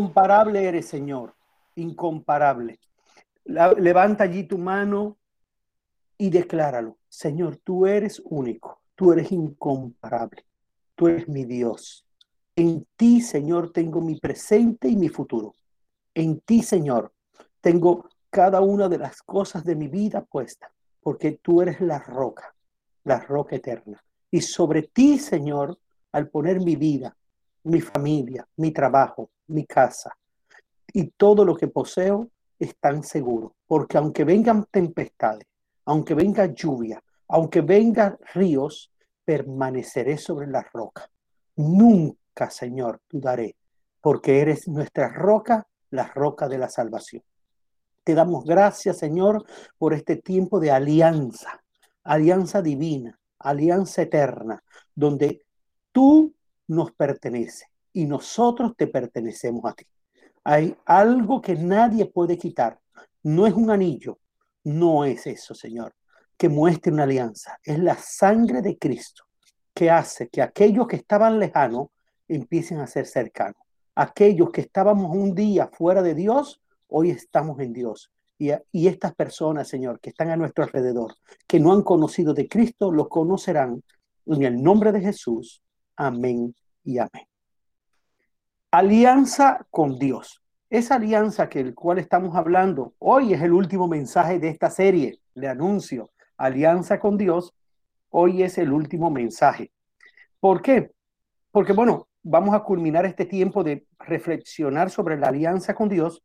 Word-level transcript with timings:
Incomparable 0.00 0.64
eres, 0.64 0.86
Señor. 0.86 1.34
Incomparable. 1.76 2.80
levanta 3.44 4.24
allí 4.24 4.44
tu 4.44 4.56
mano 4.56 5.18
y 6.16 6.30
decláralo. 6.30 6.96
Señor, 7.06 7.58
tú 7.58 7.86
eres 7.86 8.22
único. 8.24 8.80
Tú 8.94 9.12
eres 9.12 9.30
incomparable. 9.30 10.46
Tú 10.94 11.08
eres 11.08 11.28
mi 11.28 11.44
Dios. 11.44 12.06
En 12.56 12.86
ti, 12.96 13.20
Señor, 13.20 13.72
tengo 13.72 14.00
mi 14.00 14.18
presente 14.18 14.88
y 14.88 14.96
mi 14.96 15.10
futuro. 15.10 15.54
En 16.14 16.40
ti, 16.40 16.62
Señor, 16.62 17.12
tengo 17.60 18.08
cada 18.30 18.62
una 18.62 18.88
de 18.88 18.96
las 18.96 19.20
cosas 19.20 19.64
de 19.64 19.76
mi 19.76 19.88
vida 19.88 20.22
puesta, 20.22 20.72
porque 21.02 21.32
tú 21.42 21.60
eres 21.60 21.78
la 21.82 21.98
roca, 21.98 22.54
la 23.04 23.20
roca 23.20 23.56
eterna. 23.56 24.02
Y 24.30 24.40
sobre 24.40 24.82
ti, 24.82 25.18
Señor, 25.18 25.78
al 26.12 26.30
poner 26.30 26.60
mi 26.60 26.76
vida, 26.76 27.14
mi 27.64 27.80
familia, 27.80 28.46
mi 28.56 28.70
trabajo, 28.70 29.30
mi 29.48 29.64
casa 29.66 30.16
y 30.92 31.08
todo 31.10 31.44
lo 31.44 31.54
que 31.54 31.68
poseo, 31.68 32.30
están 32.58 33.02
seguros. 33.02 33.52
Porque 33.66 33.98
aunque 33.98 34.24
vengan 34.24 34.66
tempestades, 34.70 35.46
aunque 35.84 36.14
venga 36.14 36.46
lluvia, 36.46 37.02
aunque 37.28 37.60
vengan 37.60 38.18
ríos, 38.34 38.90
permaneceré 39.24 40.18
sobre 40.18 40.46
la 40.46 40.62
roca. 40.72 41.08
Nunca, 41.56 42.50
Señor, 42.50 43.00
dudaré, 43.08 43.56
porque 44.00 44.40
eres 44.40 44.68
nuestra 44.68 45.08
roca, 45.08 45.66
la 45.90 46.06
roca 46.08 46.48
de 46.48 46.58
la 46.58 46.68
salvación. 46.68 47.22
Te 48.04 48.14
damos 48.14 48.44
gracias, 48.44 48.98
Señor, 48.98 49.44
por 49.78 49.94
este 49.94 50.16
tiempo 50.16 50.58
de 50.58 50.70
alianza, 50.70 51.62
alianza 52.02 52.62
divina, 52.62 53.18
alianza 53.38 54.02
eterna, 54.02 54.62
donde 54.94 55.42
tú 55.92 56.34
nos 56.70 56.92
perteneces 56.92 57.66
y 57.92 58.06
nosotros 58.06 58.74
te 58.76 58.86
pertenecemos 58.86 59.64
a 59.64 59.72
ti. 59.72 59.84
Hay 60.44 60.76
algo 60.86 61.40
que 61.40 61.56
nadie 61.56 62.06
puede 62.06 62.38
quitar. 62.38 62.78
No 63.24 63.46
es 63.46 63.54
un 63.54 63.70
anillo, 63.70 64.18
no 64.62 65.04
es 65.04 65.26
eso, 65.26 65.52
Señor, 65.52 65.92
que 66.36 66.48
muestre 66.48 66.92
una 66.92 67.02
alianza. 67.02 67.58
Es 67.64 67.78
la 67.80 67.96
sangre 67.96 68.62
de 68.62 68.78
Cristo 68.78 69.24
que 69.74 69.90
hace 69.90 70.28
que 70.28 70.42
aquellos 70.42 70.86
que 70.86 70.96
estaban 70.96 71.40
lejanos 71.40 71.88
empiecen 72.28 72.78
a 72.78 72.86
ser 72.86 73.06
cercanos. 73.06 73.60
Aquellos 73.96 74.50
que 74.50 74.60
estábamos 74.60 75.10
un 75.14 75.34
día 75.34 75.68
fuera 75.72 76.02
de 76.02 76.14
Dios, 76.14 76.62
hoy 76.86 77.10
estamos 77.10 77.58
en 77.58 77.72
Dios. 77.72 78.12
Y, 78.38 78.52
y, 78.70 78.86
estas 78.86 79.14
personas, 79.14 79.68
Señor, 79.68 79.98
que 80.00 80.10
están 80.10 80.30
a 80.30 80.36
nuestro 80.36 80.64
alrededor, 80.64 81.14
que 81.48 81.58
no 81.58 81.72
han 81.72 81.82
conocido 81.82 82.32
de 82.32 82.48
Cristo, 82.48 82.92
lo 82.92 83.08
conocerán 83.08 83.82
en 84.26 84.42
el 84.44 84.62
nombre 84.62 84.92
de 84.92 85.00
Jesús. 85.00 85.62
Amén 85.96 86.54
y 86.84 86.98
amén. 86.98 87.26
Alianza 88.70 89.66
con 89.70 89.98
Dios. 89.98 90.42
Esa 90.68 90.96
alianza 90.96 91.48
que 91.48 91.60
el 91.60 91.74
cual 91.74 91.98
estamos 91.98 92.36
hablando 92.36 92.94
hoy 92.98 93.34
es 93.34 93.42
el 93.42 93.52
último 93.52 93.88
mensaje 93.88 94.38
de 94.38 94.48
esta 94.48 94.70
serie. 94.70 95.18
Le 95.34 95.48
anuncio, 95.48 96.10
alianza 96.36 97.00
con 97.00 97.16
Dios. 97.18 97.54
Hoy 98.10 98.42
es 98.42 98.58
el 98.58 98.72
último 98.72 99.10
mensaje. 99.10 99.72
¿Por 100.38 100.62
qué? 100.62 100.92
Porque, 101.50 101.72
bueno, 101.72 102.08
vamos 102.22 102.54
a 102.54 102.60
culminar 102.60 103.06
este 103.06 103.24
tiempo 103.24 103.64
de 103.64 103.86
reflexionar 103.98 104.90
sobre 104.90 105.18
la 105.18 105.28
alianza 105.28 105.74
con 105.74 105.88
Dios 105.88 106.22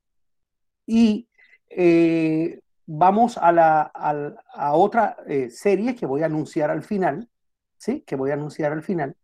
y 0.85 1.27
eh, 1.69 2.59
vamos 2.85 3.38
a, 3.38 3.51
la, 3.51 3.81
a, 3.81 4.73
otra 4.73 5.17
eh, 5.27 5.49
serie 5.49 5.95
que 5.95 6.05
voy 6.05 6.21
a 6.21 6.27
anunciar 6.27 6.69
al 6.69 6.83
final, 6.83 7.29
¿sí? 7.77 8.01
Que 8.01 8.15
voy 8.15 8.31
a 8.31 8.35
anunciar 8.35 8.71
al 8.71 8.83
final, 8.83 9.15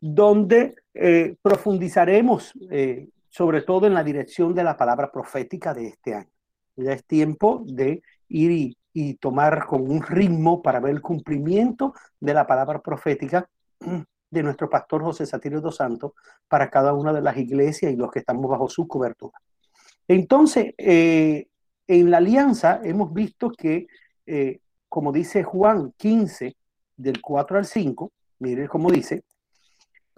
donde 0.00 0.76
eh, 0.94 1.36
profundizaremos 1.42 2.52
sobre 3.28 3.62
todo 3.62 3.86
en 3.86 3.94
la 3.94 4.02
dirección 4.02 4.54
de 4.54 4.64
la 4.64 4.76
palabra 4.76 5.12
profética 5.12 5.74
de 5.74 5.88
este 5.88 6.14
año. 6.14 6.30
Ya 6.76 6.92
es 6.92 7.04
tiempo 7.04 7.62
de 7.66 8.02
ir 8.28 8.74
y, 8.94 9.14
tomar 9.20 9.64
con 9.66 9.88
un 9.88 10.02
ritmo 10.02 10.60
para 10.60 10.80
ver 10.80 10.92
el 10.92 11.00
cumplimiento 11.00 11.94
de 12.18 12.34
la 12.34 12.48
palabra 12.48 12.80
profética 12.80 13.48
de 14.30 14.42
nuestro 14.42 14.68
pastor 14.68 15.02
José 15.02 15.24
Satirio 15.24 15.60
dos 15.60 15.76
Santos 15.76 16.14
para 16.48 16.68
cada 16.68 16.92
una 16.94 17.12
de 17.12 17.20
las 17.20 17.36
iglesias 17.36 17.92
y 17.92 17.96
los 17.96 18.10
que 18.10 18.18
estamos 18.18 18.50
bajo 18.50 18.68
su 18.68 18.88
cobertura. 18.88 19.38
Entonces, 20.08 20.74
eh, 20.78 21.46
en 21.86 22.10
la 22.10 22.16
alianza 22.16 22.80
hemos 22.82 23.12
visto 23.12 23.52
que, 23.52 23.86
eh, 24.26 24.58
como 24.88 25.12
dice 25.12 25.44
Juan 25.44 25.92
15, 25.96 26.56
del 26.96 27.22
4 27.22 27.58
al 27.58 27.66
5, 27.66 28.10
mire 28.40 28.66
cómo 28.66 28.90
dice, 28.90 29.22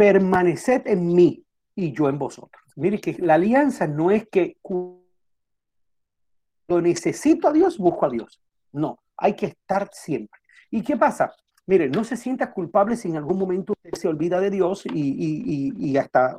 permaneced 0.00 0.87
en 0.87 1.15
mí 1.15 1.44
y 1.75 1.93
yo 1.93 2.09
en 2.09 2.19
vosotros. 2.19 2.62
Mire 2.75 2.99
que 2.99 3.19
la 3.19 3.34
alianza 3.34 3.87
no 3.87 4.11
es 4.11 4.27
que 4.31 4.56
cuando 4.62 5.03
necesito 6.81 7.49
a 7.49 7.53
Dios, 7.53 7.77
busco 7.77 8.06
a 8.06 8.09
Dios. 8.09 8.41
No, 8.72 8.99
hay 9.15 9.37
que 9.37 9.44
estar 9.44 9.91
siempre. 9.93 10.41
¿Y 10.71 10.81
qué 10.81 10.97
pasa? 10.97 11.31
Mire, 11.66 11.91
no 11.91 12.03
se 12.05 12.16
sienta 12.16 12.50
culpable 12.50 12.97
si 12.97 13.09
en 13.09 13.19
algún 13.19 13.39
momento 13.39 13.75
usted 13.75 13.91
se 13.93 14.09
olvida 14.09 14.41
de 14.41 14.49
Dios 14.49 14.84
y, 14.87 15.94
hasta 15.99 16.34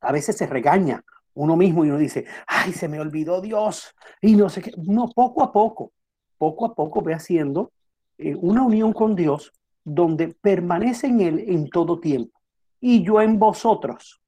a 0.00 0.12
veces 0.12 0.36
se 0.36 0.46
regaña 0.46 1.02
uno 1.34 1.56
mismo 1.56 1.84
y 1.84 1.88
uno 1.88 1.98
dice, 1.98 2.24
ay, 2.46 2.72
se 2.72 2.86
me 2.86 3.00
olvidó 3.00 3.40
Dios 3.40 3.96
y 4.20 4.36
no 4.36 4.48
sé 4.48 4.62
qué. 4.62 4.70
No, 4.76 5.08
poco 5.08 5.42
a 5.42 5.50
poco, 5.50 5.90
poco 6.38 6.66
a 6.66 6.74
poco 6.76 7.02
ve 7.02 7.14
haciendo 7.14 7.72
eh, 8.16 8.36
una 8.36 8.62
unión 8.62 8.92
con 8.92 9.16
Dios 9.16 9.52
donde 9.82 10.28
permanece 10.40 11.08
en 11.08 11.20
Él 11.20 11.44
en 11.48 11.68
todo 11.68 11.98
tiempo. 11.98 12.41
Y 12.82 13.04
yo 13.04 13.22
en 13.22 13.38
vosotros. 13.38 14.20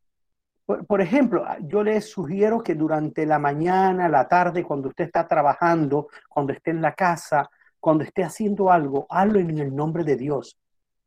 Por, 0.64 1.00
ejemplo, 1.02 1.44
yo 1.62 1.82
les 1.82 2.08
sugiero 2.08 2.62
que 2.62 2.74
durante 2.74 3.26
la 3.26 3.38
mañana, 3.38 4.08
la 4.08 4.26
tarde, 4.28 4.62
cuando 4.62 4.88
usted 4.88 5.04
está 5.04 5.26
trabajando, 5.26 6.08
cuando 6.28 6.52
esté 6.52 6.70
en 6.70 6.80
la 6.80 6.94
casa, 6.94 7.50
cuando 7.80 8.04
esté 8.04 8.22
haciendo 8.22 8.70
algo, 8.70 9.06
hazlo 9.10 9.40
en 9.40 9.58
el 9.58 9.74
nombre 9.74 10.04
de 10.04 10.16
Dios. 10.16 10.56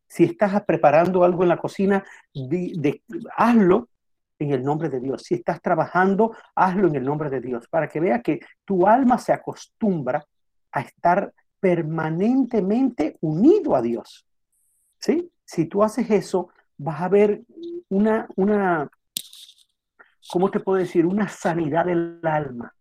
Si 0.08 0.26
estás 0.26 0.62
preparando 0.64 1.24
algo 1.24 1.44
en 1.44 1.50
la 1.50 1.58
cocina, 1.58 2.04
hazlo 3.36 3.90
en 4.40 4.52
el 4.52 4.64
nombre 4.64 4.90
de 4.90 5.00
Dios. 5.00 5.24
Si 5.24 5.36
estás 5.36 5.62
trabajando, 5.62 6.36
hazlo 6.54 6.90
en 6.90 6.96
el 6.96 7.06
nombre 7.06 7.30
de 7.30 7.40
Dios, 7.40 7.68
para 7.70 7.88
que 7.88 8.00
vea 8.02 8.22
que 8.22 8.42
tu 8.66 8.86
alma 8.86 9.18
se 9.18 9.32
acostumbra 9.32 10.24
a 10.72 10.82
estar 10.82 11.34
permanentemente 11.60 13.18
unido 13.22 13.74
a 13.76 13.82
Dios. 13.82 14.28
¿Sí? 15.00 15.32
Si 15.46 15.66
tú 15.66 15.82
haces 15.82 16.12
eso, 16.12 16.50
vas 16.78 17.02
a 17.02 17.10
ver 17.10 17.42
una, 17.90 18.28
una, 18.36 18.90
¿cómo 20.30 20.52
te 20.52 20.60
puedo 20.60 20.78
decir? 20.78 21.06
Una 21.06 21.28
sanidad 21.28 21.86
del 21.86 22.20
alma. 22.24 22.74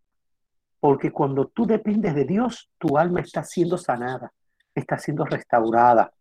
Porque 0.80 1.10
cuando 1.10 1.48
tú 1.48 1.66
dependes 1.66 2.14
de 2.14 2.24
Dios, 2.24 2.70
tu 2.78 2.98
alma 2.98 3.20
está 3.20 3.42
siendo 3.42 3.78
sanada, 3.78 4.32
está 4.74 4.98
siendo 4.98 5.24
restaurada, 5.24 6.12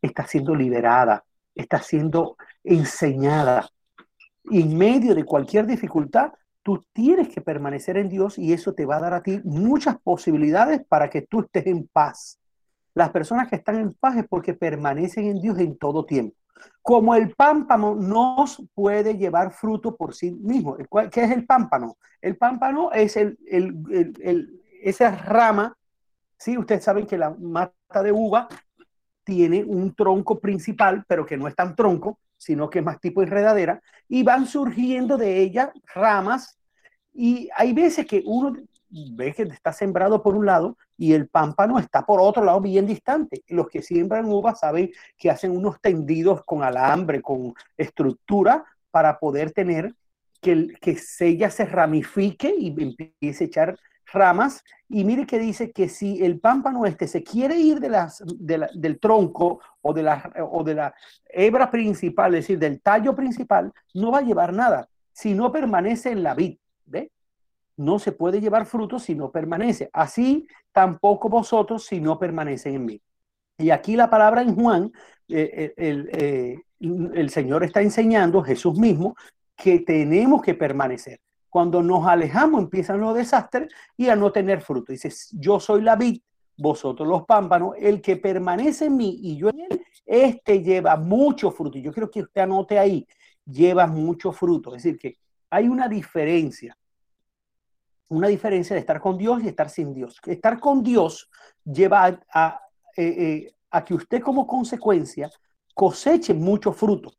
está 0.00 0.26
siendo 0.26 0.54
liberada, 0.54 1.24
está 1.54 1.78
siendo 1.78 2.36
enseñada. 2.62 3.68
Y 4.44 4.62
en 4.62 4.78
medio 4.78 5.14
de 5.14 5.24
cualquier 5.24 5.66
dificultad, 5.66 6.32
tú 6.62 6.84
tienes 6.92 7.28
que 7.28 7.40
permanecer 7.40 7.96
en 7.96 8.08
Dios 8.08 8.38
y 8.38 8.52
eso 8.52 8.72
te 8.72 8.86
va 8.86 8.96
a 8.96 9.00
dar 9.00 9.14
a 9.14 9.22
ti 9.22 9.40
muchas 9.44 9.98
posibilidades 10.00 10.84
para 10.86 11.10
que 11.10 11.22
tú 11.22 11.40
estés 11.40 11.66
en 11.66 11.86
paz. 11.88 12.38
Las 12.94 13.10
personas 13.10 13.48
que 13.48 13.56
están 13.56 13.76
en 13.76 13.92
paz 13.92 14.16
es 14.16 14.26
porque 14.28 14.54
permanecen 14.54 15.26
en 15.26 15.40
Dios 15.40 15.58
en 15.58 15.76
todo 15.76 16.06
tiempo. 16.06 16.36
Como 16.82 17.14
el 17.14 17.34
pámpano 17.34 17.94
no 17.94 18.44
puede 18.74 19.16
llevar 19.16 19.52
fruto 19.52 19.96
por 19.96 20.14
sí 20.14 20.30
mismo. 20.30 20.76
¿Qué 21.10 21.24
es 21.24 21.30
el 21.30 21.46
pámpano? 21.46 21.96
El 22.20 22.36
pámpano 22.36 22.92
es 22.92 23.16
el, 23.16 23.38
esa 24.82 25.10
rama, 25.10 25.76
¿sí? 26.38 26.58
Ustedes 26.58 26.84
saben 26.84 27.06
que 27.06 27.18
la 27.18 27.30
mata 27.30 28.02
de 28.02 28.12
uva 28.12 28.48
tiene 29.24 29.64
un 29.64 29.94
tronco 29.94 30.38
principal, 30.38 31.04
pero 31.08 31.24
que 31.24 31.36
no 31.36 31.48
es 31.48 31.54
tan 31.54 31.74
tronco, 31.74 32.18
sino 32.36 32.68
que 32.68 32.80
es 32.80 32.84
más 32.84 33.00
tipo 33.00 33.22
enredadera, 33.22 33.80
y 34.08 34.22
van 34.22 34.46
surgiendo 34.46 35.16
de 35.16 35.40
ella 35.40 35.72
ramas, 35.94 36.58
y 37.14 37.48
hay 37.56 37.72
veces 37.72 38.06
que 38.06 38.22
uno 38.26 38.54
ve 39.12 39.32
que 39.32 39.42
está 39.42 39.72
sembrado 39.72 40.22
por 40.22 40.34
un 40.36 40.46
lado 40.46 40.76
y 40.96 41.12
el 41.14 41.28
pámpano 41.28 41.78
está 41.78 42.06
por 42.06 42.20
otro 42.20 42.44
lado 42.44 42.60
bien 42.60 42.86
distante. 42.86 43.42
Los 43.48 43.68
que 43.68 43.82
siembran 43.82 44.26
uvas 44.26 44.60
saben 44.60 44.90
que 45.16 45.30
hacen 45.30 45.56
unos 45.56 45.80
tendidos 45.80 46.44
con 46.44 46.62
alambre, 46.62 47.20
con 47.20 47.54
estructura 47.76 48.64
para 48.90 49.18
poder 49.18 49.52
tener 49.52 49.94
que, 50.40 50.68
que 50.80 50.98
ella 51.20 51.50
se 51.50 51.64
ramifique 51.64 52.54
y 52.56 52.68
empiece 52.80 53.44
a 53.44 53.46
echar 53.46 53.78
ramas. 54.12 54.62
Y 54.88 55.04
mire 55.04 55.26
que 55.26 55.38
dice 55.38 55.72
que 55.72 55.88
si 55.88 56.22
el 56.24 56.38
pámpano 56.38 56.86
este 56.86 57.08
se 57.08 57.22
quiere 57.22 57.56
ir 57.56 57.80
de 57.80 57.88
las, 57.88 58.22
del 58.36 59.00
tronco 59.00 59.60
o 59.80 59.92
de, 59.92 60.02
la, 60.02 60.32
o 60.50 60.62
de 60.62 60.74
la 60.74 60.94
hebra 61.28 61.70
principal, 61.70 62.34
es 62.34 62.42
decir, 62.42 62.58
del 62.58 62.80
tallo 62.80 63.14
principal, 63.16 63.72
no 63.94 64.12
va 64.12 64.18
a 64.18 64.22
llevar 64.22 64.52
nada, 64.52 64.88
si 65.12 65.34
no 65.34 65.50
permanece 65.50 66.10
en 66.10 66.22
la 66.22 66.34
vid. 66.34 66.58
¿Ve? 66.86 67.10
No 67.76 67.98
se 67.98 68.12
puede 68.12 68.40
llevar 68.40 68.66
fruto 68.66 68.98
si 68.98 69.14
no 69.14 69.30
permanece. 69.30 69.90
Así 69.92 70.46
tampoco 70.72 71.28
vosotros 71.28 71.84
si 71.86 72.00
no 72.00 72.18
permanecen 72.18 72.74
en 72.74 72.84
mí. 72.84 73.02
Y 73.58 73.70
aquí 73.70 73.96
la 73.96 74.10
palabra 74.10 74.42
en 74.42 74.54
Juan, 74.54 74.92
eh, 75.28 75.74
eh, 75.76 76.04
eh, 76.12 76.56
el, 76.80 77.30
Señor 77.30 77.64
está 77.64 77.80
enseñando, 77.82 78.42
Jesús 78.42 78.78
mismo, 78.78 79.14
que 79.56 79.80
tenemos 79.80 80.42
que 80.42 80.54
permanecer. 80.54 81.20
Cuando 81.48 81.82
nos 81.82 82.06
alejamos 82.06 82.62
empiezan 82.62 83.00
los 83.00 83.14
desastres 83.14 83.72
y 83.96 84.08
a 84.08 84.16
no 84.16 84.32
tener 84.32 84.60
fruto. 84.60 84.92
Dice, 84.92 85.12
yo 85.32 85.60
soy 85.60 85.82
la 85.82 85.94
vid, 85.94 86.20
vosotros 86.56 87.08
los 87.08 87.24
pámpanos, 87.24 87.74
el 87.78 88.00
que 88.00 88.16
permanece 88.16 88.86
en 88.86 88.96
mí 88.96 89.18
y 89.22 89.36
yo 89.36 89.50
en 89.50 89.60
él, 89.60 89.84
este 90.04 90.62
lleva 90.62 90.96
mucho 90.96 91.52
fruto. 91.52 91.78
Y 91.78 91.82
yo 91.82 91.92
quiero 91.92 92.10
que 92.10 92.22
usted 92.22 92.40
anote 92.40 92.78
ahí, 92.78 93.06
lleva 93.46 93.86
mucho 93.86 94.32
fruto. 94.32 94.74
Es 94.74 94.82
decir, 94.82 94.98
que 94.98 95.16
hay 95.48 95.68
una 95.68 95.88
diferencia, 95.88 96.76
una 98.14 98.28
diferencia 98.28 98.74
de 98.74 98.80
estar 98.80 99.00
con 99.00 99.18
Dios 99.18 99.42
y 99.42 99.48
estar 99.48 99.68
sin 99.68 99.92
Dios. 99.92 100.20
Estar 100.26 100.60
con 100.60 100.82
Dios 100.82 101.30
lleva 101.64 102.20
a, 102.32 102.60
eh, 102.96 103.04
eh, 103.06 103.54
a 103.70 103.84
que 103.84 103.94
usted 103.94 104.22
como 104.22 104.46
consecuencia 104.46 105.30
coseche 105.74 106.32
mucho 106.32 106.72
fruto. 106.72 107.12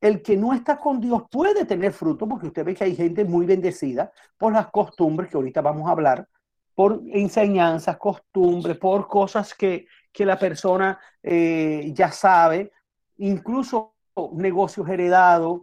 El 0.00 0.20
que 0.22 0.36
no 0.36 0.52
está 0.52 0.76
con 0.76 1.00
Dios 1.00 1.22
puede 1.30 1.64
tener 1.64 1.92
fruto, 1.92 2.28
porque 2.28 2.48
usted 2.48 2.64
ve 2.64 2.74
que 2.74 2.84
hay 2.84 2.96
gente 2.96 3.24
muy 3.24 3.46
bendecida 3.46 4.12
por 4.36 4.52
las 4.52 4.70
costumbres 4.70 5.30
que 5.30 5.36
ahorita 5.36 5.60
vamos 5.62 5.88
a 5.88 5.92
hablar, 5.92 6.28
por 6.74 7.00
enseñanzas, 7.12 7.96
costumbres, 7.96 8.76
por 8.76 9.06
cosas 9.06 9.54
que, 9.54 9.86
que 10.12 10.26
la 10.26 10.38
persona 10.38 10.98
eh, 11.22 11.90
ya 11.94 12.10
sabe, 12.10 12.72
incluso 13.18 13.94
negocios 14.32 14.88
heredados, 14.88 15.62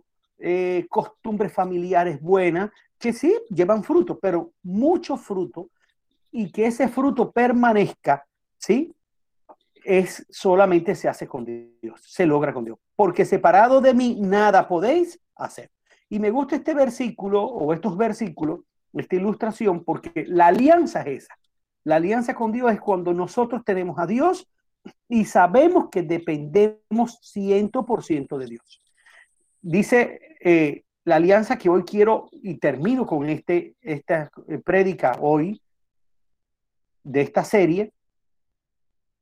costumbres 0.89 1.53
familiares 1.53 2.19
buenas, 2.19 2.71
que 3.01 3.13
sí 3.13 3.35
llevan 3.49 3.83
fruto, 3.83 4.17
pero 4.19 4.51
mucho 4.63 5.17
fruto, 5.17 5.69
y 6.31 6.51
que 6.51 6.65
ese 6.65 6.87
fruto 6.87 7.31
permanezca, 7.31 8.25
¿sí? 8.57 8.93
Es 9.83 10.25
solamente 10.29 10.95
se 10.95 11.09
hace 11.09 11.27
con 11.27 11.43
Dios, 11.43 11.99
se 12.05 12.25
logra 12.25 12.53
con 12.53 12.63
Dios, 12.63 12.79
porque 12.95 13.25
separado 13.25 13.81
de 13.81 13.93
mí 13.93 14.17
nada 14.21 14.67
podéis 14.67 15.19
hacer. 15.35 15.69
Y 16.09 16.19
me 16.19 16.31
gusta 16.31 16.55
este 16.55 16.73
versículo 16.73 17.43
o 17.43 17.73
estos 17.73 17.97
versículos, 17.97 18.61
esta 18.93 19.15
ilustración, 19.15 19.83
porque 19.83 20.25
la 20.27 20.47
alianza 20.47 21.01
es 21.01 21.23
esa. 21.23 21.35
La 21.83 21.95
alianza 21.95 22.35
con 22.35 22.51
Dios 22.51 22.71
es 22.71 22.79
cuando 22.79 23.13
nosotros 23.13 23.63
tenemos 23.65 23.97
a 23.97 24.05
Dios 24.05 24.47
y 25.09 25.25
sabemos 25.25 25.89
que 25.89 26.03
dependemos 26.03 27.17
ciento 27.21 27.85
por 27.85 28.03
ciento 28.03 28.37
de 28.37 28.45
Dios. 28.45 28.81
Dice 29.61 30.37
eh, 30.41 30.83
la 31.03 31.15
alianza 31.15 31.57
que 31.57 31.69
hoy 31.69 31.83
quiero 31.83 32.29
y 32.31 32.57
termino 32.57 33.05
con 33.05 33.27
este, 33.29 33.75
esta 33.81 34.29
eh, 34.47 34.59
prédica 34.59 35.17
hoy 35.19 35.61
de 37.03 37.21
esta 37.21 37.43
serie. 37.43 37.91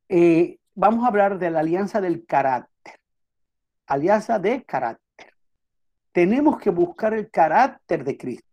Eh, 0.08 0.58
vamos 0.74 1.04
a 1.04 1.08
hablar 1.08 1.38
de 1.38 1.50
la 1.50 1.60
alianza 1.60 2.00
del 2.00 2.26
carácter. 2.26 2.94
Alianza 3.86 4.38
de 4.38 4.62
carácter. 4.64 5.34
Tenemos 6.12 6.58
que 6.58 6.70
buscar 6.70 7.14
el 7.14 7.30
carácter 7.30 8.04
de 8.04 8.16
Cristo. 8.16 8.46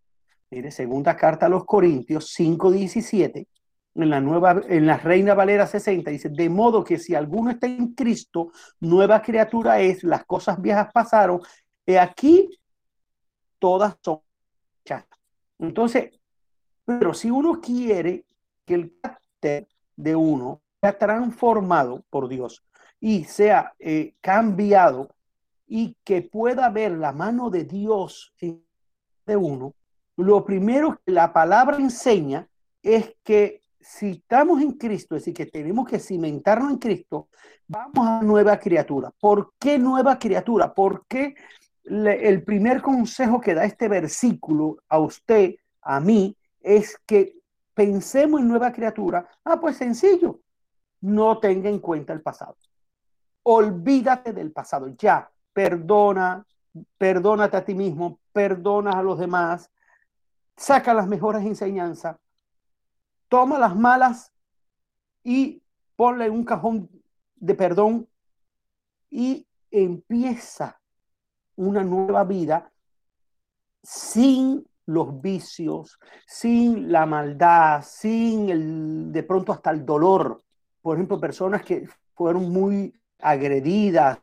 Mire, 0.50 0.72
segunda 0.72 1.18
carta 1.18 1.48
a 1.48 1.50
los 1.50 1.66
Corintios 1.66 2.34
5:17 2.34 3.48
en 3.96 4.10
la 4.10 4.22
nueva, 4.22 4.62
en 4.70 4.86
la 4.86 4.98
Reina 4.98 5.34
Valera 5.34 5.66
60, 5.66 6.12
dice, 6.12 6.30
de 6.30 6.50
modo 6.50 6.84
que 6.84 7.00
si 7.00 7.16
alguno 7.16 7.50
está 7.50 7.66
en 7.66 7.94
Cristo, 7.94 8.52
nueva 8.80 9.22
criatura 9.24 9.80
es, 9.80 10.04
las 10.04 10.24
cosas 10.26 10.62
viejas 10.62 10.90
pasaron, 10.94 11.42
y 11.84 11.96
aquí 11.96 12.48
todas 13.60 13.96
son 14.02 14.20
chatas. 14.86 15.20
Entonces, 15.60 16.12
pero 16.86 17.14
si 17.14 17.30
uno 17.30 17.60
quiere 17.60 18.26
que 18.66 18.74
el 18.76 18.98
carácter 19.02 19.68
de 19.96 20.16
uno 20.16 20.62
sea 20.82 20.98
transformado 20.98 22.04
por 22.10 22.28
Dios 22.28 22.64
y 23.00 23.24
sea 23.26 23.74
eh, 23.80 24.16
cambiado 24.22 25.10
y 25.68 25.98
que 26.04 26.22
pueda 26.22 26.70
ver 26.70 26.94
la 26.94 27.12
mano 27.12 27.50
de 27.50 27.66
Dios 27.66 28.34
de 28.40 29.36
uno, 29.36 29.74
lo 30.16 30.46
primero 30.46 31.00
que 31.06 31.12
la 31.12 31.34
palabra 31.34 31.78
enseña 31.78 32.48
es 32.82 33.16
que 33.24 33.62
si 33.80 34.12
estamos 34.12 34.62
en 34.62 34.74
Cristo, 34.74 35.16
es 35.16 35.22
decir, 35.22 35.34
que 35.34 35.46
tenemos 35.46 35.88
que 35.88 36.00
cimentarnos 36.00 36.72
en 36.72 36.78
Cristo, 36.78 37.30
vamos 37.68 38.06
a 38.06 38.22
nueva 38.22 38.60
criatura. 38.60 39.12
¿Por 39.20 39.54
qué 39.60 39.78
nueva 39.78 40.20
criatura? 40.20 40.74
El 41.90 42.44
primer 42.44 42.82
consejo 42.82 43.40
que 43.40 43.54
da 43.54 43.64
este 43.64 43.88
versículo 43.88 44.78
a 44.90 45.00
usted, 45.00 45.56
a 45.82 46.00
mí, 46.00 46.36
es 46.60 46.98
que 47.06 47.38
pensemos 47.74 48.42
en 48.42 48.50
nueva 48.50 48.74
criatura. 48.74 49.28
Ah, 49.46 49.60
pues 49.60 49.78
sencillo, 49.78 50.42
no 51.02 51.40
tenga 51.40 51.70
en 51.70 51.80
cuenta 51.80 52.12
el 52.12 52.22
pasado. 52.22 52.58
Olvídate 53.44 54.34
del 54.34 54.52
pasado, 54.52 54.90
ya, 54.98 55.32
perdona, 55.54 56.46
perdónate 56.98 57.56
a 57.56 57.64
ti 57.64 57.74
mismo, 57.74 58.20
perdona 58.34 58.92
a 58.92 59.04
los 59.04 59.18
demás, 59.18 59.72
saca 60.58 60.94
las 60.94 61.08
mejores 61.08 61.46
enseñanzas, 61.46 62.18
toma 63.30 63.58
las 63.58 63.76
malas 63.76 64.34
y 65.24 65.62
ponle 65.96 66.30
un 66.30 66.44
cajón 66.44 66.90
de 67.36 67.54
perdón 67.54 68.08
y 69.10 69.48
empieza 69.72 70.80
una 71.58 71.84
nueva 71.84 72.24
vida 72.24 72.72
sin 73.84 74.66
los 74.86 75.22
vicios, 75.22 76.00
sin 76.26 76.92
la 76.92 77.06
maldad, 77.06 77.84
sin 77.86 78.50
el, 78.50 79.12
de 79.12 79.24
pronto 79.24 79.52
hasta 79.52 79.72
el 79.72 79.86
dolor. 79.86 80.42
Por 80.82 80.96
ejemplo, 80.96 81.20
personas 81.20 81.64
que 81.64 81.88
fueron 82.16 82.50
muy 82.50 82.94
agredidas, 83.20 84.20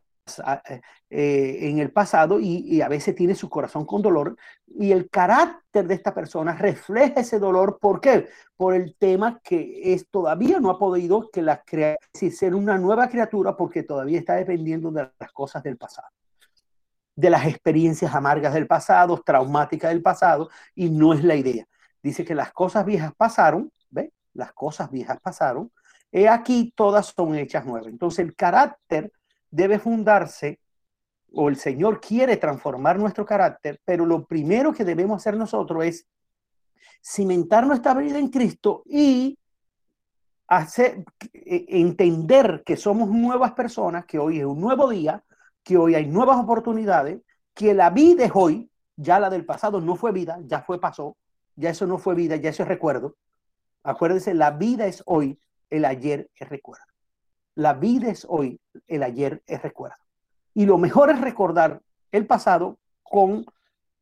eh, 0.69 0.81
eh, 1.10 1.69
en 1.69 1.78
el 1.81 1.92
pasado 1.92 2.40
y, 2.40 2.81
a 2.81 2.88
veces 2.88 3.14
tiene 3.14 3.34
su 3.34 3.50
corazón 3.50 3.84
con 3.84 4.00
dolor 4.00 4.37
y 4.66 4.90
el 4.90 5.10
carácter 5.10 5.87
de 5.87 5.94
esta 5.94 6.14
persona 6.14 6.54
refleja 6.54 7.20
ese 7.20 7.38
dolor. 7.38 7.78
¿Por 7.78 8.00
qué? 8.00 8.28
Por 8.56 8.75
el 8.75 8.96
tema 8.96 9.38
que 9.44 9.92
es 9.92 10.08
todavía 10.08 10.60
no 10.60 10.70
ha 10.70 10.78
podido 10.78 11.28
que 11.30 11.42
la 11.42 11.62
crea, 11.62 11.99
ser 12.12 12.54
una 12.54 12.78
nueva 12.78 13.09
criatura 13.09 13.54
porque 13.54 13.82
todavía 13.82 14.18
está 14.18 14.35
dependiendo 14.35 14.90
de 14.90 15.11
las 15.20 15.32
cosas 15.32 15.62
del 15.62 15.76
pasado 15.76 16.09
de 17.16 17.30
las 17.30 17.47
experiencias 17.47 18.14
amargas 18.14 18.54
del 18.54 18.66
pasado, 18.66 19.23
traumáticas 19.25 19.90
del 19.90 20.02
pasado, 20.02 20.50
y 20.75 20.90
no 20.90 21.12
es 21.12 21.23
la 21.23 21.37
idea. 21.37 21.66
Dice 22.02 22.25
que 22.25 22.35
las 22.35 22.52
cosas 22.52 22.85
viejas 22.85 23.12
pasaron, 23.16 23.73
¿ve? 23.90 24.12
Las 24.33 24.52
cosas 24.52 24.90
viejas 24.90 25.18
pasaron, 25.21 25.71
y 26.11 26.26
aquí 26.26 26.73
todas 26.76 27.06
son 27.06 27.35
hechas 27.37 27.64
nuevas. 27.64 27.88
Entonces 27.88 28.21
el 28.21 28.35
carácter 28.35 29.12
debe 29.50 29.78
fundarse, 29.78 30.61
o 31.33 31.49
el 31.49 31.56
Señor 31.56 32.00
quiere 32.00 32.37
transformar 32.37 32.99
nuestro 32.99 33.25
carácter, 33.25 33.80
pero 33.85 34.06
lo 34.06 34.25
primero 34.25 34.73
que 34.73 34.85
debemos 34.85 35.16
hacer 35.16 35.37
nosotros 35.37 35.85
es 35.85 36.06
cimentar 37.02 37.66
nuestra 37.66 37.94
vida 37.94 38.18
en 38.18 38.28
Cristo 38.28 38.83
y 38.87 39.38
hacer, 40.47 41.04
e, 41.33 41.66
entender 41.68 42.62
que 42.64 42.76
somos 42.76 43.09
nuevas 43.09 43.52
personas, 43.52 44.06
que 44.06 44.18
hoy 44.18 44.38
es 44.38 44.44
un 44.44 44.61
nuevo 44.61 44.88
día, 44.88 45.23
que 45.64 45.76
hoy 45.76 45.94
hay 45.97 46.06
nuevas 46.06 46.38
oportunidades, 46.38 47.21
que 47.54 47.75
la 47.75 47.90
vida 47.90 48.25
es 48.25 48.33
hoy, 48.35 48.71
ya 48.97 49.18
la 49.18 49.30
del 49.30 49.44
pasado 49.44 49.80
no 49.80 49.97
fue 49.97 50.12
vida, 50.12 50.38
ya 50.44 50.62
fue 50.62 50.78
pasó, 50.78 51.16
ya 51.56 51.71
eso 51.71 51.87
no 51.87 51.99
fue 51.99 52.14
vida, 52.14 52.37
ya 52.37 52.50
eso 52.50 52.62
es 52.62 52.68
recuerdo. 52.68 53.16
Acuérdense, 53.83 54.35
la 54.35 54.52
vida 54.52 54.87
es 54.87 55.02
hoy, 55.06 55.38
el 55.71 55.85
ayer 55.85 56.30
es 56.37 56.49
recuerdo. 56.49 56.85
La 57.56 57.75
vida 57.75 58.11
es 58.11 58.26
hoy, 58.28 58.61
el 58.87 59.02
ayer 59.02 59.42
es 59.47 59.62
recuerdo. 59.62 59.97
Y 60.54 60.66
lo 60.66 60.78
mejor 60.78 61.11
es 61.11 61.21
recordar 61.21 61.83
el 62.12 62.26
pasado 62.26 62.78
con 63.02 63.44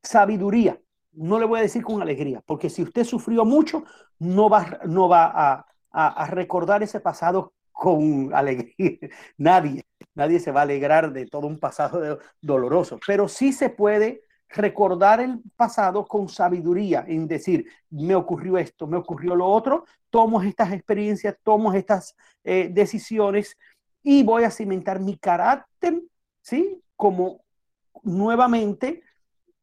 sabiduría. 0.03 0.79
No 1.13 1.39
le 1.39 1.47
voy 1.47 1.59
a 1.59 1.63
decir 1.63 1.83
con 1.83 2.01
alegría, 2.01 2.43
porque 2.47 2.71
si 2.71 2.83
usted 2.83 3.05
sufrió 3.05 3.45
mucho, 3.45 3.85
no 4.19 4.49
va, 4.49 4.81
no 4.87 5.09
va 5.09 5.67
a, 5.93 6.27
recordar 6.27 6.83
ese 6.83 7.01
pasado 7.01 7.53
con 7.73 8.33
alegría. 8.35 8.75
Nadie, 9.39 9.85
nadie 10.15 10.39
se 10.39 10.53
va 10.53 10.61
a 10.61 10.65
alegrar 10.65 11.13
de 11.13 11.27
todo 11.27 11.47
un 11.47 11.59
pasado 11.59 12.19
doloroso, 12.41 13.01
pero 13.07 13.29
sí 13.29 13.53
se 13.53 13.71
puede 13.71 14.23
recordar 14.49 15.21
el 15.21 15.41
pasado 15.57 16.05
con 16.05 16.29
sabiduría, 16.29 17.05
en 17.09 17.27
decir, 17.27 17.67
me 17.91 18.15
ocurrió 18.15 18.59
esto, 18.59 18.87
me 18.87 18.99
ocurrió 18.99 19.35
lo 19.35 19.47
otro, 19.47 19.87
tomo 20.11 20.43
estas 20.43 20.73
experiencias, 20.73 21.37
tomo 21.43 21.73
estas 21.73 22.15
eh, 22.45 22.69
decisiones 22.71 23.57
y 24.03 24.23
voy 24.23 24.45
a 24.45 24.51
cimentar 24.51 25.01
mi 25.01 25.17
carácter, 25.17 26.03
¿sí? 26.43 26.83
Como 26.97 27.45
nuevamente 28.03 29.03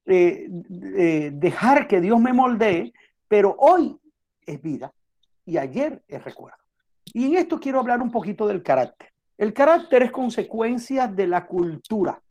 eh, 0.06 0.48
dejar 1.34 1.88
que 1.88 2.02
Dios 2.02 2.20
me 2.20 2.34
moldee, 2.34 2.94
pero 3.28 3.56
hoy 3.60 4.00
es 4.46 4.62
vida 4.62 4.92
y 5.46 5.58
ayer 5.58 6.02
es 6.08 6.24
recuerdo. 6.24 6.59
Y 7.14 7.26
en 7.26 7.38
esto 7.38 7.60
quiero 7.60 7.80
hablar 7.80 8.02
un 8.02 8.12
poquito 8.12 8.48
del 8.48 8.64
carácter. 8.64 9.10
El 9.38 9.54
carácter 9.54 10.04
es 10.04 10.12
consecuencia 10.12 11.08
de 11.08 11.28
la 11.28 11.46
cultura. 11.46 12.22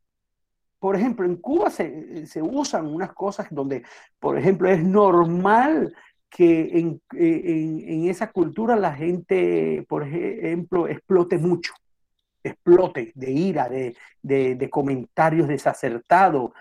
Por 0.78 0.94
ejemplo, 0.94 1.24
en 1.26 1.36
Cuba 1.36 1.70
se, 1.70 2.24
usan 2.42 2.86
unas 2.86 3.12
cosas 3.12 3.48
donde, 3.50 3.82
por 4.20 4.38
ejemplo, 4.38 4.68
es 4.68 4.82
normal 4.84 5.94
que 6.30 6.78
en, 6.78 7.00
en, 7.12 8.08
esa 8.08 8.30
cultura 8.30 8.76
la 8.76 8.92
gente, 8.92 9.84
por 9.88 10.04
ejemplo, 10.04 10.86
explote 10.86 11.38
mucho, 11.38 11.72
explote 12.44 13.12
de 13.14 13.30
ira, 13.30 13.68
de, 13.68 13.96
de, 14.22 14.54
de 14.54 14.70
comentarios 14.70 15.48
desacertados, 15.48 16.52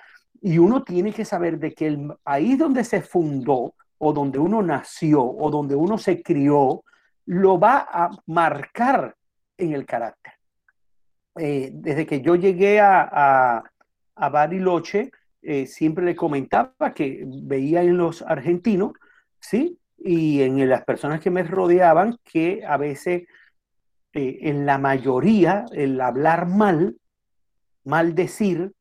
Y 0.41 0.57
uno 0.57 0.83
tiene 0.83 1.11
que 1.11 1.25
saber 1.25 1.59
de 1.59 1.73
que 1.73 1.87
el 1.87 2.13
país 2.23 2.57
donde 2.57 2.83
se 2.83 3.01
fundó 3.01 3.73
o 3.97 4.13
donde 4.13 4.39
uno 4.39 4.61
nació 4.61 5.23
o 5.23 5.49
donde 5.51 5.75
uno 5.75 5.97
se 5.97 6.21
crió, 6.23 6.83
lo 7.27 7.59
va 7.59 7.87
a 7.91 8.09
marcar 8.25 9.15
en 9.57 9.73
el 9.73 9.85
carácter. 9.85 10.33
Eh, 11.37 11.69
desde 11.73 12.05
que 12.05 12.21
yo 12.21 12.35
llegué 12.35 12.79
a, 12.79 13.63
a, 14.15 14.29
Bariloche, 14.29 15.11
eh, 15.41 15.67
siempre 15.67 16.05
le 16.05 16.15
comentaba 16.15 16.93
que 16.95 17.23
veía 17.27 17.83
en 17.83 17.97
los 17.97 18.21
argentinos, 18.23 18.93
¿sí? 19.39 19.77
Y 19.97 20.41
en 20.41 20.67
las 20.69 20.83
personas 20.85 21.19
que 21.21 21.29
me 21.29 21.43
rodeaban 21.43 22.17
que 22.23 22.63
a 22.65 22.77
veces, 22.77 23.23
eh, 24.13 24.39
en 24.41 24.65
la 24.65 24.77
mayoría, 24.77 25.65
el 25.73 25.99
hablar 26.01 26.47
mal, 26.47 26.97
maldecir, 27.83 28.71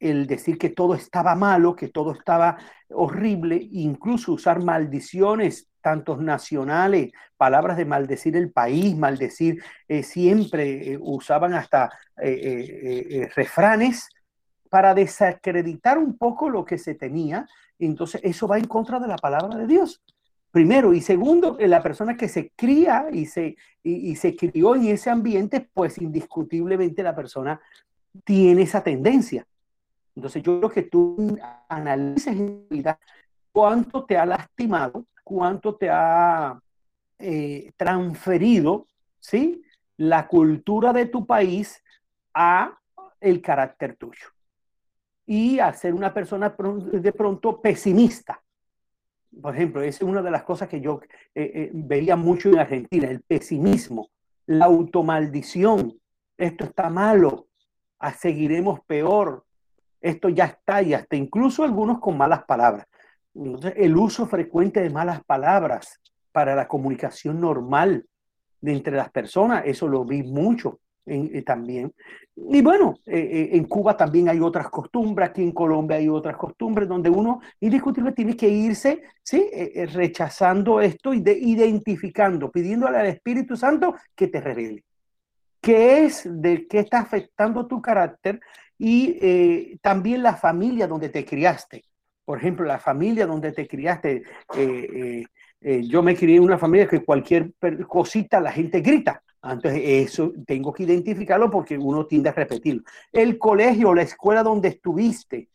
el 0.00 0.26
decir 0.26 0.58
que 0.58 0.70
todo 0.70 0.94
estaba 0.94 1.34
malo, 1.34 1.74
que 1.74 1.88
todo 1.88 2.12
estaba 2.12 2.56
horrible, 2.88 3.58
incluso 3.72 4.32
usar 4.32 4.62
maldiciones, 4.62 5.67
tantos 5.80 6.20
nacionales, 6.20 7.12
palabras 7.36 7.76
de 7.76 7.84
maldecir 7.84 8.36
el 8.36 8.50
país, 8.50 8.96
maldecir, 8.96 9.62
eh, 9.86 10.02
siempre 10.02 10.92
eh, 10.92 10.98
usaban 11.00 11.54
hasta 11.54 11.90
eh, 12.22 13.28
refranes 13.34 14.08
para 14.68 14.94
desacreditar 14.94 15.98
un 15.98 16.16
poco 16.16 16.50
lo 16.50 16.64
que 16.64 16.78
se 16.78 16.94
tenía. 16.94 17.46
Entonces, 17.78 18.20
eso 18.24 18.46
va 18.46 18.58
en 18.58 18.66
contra 18.66 18.98
de 18.98 19.08
la 19.08 19.16
palabra 19.16 19.56
de 19.56 19.66
Dios. 19.66 20.02
Primero 20.50 20.92
y 20.94 21.00
segundo, 21.00 21.56
la 21.60 21.82
persona 21.82 22.16
que 22.16 22.28
se 22.28 22.50
cría 22.56 23.08
y 23.12 23.26
se, 23.26 23.56
y 23.82 24.16
se 24.16 24.34
crió 24.34 24.74
en 24.74 24.86
ese 24.86 25.10
ambiente, 25.10 25.68
pues 25.72 25.98
indiscutiblemente 25.98 27.02
la 27.02 27.14
persona 27.14 27.60
tiene 28.24 28.62
esa 28.62 28.82
tendencia. 28.82 29.46
Entonces 30.18 30.42
yo 30.42 30.58
creo 30.58 30.70
que 30.70 30.82
tú 30.82 31.38
analices 31.68 32.34
en 32.34 32.66
vida 32.68 32.98
cuánto 33.52 34.04
te 34.04 34.16
ha 34.16 34.26
lastimado, 34.26 35.04
cuánto 35.28 35.76
te 35.76 35.90
ha 35.90 36.58
eh, 37.18 37.72
transferido, 37.76 38.86
¿sí? 39.20 39.62
La 39.98 40.26
cultura 40.26 40.94
de 40.94 41.04
tu 41.04 41.26
país 41.26 41.84
a 42.32 42.78
el 43.20 43.42
carácter 43.42 43.94
tuyo. 43.96 44.28
Y 45.26 45.58
a 45.58 45.70
ser 45.74 45.92
una 45.92 46.14
persona 46.14 46.56
de 46.56 47.12
pronto 47.12 47.60
pesimista. 47.60 48.42
Por 49.42 49.54
ejemplo, 49.54 49.82
esa 49.82 50.02
es 50.02 50.10
una 50.10 50.22
de 50.22 50.30
las 50.30 50.44
cosas 50.44 50.66
que 50.66 50.80
yo 50.80 51.00
eh, 51.34 51.52
eh, 51.54 51.70
veía 51.74 52.16
mucho 52.16 52.48
en 52.48 52.60
Argentina, 52.60 53.10
el 53.10 53.20
pesimismo, 53.20 54.08
la 54.46 54.64
automaldición. 54.64 56.00
Esto 56.38 56.64
está 56.64 56.88
malo, 56.88 57.48
seguiremos 58.16 58.80
peor, 58.86 59.44
esto 60.00 60.30
ya 60.30 60.46
está 60.46 60.80
y 60.80 60.94
hasta 60.94 61.16
incluso 61.16 61.64
algunos 61.64 61.98
con 61.98 62.16
malas 62.16 62.44
palabras. 62.44 62.86
El 63.76 63.96
uso 63.96 64.26
frecuente 64.26 64.80
de 64.80 64.90
malas 64.90 65.22
palabras 65.24 66.00
para 66.32 66.54
la 66.54 66.68
comunicación 66.68 67.40
normal 67.40 68.04
entre 68.62 68.96
las 68.96 69.10
personas, 69.10 69.62
eso 69.66 69.86
lo 69.86 70.04
vi 70.04 70.22
mucho 70.22 70.80
eh, 71.06 71.42
también. 71.42 71.92
Y 72.36 72.60
bueno, 72.60 72.96
eh, 73.06 73.18
eh, 73.18 73.48
en 73.52 73.64
Cuba 73.64 73.96
también 73.96 74.28
hay 74.28 74.40
otras 74.40 74.68
costumbres, 74.68 75.30
aquí 75.30 75.42
en 75.42 75.52
Colombia 75.52 75.96
hay 75.96 76.08
otras 76.08 76.36
costumbres 76.36 76.88
donde 76.88 77.08
uno 77.08 77.40
indiscutiblemente 77.60 78.16
tiene 78.16 78.36
que 78.36 78.48
irse, 78.48 79.02
¿sí? 79.22 79.48
rechazando 79.92 80.80
esto 80.80 81.14
y 81.14 81.20
de, 81.20 81.32
identificando, 81.32 82.50
pidiéndole 82.50 82.98
al 82.98 83.06
Espíritu 83.06 83.56
Santo 83.56 83.94
que 84.14 84.28
te 84.28 84.40
revele. 84.40 84.84
¿Qué 85.60 86.04
es 86.04 86.28
de 86.30 86.66
qué 86.68 86.80
está 86.80 87.00
afectando 87.00 87.66
tu 87.66 87.80
carácter? 87.80 88.40
y 88.80 89.76
también 89.78 90.22
la 90.22 90.36
familia 90.36 90.86
donde 90.86 91.08
te 91.08 91.24
criaste. 91.24 91.82
Por 92.28 92.36
ejemplo, 92.36 92.66
la 92.66 92.78
familia 92.78 93.26
donde 93.26 93.52
te 93.52 93.66
criaste. 93.66 94.22
Eh, 94.54 95.24
eh, 95.62 95.82
yo 95.86 96.02
me 96.02 96.14
crié 96.14 96.36
en 96.36 96.42
una 96.42 96.58
familia 96.58 96.86
que 96.86 97.02
cualquier 97.02 97.54
cosita 97.88 98.38
la 98.38 98.52
gente 98.52 98.82
grita. 98.82 99.22
Entonces, 99.42 99.80
eso 99.82 100.34
tengo 100.46 100.70
que 100.70 100.82
identificarlo 100.82 101.50
porque 101.50 101.78
uno 101.78 102.04
tiende 102.04 102.28
a 102.28 102.32
repetirlo. 102.32 102.82
El 103.10 103.38
colegio, 103.38 103.94
la 103.94 104.02
escuela 104.02 104.42
donde 104.42 104.68
estuviste, 104.68 105.48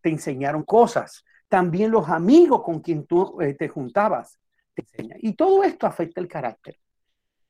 te 0.00 0.08
enseñaron 0.08 0.62
cosas. 0.62 1.24
También 1.48 1.90
los 1.90 2.08
amigos 2.08 2.62
con 2.62 2.78
quien 2.78 3.04
tú 3.04 3.36
te 3.58 3.66
juntabas 3.66 4.38
te 4.74 4.82
enseñan. 4.82 5.18
Y 5.20 5.32
todo 5.32 5.64
esto 5.64 5.88
afecta 5.88 6.20
el 6.20 6.28
carácter 6.28 6.78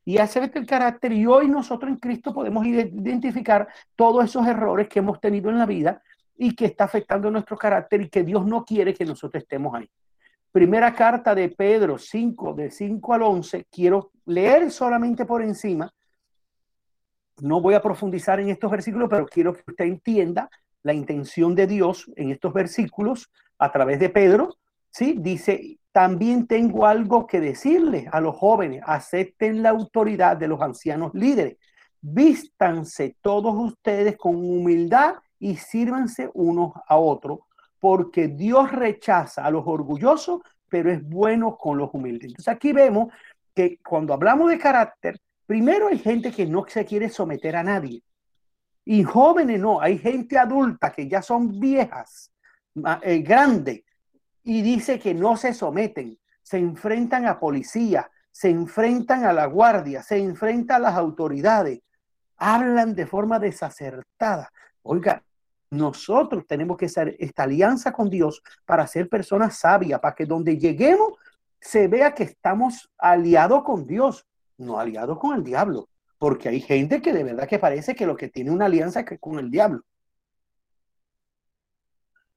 y 0.06 0.16
hace 0.16 0.50
el 0.54 0.66
carácter. 0.66 1.12
Y 1.12 1.26
hoy 1.26 1.48
nosotros 1.48 1.90
en 1.90 1.98
Cristo 1.98 2.32
podemos 2.32 2.64
identificar 2.66 3.68
todos 3.94 4.24
esos 4.24 4.46
errores 4.46 4.88
que 4.88 5.00
hemos 5.00 5.20
tenido 5.20 5.50
en 5.50 5.58
la 5.58 5.66
vida 5.66 6.02
y 6.36 6.54
que 6.54 6.66
está 6.66 6.84
afectando 6.84 7.30
nuestro 7.30 7.56
carácter 7.56 8.02
y 8.02 8.08
que 8.08 8.22
Dios 8.22 8.44
no 8.46 8.64
quiere 8.64 8.94
que 8.94 9.04
nosotros 9.04 9.42
estemos 9.42 9.74
ahí. 9.74 9.88
Primera 10.50 10.94
carta 10.94 11.34
de 11.34 11.48
Pedro 11.48 11.96
5, 11.96 12.54
de 12.54 12.70
5 12.70 13.14
al 13.14 13.22
11, 13.22 13.66
quiero 13.70 14.10
leer 14.26 14.70
solamente 14.70 15.24
por 15.24 15.42
encima. 15.42 15.92
No 17.40 17.60
voy 17.60 17.74
a 17.74 17.82
profundizar 17.82 18.38
en 18.38 18.50
estos 18.50 18.70
versículos, 18.70 19.08
pero 19.08 19.26
quiero 19.26 19.54
que 19.54 19.62
usted 19.66 19.86
entienda 19.86 20.50
la 20.82 20.92
intención 20.92 21.54
de 21.54 21.66
Dios 21.66 22.10
en 22.16 22.30
estos 22.30 22.52
versículos 22.52 23.30
a 23.58 23.72
través 23.72 23.98
de 23.98 24.10
Pedro. 24.10 24.56
¿sí? 24.90 25.16
Dice, 25.18 25.78
también 25.90 26.46
tengo 26.46 26.86
algo 26.86 27.26
que 27.26 27.40
decirle 27.40 28.08
a 28.12 28.20
los 28.20 28.36
jóvenes. 28.36 28.82
Acepten 28.84 29.62
la 29.62 29.70
autoridad 29.70 30.36
de 30.36 30.48
los 30.48 30.60
ancianos 30.60 31.12
líderes. 31.14 31.56
Vístanse 32.00 33.16
todos 33.20 33.54
ustedes 33.54 34.16
con 34.16 34.36
humildad 34.36 35.14
y 35.42 35.56
sírvanse 35.56 36.30
unos 36.34 36.72
a 36.86 36.96
otros, 36.96 37.40
porque 37.80 38.28
Dios 38.28 38.70
rechaza 38.70 39.44
a 39.44 39.50
los 39.50 39.64
orgullosos, 39.66 40.40
pero 40.68 40.88
es 40.92 41.02
bueno 41.02 41.58
con 41.58 41.78
los 41.78 41.90
humildes. 41.92 42.30
Entonces 42.30 42.54
aquí 42.54 42.72
vemos 42.72 43.12
que 43.52 43.80
cuando 43.82 44.14
hablamos 44.14 44.48
de 44.50 44.58
carácter, 44.58 45.20
primero 45.44 45.88
hay 45.88 45.98
gente 45.98 46.30
que 46.30 46.46
no 46.46 46.64
se 46.68 46.84
quiere 46.84 47.08
someter 47.08 47.56
a 47.56 47.64
nadie. 47.64 48.04
Y 48.84 49.02
jóvenes 49.02 49.58
no, 49.58 49.80
hay 49.80 49.98
gente 49.98 50.38
adulta 50.38 50.92
que 50.92 51.08
ya 51.08 51.22
son 51.22 51.58
viejas, 51.58 52.30
eh, 53.02 53.18
grandes, 53.18 53.82
y 54.44 54.62
dice 54.62 55.00
que 55.00 55.12
no 55.12 55.36
se 55.36 55.54
someten, 55.54 56.16
se 56.40 56.58
enfrentan 56.58 57.26
a 57.26 57.40
policía, 57.40 58.08
se 58.30 58.48
enfrentan 58.48 59.24
a 59.24 59.32
la 59.32 59.46
guardia, 59.46 60.04
se 60.04 60.18
enfrentan 60.18 60.76
a 60.76 60.90
las 60.90 60.94
autoridades, 60.94 61.80
hablan 62.36 62.94
de 62.94 63.06
forma 63.06 63.40
desacertada. 63.40 64.52
Oiga, 64.82 65.24
nosotros 65.72 66.46
tenemos 66.46 66.76
que 66.76 66.84
hacer 66.84 67.16
esta 67.18 67.44
alianza 67.44 67.92
con 67.92 68.10
Dios 68.10 68.42
para 68.66 68.86
ser 68.86 69.08
personas 69.08 69.58
sabias, 69.58 70.00
para 70.00 70.14
que 70.14 70.26
donde 70.26 70.58
lleguemos 70.58 71.14
se 71.58 71.88
vea 71.88 72.12
que 72.12 72.24
estamos 72.24 72.92
aliados 72.98 73.62
con 73.62 73.86
Dios, 73.86 74.26
no 74.58 74.78
aliados 74.78 75.18
con 75.18 75.34
el 75.34 75.42
diablo, 75.42 75.88
porque 76.18 76.50
hay 76.50 76.60
gente 76.60 77.00
que 77.00 77.14
de 77.14 77.24
verdad 77.24 77.48
que 77.48 77.58
parece 77.58 77.94
que 77.94 78.04
lo 78.04 78.16
que 78.16 78.28
tiene 78.28 78.50
una 78.50 78.66
alianza 78.66 79.00
es 79.00 79.18
con 79.18 79.38
el 79.38 79.50
diablo. 79.50 79.82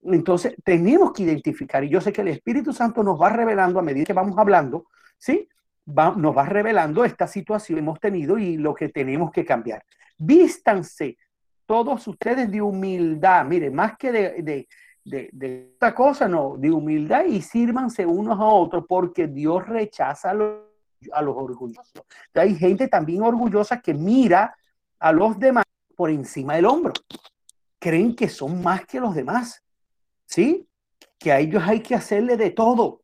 Entonces, 0.04 0.56
tenemos 0.64 1.12
que 1.12 1.24
identificar, 1.24 1.84
y 1.84 1.90
yo 1.90 2.00
sé 2.00 2.14
que 2.14 2.22
el 2.22 2.30
Espíritu 2.30 2.72
Santo 2.72 3.04
nos 3.04 3.22
va 3.22 3.32
revelando 3.32 3.80
a 3.80 3.84
medida 3.84 4.06
que 4.06 4.14
vamos 4.14 4.38
hablando, 4.38 4.86
¿sí? 5.18 5.50
nos 5.86 6.38
va 6.38 6.46
revelando 6.46 7.04
esta 7.04 7.28
situación 7.28 7.76
que 7.76 7.82
hemos 7.82 8.00
tenido 8.00 8.38
y 8.38 8.56
lo 8.56 8.74
que 8.74 8.88
tenemos 8.90 9.30
que 9.32 9.44
cambiar. 9.44 9.84
Vístanse 10.18 11.18
todos 11.66 12.08
ustedes 12.08 12.52
de 12.52 12.62
humildad, 12.62 13.46
mire, 13.46 13.70
más 13.72 13.98
que 13.98 14.12
de, 14.12 14.68
esta 15.06 15.94
cosa, 15.94 16.28
no, 16.28 16.56
de 16.58 16.72
humildad 16.72 17.26
y 17.26 17.42
sírvanse 17.42 18.06
unos 18.06 18.40
a 18.40 18.46
otros 18.46 18.86
porque 18.88 19.28
Dios 19.28 19.68
rechaza 19.68 20.32
a 20.32 20.34
los, 20.34 20.60
a 21.12 21.22
los 21.22 21.36
orgullosos. 21.36 22.04
hay 22.34 22.56
gente 22.56 22.88
también 22.88 23.22
orgullosa 23.22 23.82
que 23.82 23.94
mira 23.94 24.56
a 25.00 25.12
los 25.12 25.38
demás 25.40 25.66
por 25.96 26.10
encima 26.10 26.56
del 26.56 26.66
hombro. 26.66 26.94
Creen 27.80 28.16
que 28.16 28.30
son 28.30 28.62
más 28.62 28.86
que 28.86 29.00
los 29.00 29.14
demás. 29.14 29.62
¿sí? 30.26 30.68
Que 31.18 31.32
a 31.32 31.40
ellos 31.40 31.64
hay 31.66 31.82
que 31.82 31.96
hacerle 31.96 32.38
de 32.38 32.52
todo, 32.52 33.02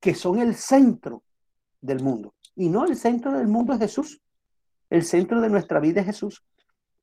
que 0.00 0.14
son 0.14 0.38
el 0.38 0.54
centro 0.54 1.22
del 1.80 2.02
mundo. 2.02 2.34
Y 2.56 2.68
no 2.68 2.84
el 2.84 2.96
centro 2.96 3.32
del 3.32 3.48
mundo 3.48 3.72
es 3.72 3.80
Jesús, 3.80 4.20
el 4.90 5.04
centro 5.04 5.40
de 5.40 5.48
nuestra 5.48 5.80
vida 5.80 6.00
es 6.00 6.06
Jesús. 6.06 6.44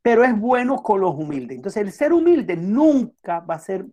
Pero 0.01 0.23
es 0.23 0.37
bueno 0.37 0.81
con 0.81 0.99
los 0.99 1.13
humildes. 1.15 1.57
Entonces 1.57 1.81
el 1.81 1.91
ser 1.91 2.13
humilde 2.13 2.55
nunca 2.55 3.39
va 3.39 3.55
a 3.55 3.59
ser 3.59 3.85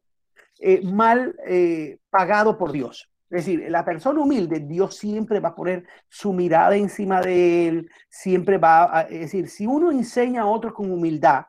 eh, 0.61 0.83
mal 0.83 1.37
eh, 1.47 1.99
pagado 2.11 2.57
por 2.59 2.73
Dios. 2.73 3.09
Es 3.31 3.45
decir, 3.45 3.71
la 3.71 3.85
persona 3.85 4.21
humilde, 4.21 4.61
Dios 4.61 4.97
siempre 4.97 5.39
va 5.39 5.51
a 5.51 5.55
poner 5.55 5.85
su 6.09 6.33
mirada 6.33 6.77
encima 6.77 7.21
de 7.21 7.69
él, 7.69 7.91
siempre 8.09 8.57
va 8.57 8.99
a, 8.99 9.03
es 9.03 9.21
decir, 9.21 9.51
si 9.51 9.67
uno 9.67 9.91
enseña 9.91 10.43
a 10.43 10.47
otros 10.47 10.73
con 10.73 10.91
humildad, 10.91 11.45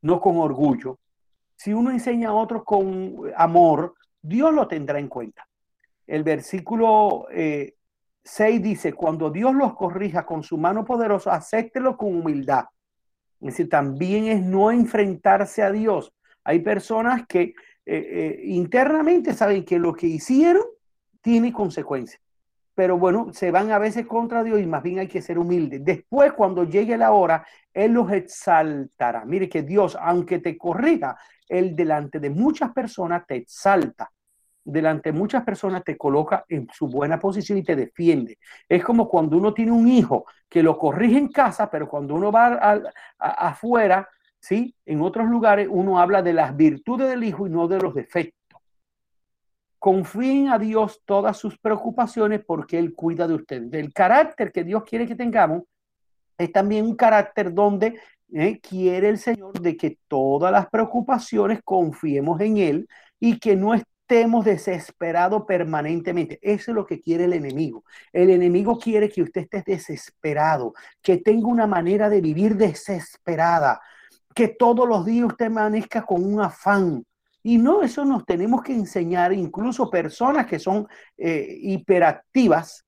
no 0.00 0.18
con 0.18 0.38
orgullo, 0.38 0.98
si 1.54 1.74
uno 1.74 1.90
enseña 1.90 2.30
a 2.30 2.32
otros 2.32 2.64
con 2.64 3.30
amor, 3.36 3.94
Dios 4.22 4.52
lo 4.54 4.66
tendrá 4.66 4.98
en 4.98 5.08
cuenta. 5.08 5.46
El 6.06 6.24
versículo 6.24 7.26
6 7.28 7.76
eh, 8.38 8.58
dice, 8.60 8.94
cuando 8.94 9.30
Dios 9.30 9.54
los 9.54 9.74
corrija 9.74 10.24
con 10.24 10.42
su 10.42 10.56
mano 10.56 10.86
poderosa, 10.86 11.34
acéptelo 11.34 11.98
con 11.98 12.16
humildad. 12.16 12.64
Es 13.40 13.54
decir, 13.54 13.68
también 13.68 14.26
es 14.26 14.42
no 14.42 14.70
enfrentarse 14.70 15.62
a 15.62 15.70
Dios. 15.70 16.12
Hay 16.44 16.60
personas 16.60 17.26
que 17.26 17.40
eh, 17.42 17.54
eh, 17.86 18.40
internamente 18.44 19.32
saben 19.32 19.64
que 19.64 19.78
lo 19.78 19.94
que 19.94 20.06
hicieron 20.06 20.64
tiene 21.20 21.52
consecuencias. 21.52 22.20
Pero 22.74 22.98
bueno, 22.98 23.32
se 23.32 23.50
van 23.50 23.72
a 23.72 23.78
veces 23.78 24.06
contra 24.06 24.42
Dios 24.42 24.60
y 24.60 24.66
más 24.66 24.82
bien 24.82 25.00
hay 25.00 25.08
que 25.08 25.22
ser 25.22 25.38
humilde. 25.38 25.80
Después, 25.80 26.32
cuando 26.32 26.64
llegue 26.64 26.96
la 26.96 27.12
hora, 27.12 27.46
Él 27.74 27.92
los 27.92 28.10
exaltará. 28.12 29.24
Mire 29.24 29.48
que 29.48 29.62
Dios, 29.62 29.96
aunque 30.00 30.38
te 30.38 30.56
corrija, 30.56 31.16
Él 31.48 31.74
delante 31.74 32.20
de 32.20 32.30
muchas 32.30 32.72
personas 32.72 33.26
te 33.26 33.36
exalta 33.36 34.10
delante 34.64 35.12
de 35.12 35.18
muchas 35.18 35.44
personas 35.44 35.84
te 35.84 35.96
coloca 35.96 36.44
en 36.48 36.68
su 36.72 36.88
buena 36.88 37.18
posición 37.18 37.58
y 37.58 37.62
te 37.62 37.76
defiende. 37.76 38.38
Es 38.68 38.84
como 38.84 39.08
cuando 39.08 39.36
uno 39.36 39.54
tiene 39.54 39.72
un 39.72 39.88
hijo 39.88 40.26
que 40.48 40.62
lo 40.62 40.76
corrige 40.78 41.18
en 41.18 41.28
casa, 41.28 41.70
pero 41.70 41.88
cuando 41.88 42.14
uno 42.14 42.30
va 42.30 42.80
afuera, 43.18 44.08
¿sí? 44.38 44.74
En 44.86 45.00
otros 45.00 45.28
lugares 45.28 45.68
uno 45.70 45.98
habla 45.98 46.22
de 46.22 46.32
las 46.32 46.56
virtudes 46.56 47.08
del 47.08 47.24
hijo 47.24 47.46
y 47.46 47.50
no 47.50 47.68
de 47.68 47.78
los 47.78 47.94
defectos. 47.94 48.36
Confíen 49.78 50.48
a 50.48 50.58
Dios 50.58 51.00
todas 51.06 51.38
sus 51.38 51.58
preocupaciones 51.58 52.44
porque 52.44 52.78
Él 52.78 52.94
cuida 52.94 53.26
de 53.26 53.34
ustedes. 53.34 53.72
El 53.72 53.92
carácter 53.94 54.52
que 54.52 54.62
Dios 54.62 54.84
quiere 54.84 55.06
que 55.06 55.14
tengamos 55.14 55.62
es 56.36 56.52
también 56.52 56.84
un 56.84 56.96
carácter 56.96 57.52
donde 57.52 57.98
eh, 58.32 58.60
quiere 58.60 59.08
el 59.08 59.18
Señor 59.18 59.58
de 59.60 59.76
que 59.76 59.98
todas 60.06 60.52
las 60.52 60.68
preocupaciones 60.68 61.60
confiemos 61.64 62.40
en 62.40 62.58
Él 62.58 62.88
y 63.18 63.38
que 63.38 63.56
no 63.56 63.74
estemos 64.10 64.44
desesperados 64.44 65.44
permanentemente. 65.46 66.40
Eso 66.42 66.72
es 66.72 66.74
lo 66.74 66.84
que 66.84 67.00
quiere 67.00 67.24
el 67.24 67.32
enemigo. 67.32 67.84
El 68.12 68.30
enemigo 68.30 68.76
quiere 68.76 69.08
que 69.08 69.22
usted 69.22 69.42
esté 69.42 69.62
desesperado, 69.64 70.74
que 71.00 71.18
tenga 71.18 71.46
una 71.46 71.68
manera 71.68 72.10
de 72.10 72.20
vivir 72.20 72.56
desesperada, 72.56 73.80
que 74.34 74.48
todos 74.48 74.88
los 74.88 75.06
días 75.06 75.26
usted 75.26 75.46
amanezca 75.46 76.04
con 76.04 76.24
un 76.24 76.40
afán. 76.40 77.06
Y 77.44 77.58
no, 77.58 77.82
eso 77.82 78.04
nos 78.04 78.26
tenemos 78.26 78.62
que 78.62 78.72
enseñar, 78.72 79.32
incluso 79.32 79.88
personas 79.88 80.46
que 80.46 80.58
son 80.58 80.88
eh, 81.16 81.58
hiperactivas, 81.62 82.84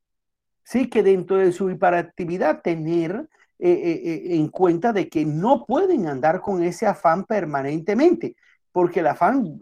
sí, 0.64 0.90
que 0.90 1.04
dentro 1.04 1.36
de 1.36 1.52
su 1.52 1.70
hiperactividad 1.70 2.62
tener 2.62 3.28
eh, 3.60 3.70
eh, 3.70 4.22
en 4.34 4.48
cuenta 4.48 4.92
de 4.92 5.08
que 5.08 5.24
no 5.24 5.64
pueden 5.66 6.08
andar 6.08 6.40
con 6.40 6.64
ese 6.64 6.84
afán 6.84 7.24
permanentemente, 7.26 8.34
porque 8.72 9.00
el 9.00 9.06
afán 9.06 9.58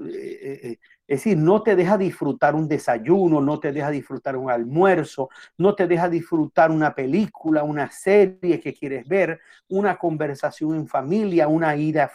es 1.11 1.25
decir, 1.25 1.39
no 1.39 1.61
te 1.61 1.75
deja 1.75 1.99
disfrutar 1.99 2.55
un 2.55 2.69
desayuno, 2.69 3.41
no 3.41 3.59
te 3.59 3.73
deja 3.73 3.91
disfrutar 3.91 4.37
un 4.37 4.49
almuerzo, 4.49 5.29
no 5.59 5.75
te 5.75 5.89
deja 5.89 6.09
disfrutar 6.09 6.71
una 6.71 6.95
película, 6.95 7.65
una 7.65 7.91
serie 7.91 8.61
que 8.61 8.73
quieres 8.73 9.09
ver, 9.09 9.41
una 9.71 9.97
conversación 9.97 10.77
en 10.77 10.87
familia, 10.87 11.49
una 11.49 11.75
ida 11.75 12.13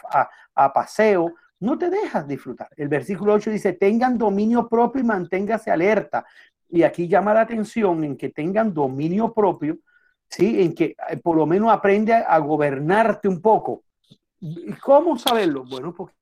a, 0.54 0.72
paseo. 0.72 1.34
No 1.60 1.76
te 1.76 1.90
dejas 1.90 2.26
disfrutar. 2.26 2.70
El 2.74 2.88
versículo 2.88 3.34
8 3.34 3.50
dice, 3.50 3.74
tengan 3.74 4.16
dominio 4.16 4.66
propio 4.66 5.02
y 5.02 5.04
manténgase 5.04 5.70
alerta. 5.70 6.24
Y 6.70 6.82
aquí 6.82 7.06
llama 7.06 7.34
la 7.34 7.42
atención 7.42 8.02
en 8.02 8.16
que 8.16 8.30
tengan 8.30 8.72
dominio 8.72 9.34
propio, 9.34 9.76
¿sí? 10.26 10.62
En 10.62 10.74
que 10.74 10.96
eh, 11.10 11.18
por 11.18 11.36
lo 11.36 11.44
menos 11.44 11.70
aprende 11.70 12.14
a 12.14 12.38
gobernarte 12.38 13.28
un 13.28 13.42
poco. 13.42 13.82
¿Y 14.40 14.72
cómo 14.72 15.18
saberlo? 15.18 15.64
Bueno, 15.68 15.92
porque 15.94 16.14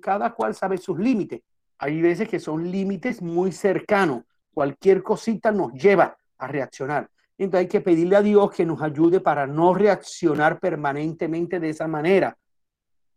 cada 0.00 0.34
cual 0.34 0.54
sabe 0.54 0.78
sus 0.78 0.98
límites. 0.98 1.42
Hay 1.78 2.00
veces 2.00 2.28
que 2.28 2.38
son 2.38 2.70
límites 2.70 3.22
muy 3.22 3.52
cercanos. 3.52 4.22
Cualquier 4.52 5.02
cosita 5.02 5.50
nos 5.50 5.72
lleva 5.72 6.16
a 6.38 6.46
reaccionar. 6.46 7.10
Entonces 7.38 7.64
hay 7.64 7.68
que 7.68 7.80
pedirle 7.80 8.16
a 8.16 8.22
Dios 8.22 8.50
que 8.50 8.64
nos 8.64 8.80
ayude 8.82 9.20
para 9.20 9.46
no 9.46 9.74
reaccionar 9.74 10.60
permanentemente 10.60 11.58
de 11.58 11.70
esa 11.70 11.88
manera 11.88 12.36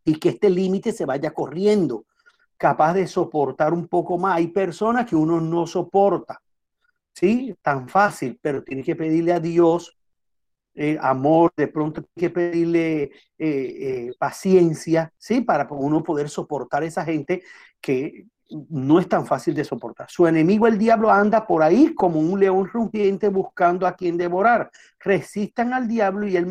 y 0.03 0.15
que 0.15 0.29
este 0.29 0.49
límite 0.49 0.91
se 0.91 1.05
vaya 1.05 1.31
corriendo, 1.31 2.05
capaz 2.57 2.93
de 2.93 3.07
soportar 3.07 3.73
un 3.73 3.87
poco 3.87 4.17
más. 4.17 4.37
Hay 4.37 4.47
personas 4.47 5.05
que 5.05 5.15
uno 5.15 5.41
no 5.41 5.67
soporta, 5.67 6.41
¿sí? 7.13 7.55
Tan 7.61 7.89
fácil, 7.89 8.39
pero 8.41 8.63
tiene 8.63 8.83
que 8.83 8.95
pedirle 8.95 9.33
a 9.33 9.39
Dios 9.39 9.97
eh, 10.77 10.97
amor, 11.01 11.53
de 11.55 11.67
pronto 11.67 12.03
que 12.13 12.29
pedirle 12.29 13.03
eh, 13.03 13.11
eh, 13.39 14.11
paciencia, 14.19 15.13
¿sí? 15.17 15.39
Para 15.39 15.65
uno 15.69 16.03
poder 16.03 16.27
soportar 16.27 16.83
a 16.83 16.85
esa 16.85 17.05
gente 17.05 17.43
que 17.79 18.25
no 18.49 18.99
es 18.99 19.07
tan 19.07 19.25
fácil 19.25 19.55
de 19.55 19.63
soportar. 19.63 20.07
Su 20.09 20.27
enemigo, 20.27 20.67
el 20.67 20.77
diablo, 20.77 21.09
anda 21.09 21.47
por 21.47 21.63
ahí 21.63 21.95
como 21.95 22.19
un 22.19 22.39
león 22.39 22.67
rugiente 22.67 23.29
buscando 23.29 23.87
a 23.87 23.95
quien 23.95 24.17
devorar. 24.17 24.69
Resistan 24.99 25.73
al 25.73 25.87
diablo 25.87 26.27
y, 26.27 26.35
él 26.35 26.45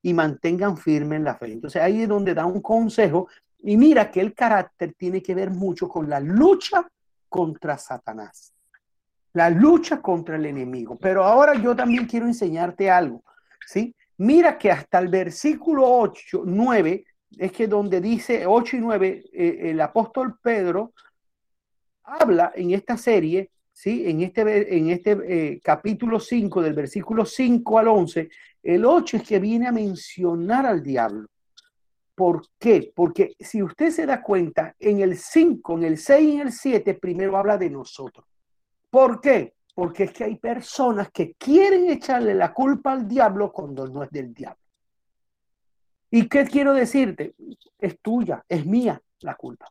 y 0.00 0.14
mantengan 0.14 0.78
firme 0.78 1.16
en 1.16 1.24
la 1.24 1.34
fe. 1.34 1.52
Entonces 1.52 1.82
ahí 1.82 2.02
es 2.02 2.08
donde 2.08 2.34
da 2.34 2.46
un 2.46 2.62
consejo. 2.62 3.28
Y 3.58 3.76
mira 3.76 4.10
que 4.10 4.20
el 4.20 4.34
carácter 4.34 4.94
tiene 4.96 5.22
que 5.22 5.34
ver 5.34 5.50
mucho 5.50 5.86
con 5.86 6.08
la 6.08 6.18
lucha 6.18 6.88
contra 7.28 7.76
Satanás. 7.76 8.54
La 9.34 9.50
lucha 9.50 10.00
contra 10.00 10.36
el 10.36 10.46
enemigo. 10.46 10.96
Pero 10.98 11.22
ahora 11.24 11.54
yo 11.54 11.76
también 11.76 12.06
quiero 12.06 12.26
enseñarte 12.26 12.90
algo. 12.90 13.22
¿Sí? 13.66 13.94
Mira 14.18 14.58
que 14.58 14.70
hasta 14.70 14.98
el 14.98 15.08
versículo 15.08 15.86
8, 15.86 16.42
9, 16.44 17.04
es 17.38 17.52
que 17.52 17.66
donde 17.66 18.00
dice 18.00 18.46
8 18.46 18.76
y 18.76 18.80
9, 18.80 19.24
eh, 19.32 19.58
el 19.70 19.80
apóstol 19.80 20.38
Pedro 20.42 20.92
habla 22.02 22.52
en 22.54 22.72
esta 22.72 22.96
serie, 22.96 23.50
¿sí? 23.72 24.08
en 24.08 24.20
este, 24.22 24.76
en 24.76 24.90
este 24.90 25.18
eh, 25.26 25.60
capítulo 25.62 26.20
5, 26.20 26.62
del 26.62 26.74
versículo 26.74 27.24
5 27.24 27.78
al 27.78 27.88
11, 27.88 28.28
el 28.62 28.84
8 28.84 29.18
es 29.18 29.22
que 29.22 29.38
viene 29.38 29.68
a 29.68 29.72
mencionar 29.72 30.66
al 30.66 30.82
diablo. 30.82 31.28
¿Por 32.14 32.42
qué? 32.58 32.92
Porque 32.94 33.34
si 33.40 33.62
usted 33.62 33.90
se 33.90 34.04
da 34.04 34.22
cuenta, 34.22 34.74
en 34.78 35.00
el 35.00 35.16
5, 35.16 35.78
en 35.78 35.84
el 35.84 35.96
6 35.96 36.20
y 36.20 36.32
en 36.32 36.40
el 36.40 36.52
7, 36.52 36.94
primero 36.94 37.36
habla 37.38 37.56
de 37.56 37.70
nosotros. 37.70 38.26
¿Por 38.90 39.20
qué? 39.22 39.54
Porque 39.74 40.04
es 40.04 40.12
que 40.12 40.24
hay 40.24 40.36
personas 40.36 41.10
que 41.10 41.34
quieren 41.34 41.88
echarle 41.90 42.34
la 42.34 42.52
culpa 42.52 42.92
al 42.92 43.06
diablo 43.06 43.52
cuando 43.52 43.86
no 43.86 44.02
es 44.02 44.10
del 44.10 44.34
diablo. 44.34 44.60
¿Y 46.10 46.28
qué 46.28 46.44
quiero 46.44 46.74
decirte? 46.74 47.34
Es 47.78 48.00
tuya, 48.00 48.44
es 48.48 48.66
mía 48.66 49.00
la 49.20 49.34
culpa. 49.36 49.66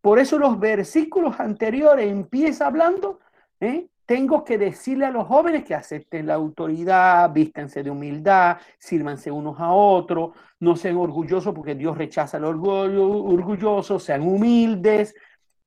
Por 0.00 0.18
eso 0.18 0.38
los 0.38 0.58
versículos 0.58 1.38
anteriores 1.38 2.10
empieza 2.10 2.66
hablando, 2.66 3.20
¿eh? 3.60 3.86
tengo 4.10 4.42
que 4.42 4.58
decirle 4.58 5.06
a 5.06 5.10
los 5.12 5.26
jóvenes 5.28 5.64
que 5.64 5.72
acepten 5.72 6.26
la 6.26 6.34
autoridad, 6.34 7.32
vístanse 7.32 7.84
de 7.84 7.90
humildad, 7.90 8.56
sírvanse 8.76 9.30
unos 9.30 9.60
a 9.60 9.70
otros, 9.70 10.34
no 10.58 10.74
sean 10.74 10.96
orgullosos 10.96 11.54
porque 11.54 11.76
Dios 11.76 11.96
rechaza 11.96 12.38
el 12.38 12.44
orgullo, 12.44 13.08
orgulloso, 13.08 14.00
sean 14.00 14.22
humildes, 14.22 15.14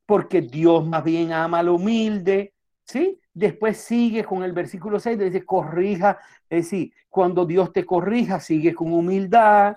porque 0.05 0.41
Dios 0.41 0.85
más 0.85 1.05
bien 1.05 1.31
ama 1.31 1.59
al 1.59 1.69
humilde, 1.69 2.53
¿sí? 2.85 3.19
Después 3.33 3.77
sigue 3.77 4.23
con 4.23 4.43
el 4.43 4.53
versículo 4.53 4.99
6, 4.99 5.17
dice, 5.17 5.45
corrija, 5.45 6.19
es 6.49 6.65
decir, 6.65 6.93
cuando 7.09 7.45
Dios 7.45 7.71
te 7.73 7.85
corrija, 7.85 8.39
sigue 8.39 8.73
con 8.73 8.93
humildad, 8.93 9.75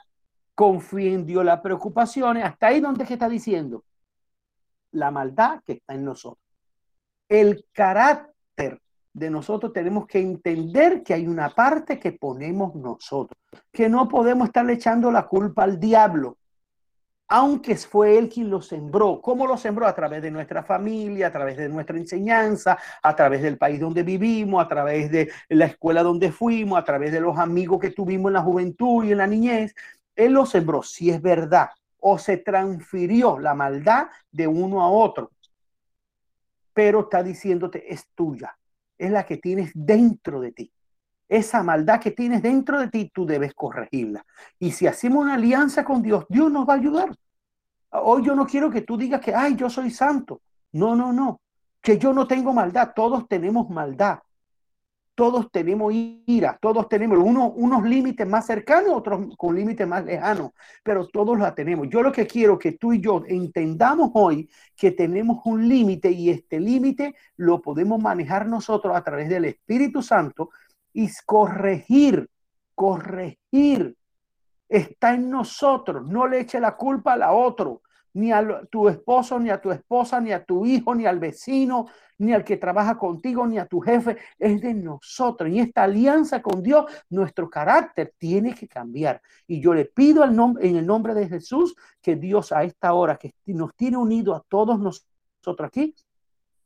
confía 0.55 1.13
en 1.13 1.27
Dios 1.27 1.45
las 1.45 1.61
preocupaciones, 1.61 2.45
hasta 2.45 2.69
ahí 2.69 2.81
donde 2.81 3.05
está 3.05 3.29
diciendo, 3.29 3.85
la 4.93 5.11
maldad 5.11 5.61
que 5.65 5.75
está 5.75 5.95
en 5.95 6.05
nosotros. 6.05 6.43
El 7.29 7.67
carácter 7.73 8.81
de 9.13 9.31
nosotros 9.31 9.73
tenemos 9.73 10.07
que 10.07 10.21
entender 10.21 11.03
que 11.03 11.15
hay 11.15 11.27
una 11.27 11.51
parte 11.51 11.99
que 11.99 12.13
ponemos 12.13 12.75
nosotros, 12.75 13.39
que 13.73 13.89
no 13.89 14.09
podemos 14.09 14.49
estarle 14.49 14.75
echando 14.75 15.11
la 15.11 15.27
culpa 15.27 15.65
al 15.65 15.81
diablo, 15.81 16.39
aunque 17.29 17.77
fue 17.77 18.19
él 18.19 18.29
quien 18.29 18.51
lo 18.51 18.63
sembró. 18.63 19.21
¿Cómo 19.21 19.47
lo 19.47 19.57
sembró? 19.57 19.87
A 19.87 19.95
través 19.95 20.23
de 20.23 20.31
nuestra 20.31 20.63
familia, 20.63 21.29
a 21.29 21.33
través 21.33 21.57
de 21.57 21.69
nuestra 21.69 21.97
enseñanza, 21.97 22.79
a 23.03 23.17
través 23.17 23.43
del 23.43 23.59
país 23.59 23.81
donde 23.81 24.03
vivimos, 24.03 24.65
a 24.65 24.69
través 24.69 25.11
de 25.11 25.31
la 25.49 25.67
escuela 25.67 26.03
donde 26.03 26.31
fuimos, 26.33 26.79
a 26.79 26.85
través 26.85 27.13
de 27.13 27.21
los 27.21 27.39
amigos 27.39 27.81
que 27.81 27.91
tuvimos 27.91 28.31
en 28.31 28.35
la 28.35 28.43
juventud 28.43 29.05
y 29.05 29.13
en 29.13 29.19
la 29.19 29.27
niñez. 29.27 29.75
Él 30.15 30.33
lo 30.33 30.47
sembró, 30.47 30.83
si 30.83 31.11
es 31.11 31.21
verdad 31.21 31.71
o 32.09 32.19
se 32.19 32.37
transfirió 32.37 33.39
la 33.39 33.55
maldad 33.55 34.07
de 34.31 34.47
uno 34.47 34.83
a 34.83 34.89
otro. 34.89 35.33
Pero 36.73 37.01
está 37.01 37.23
diciéndote, 37.23 37.93
es 37.93 38.07
tuya, 38.15 38.57
es 38.97 39.11
la 39.11 39.27
que 39.27 39.39
tienes 39.39 39.73
dentro 39.75 40.41
de 40.41 40.53
ti. 40.53 40.73
Esa 41.29 41.63
maldad 41.63 42.01
que 42.01 42.13
tienes 42.13 42.43
dentro 42.43 42.79
de 42.81 42.89
ti, 42.89 43.11
tú 43.13 43.27
debes 43.27 43.55
corregirla. 43.55 44.25
Y 44.59 44.73
si 44.73 44.87
hacemos 44.87 45.25
una 45.25 45.35
alianza 45.35 45.85
con 45.85 46.03
Dios, 46.03 46.25
Dios 46.29 46.51
nos 46.51 46.69
va 46.69 46.75
a 46.75 46.77
ayudar. 46.77 47.17
Hoy 47.91 48.25
yo 48.25 48.35
no 48.35 48.47
quiero 48.47 48.71
que 48.71 48.83
tú 48.83 48.97
digas 48.97 49.21
que, 49.21 49.35
ay, 49.35 49.57
yo 49.57 49.69
soy 49.69 49.91
santo. 49.91 50.43
No, 50.73 50.95
no, 50.95 51.13
no. 51.13 51.41
Que 51.81 51.99
yo 51.99 52.13
no 52.13 52.27
tengo 52.27 52.53
maldad. 52.53 52.93
Todos 52.95 53.27
tenemos 53.29 53.69
maldad 53.71 54.21
todos 55.17 55.51
tenemos 55.51 55.95
ira, 55.95 56.59
todos 56.61 56.91
tenemos 56.91 57.19
unos 57.19 57.83
límites 57.85 58.29
más 58.29 58.47
cercanos, 58.47 58.91
otros 58.93 59.35
con 59.39 59.57
límites 59.57 59.89
más 59.89 60.05
lejanos, 60.05 60.51
pero 60.85 61.09
todos 61.09 61.39
la 61.39 61.55
tenemos. 61.55 61.89
Yo 61.89 62.03
lo 62.03 62.13
que 62.13 62.27
quiero 62.27 62.59
que 62.59 62.73
tú 62.73 62.93
y 62.93 63.01
yo 63.01 63.25
entendamos 63.27 64.11
hoy 64.13 64.49
que 64.77 64.91
tenemos 64.91 65.39
un 65.47 65.67
límite 65.67 66.11
y 66.11 66.29
este 66.29 66.61
límite 66.61 67.15
lo 67.39 67.63
podemos 67.63 68.01
manejar 68.01 68.47
nosotros 68.47 68.95
a 68.95 69.03
través 69.03 69.31
del 69.31 69.47
Espíritu 69.47 70.03
Santo 70.03 70.51
y 70.97 71.11
corregir, 71.27 72.27
corregir. 72.75 73.95
Está 74.67 75.13
en 75.13 75.29
nosotros, 75.29 76.09
no 76.09 76.27
le 76.27 76.41
eche 76.41 76.59
la 76.59 76.75
culpa 76.75 77.13
a 77.13 77.17
la 77.19 77.33
otro. 77.33 77.83
ni 78.17 78.33
a 78.33 78.63
tu 78.71 78.89
esposo, 78.89 79.39
ni 79.39 79.51
a 79.51 79.61
tu 79.61 79.71
esposa, 79.71 80.19
ni 80.23 80.33
a 80.33 80.43
tu 80.43 80.65
hijo, 80.65 80.95
ni 80.95 81.05
al 81.05 81.19
vecino, 81.19 81.87
ni 82.17 82.33
al 82.33 82.45
que 82.45 82.57
trabaja 82.57 82.97
contigo, 82.97 83.47
ni 83.47 83.59
a 83.59 83.67
tu 83.67 83.79
jefe, 83.79 84.17
es 84.39 84.63
de 84.63 84.73
nosotros. 84.73 85.51
Y 85.51 85.61
esta 85.61 85.83
alianza 85.83 86.41
con 86.41 86.63
Dios, 86.63 86.87
nuestro 87.11 87.51
carácter 87.51 88.15
tiene 88.17 88.55
que 88.55 88.67
cambiar. 88.67 89.21
Y 89.47 89.61
yo 89.61 89.75
le 89.75 89.85
pido 89.85 90.25
en 90.25 90.77
el 90.77 90.87
nombre 90.87 91.13
de 91.13 91.29
Jesús 91.29 91.77
que 92.01 92.17
Dios 92.17 92.53
a 92.53 92.65
esta 92.65 92.95
hora 92.95 93.19
que 93.19 93.35
nos 93.45 93.77
tiene 93.77 93.99
unido 93.99 94.35
a 94.35 94.43
todos 94.49 94.81
nosotros 94.81 95.69
aquí, 95.69 95.95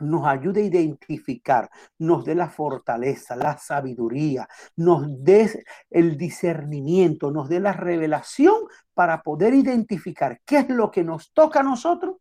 nos 0.00 0.26
ayude 0.26 0.62
a 0.62 0.64
identificar, 0.64 1.70
nos 1.98 2.24
dé 2.24 2.34
la 2.34 2.48
fortaleza, 2.48 3.36
la 3.36 3.58
sabiduría, 3.58 4.48
nos 4.76 5.04
dé 5.22 5.64
el 5.90 6.16
discernimiento, 6.16 7.30
nos 7.30 7.48
dé 7.48 7.60
la 7.60 7.72
revelación 7.72 8.54
para 8.94 9.22
poder 9.22 9.54
identificar 9.54 10.40
qué 10.44 10.58
es 10.58 10.68
lo 10.68 10.90
que 10.90 11.04
nos 11.04 11.32
toca 11.32 11.60
a 11.60 11.64
nosotros, 11.64 12.16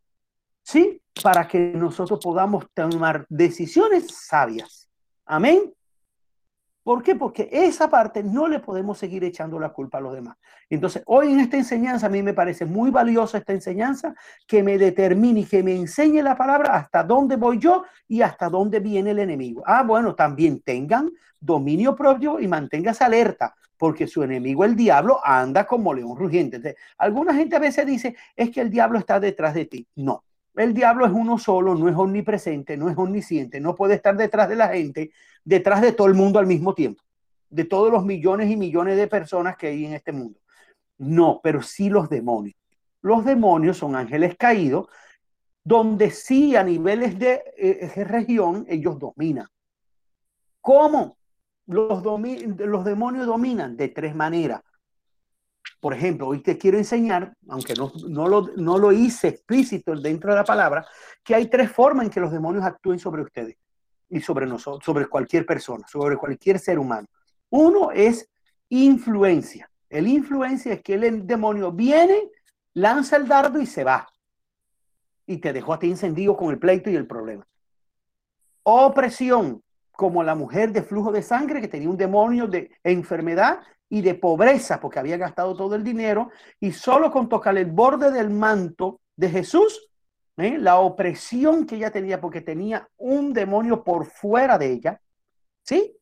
¿sí? 0.64 1.02
Para 1.24 1.48
que 1.48 1.60
nosotros 1.60 2.20
podamos 2.22 2.66
tomar 2.74 3.26
decisiones 3.30 4.08
sabias. 4.16 4.90
Amén. 5.26 5.74
¿Por 6.84 7.04
qué? 7.04 7.16
Porque 7.16 7.50
esa 7.52 7.90
parte 7.90 8.24
no 8.24 8.48
le 8.48 8.60
podemos 8.60 8.98
seguir 8.98 9.24
echando 9.24 9.60
la 9.60 9.70
culpa 9.70 9.98
a 9.98 10.02
los 10.02 10.14
demás. 10.14 10.38
Entonces, 10.70 11.04
hoy 11.06 11.34
en 11.34 11.42
esta 11.42 11.58
enseñanza, 11.58 12.08
a 12.08 12.10
mí 12.10 12.24
me 12.24 12.34
parece 12.34 12.66
muy 12.66 12.90
valiosa 12.90 13.38
esta 13.38 13.54
enseñanza 13.54 14.16
que 14.48 14.64
me 14.64 14.78
determine 14.78 15.42
y 15.42 15.46
que 15.46 15.62
me 15.62 15.76
enseñe 15.76 16.22
la 16.22 16.36
palabra 16.36 16.76
hasta 16.76 17.04
dónde 17.04 17.36
voy 17.36 17.60
yo 17.60 17.84
y 18.08 18.22
hasta 18.22 18.50
dónde 18.50 18.80
viene 18.80 19.12
el 19.12 19.20
enemigo. 19.20 19.62
Ah, 19.66 19.84
bueno, 19.84 20.16
también 20.16 20.62
tengan 20.62 21.12
dominio 21.40 21.96
propio 21.96 22.40
y 22.40 22.48
manténgase 22.48 23.04
alerta, 23.04 23.56
porque 23.78 24.08
su 24.08 24.24
enemigo, 24.24 24.64
el 24.66 24.76
diablo, 24.76 25.20
anda 25.24 25.66
como 25.66 25.94
león 25.94 26.18
rugiente. 26.18 26.76
alguna 26.98 27.34
gente 27.34 27.56
a 27.56 27.60
veces 27.60 27.86
dice, 27.86 28.16
es 28.36 28.52
que 28.52 28.62
el 28.62 28.70
diablo 28.70 29.00
está 29.00 29.20
detrás 29.20 29.54
de 29.54 29.66
ti. 29.66 29.88
No, 29.96 30.24
el 30.56 30.74
diablo 30.74 31.06
es 31.06 31.12
uno 31.14 31.38
solo, 31.38 31.76
no 31.76 31.88
es 31.88 31.96
omnipresente, 31.96 32.76
no 32.76 32.90
es 32.90 32.98
omnisciente, 32.98 33.60
no 33.62 33.76
puede 33.76 33.96
estar 33.96 34.18
detrás 34.18 34.50
de 34.50 34.56
la 34.56 34.68
gente, 34.68 35.12
detrás 35.50 35.82
de 35.82 35.94
todo 35.94 36.06
el 36.06 36.14
mundo 36.14 36.38
al 36.38 36.46
mismo 36.46 36.76
tiempo, 36.76 37.02
de 37.50 37.66
todos 37.66 37.92
los 37.92 38.06
millones 38.06 38.52
y 38.52 38.56
millones 38.56 38.98
de 38.98 39.08
personas 39.08 39.58
que 39.58 39.66
hay 39.66 39.84
en 39.84 39.94
este 39.94 40.12
mundo. 40.12 40.40
No, 41.00 41.40
pero 41.42 41.64
sí 41.64 41.90
los 41.90 42.08
demonios. 42.08 42.56
Los 43.02 43.26
demonios 43.26 43.78
son 43.78 43.96
ángeles 43.96 44.36
caídos, 44.38 44.88
donde 45.64 46.12
sí 46.12 46.56
a 46.56 46.64
niveles 46.64 47.18
de, 47.18 47.42
eh, 47.58 48.04
región 48.04 48.64
ellos 48.70 49.00
dominan. 49.00 49.48
¿Cómo? 50.62 51.18
Los, 51.66 52.04
demonios 52.84 53.26
dominan 53.26 53.76
de 53.76 53.88
tres 53.88 54.16
maneras. 54.16 54.62
Por 55.80 55.96
ejemplo, 55.96 56.28
hoy 56.28 56.44
te 56.44 56.60
quiero 56.60 56.78
enseñar, 56.78 57.34
aunque 57.48 57.74
no, 57.74 58.28
lo, 58.28 58.50
no 58.56 58.78
lo 58.78 58.92
hice 58.92 59.30
explícito 59.30 59.96
dentro 59.96 60.30
de 60.30 60.38
la 60.38 60.44
palabra, 60.44 60.86
que 61.24 61.34
hay 61.34 61.50
tres 61.50 61.72
formas 61.72 62.06
en 62.06 62.12
que 62.12 62.20
los 62.20 62.32
demonios 62.32 62.64
actúen 62.64 63.00
sobre 63.00 63.24
ustedes 63.24 63.58
y 64.10 64.22
sobre 64.22 64.46
nosotros, 64.46 64.84
sobre 64.84 65.08
cualquier 65.08 65.46
persona, 65.46 65.88
sobre 65.88 66.18
cualquier 66.18 66.60
ser 66.60 66.80
humano. 66.80 67.08
Uno 67.50 67.92
es 67.92 68.30
influencia. 68.70 69.70
El 69.90 70.08
influencia 70.08 70.74
es 70.74 70.82
que 70.82 70.96
el 70.96 71.26
demonio 71.26 71.72
viene, 71.72 72.30
lanza 72.74 73.18
el 73.18 73.28
dardo 73.28 73.60
y 73.60 73.66
se 73.66 73.84
va. 73.84 74.08
Y 75.26 75.38
te 75.38 75.54
dejó 75.54 75.74
a 75.74 75.80
ti 75.80 75.90
encendido 75.90 76.36
con 76.36 76.52
el 76.52 76.60
pleito 76.60 76.90
y 76.90 76.96
el 76.96 77.08
problema. 77.08 77.46
Opresión, 78.64 79.64
como 79.92 80.24
la 80.24 80.36
mujer 80.36 80.72
de 80.72 80.84
flujo 80.84 81.12
de 81.12 81.22
sangre 81.22 81.62
que 81.62 81.68
tenía 81.68 81.90
un 81.90 81.98
demonio 81.98 82.48
de 82.48 82.72
enfermedad 82.84 83.60
y 83.90 84.02
de 84.02 84.16
pobreza 84.16 84.80
porque 84.80 85.00
había 85.00 85.18
gastado 85.18 85.56
todo 85.56 85.76
el 85.76 85.84
dinero 85.84 86.30
y 86.60 86.72
solo 86.72 87.12
con 87.12 87.28
tocar 87.28 87.58
el 87.58 87.66
borde 87.66 88.12
del 88.12 88.30
manto 88.30 89.02
de 89.16 89.30
Jesús, 89.30 89.89
¿eh? 90.42 90.58
la 90.58 90.80
opresión 90.80 91.66
que 91.66 91.76
ella 91.76 91.92
tenía 91.92 92.20
porque 92.20 92.42
tenía 92.42 92.88
un 92.98 93.34
demonio 93.34 93.84
por 93.84 94.06
fuera 94.06 94.58
de 94.58 94.72
ella, 94.72 95.02
¿sí? 95.64 95.96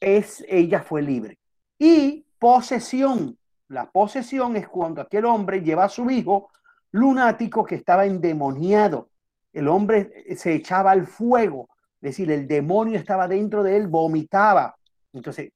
Es, 0.00 0.44
ella 0.48 0.82
fue 0.82 1.02
libre. 1.02 1.38
Y 1.78 2.24
posesión, 2.38 3.38
la 3.68 3.90
posesión 3.90 4.56
es 4.56 4.68
cuando 4.68 5.00
aquel 5.00 5.24
hombre 5.24 5.62
lleva 5.62 5.84
a 5.84 5.88
su 5.88 6.10
hijo 6.10 6.50
lunático 6.92 7.64
que 7.64 7.76
estaba 7.76 8.06
endemoniado. 8.06 9.10
El 9.52 9.68
hombre 9.68 10.24
se 10.36 10.54
echaba 10.54 10.90
al 10.90 11.06
fuego, 11.06 11.68
es 12.00 12.10
decir, 12.10 12.30
el 12.30 12.46
demonio 12.46 12.98
estaba 12.98 13.28
dentro 13.28 13.62
de 13.62 13.76
él, 13.76 13.86
vomitaba. 13.86 14.76
Entonces, 15.12 15.52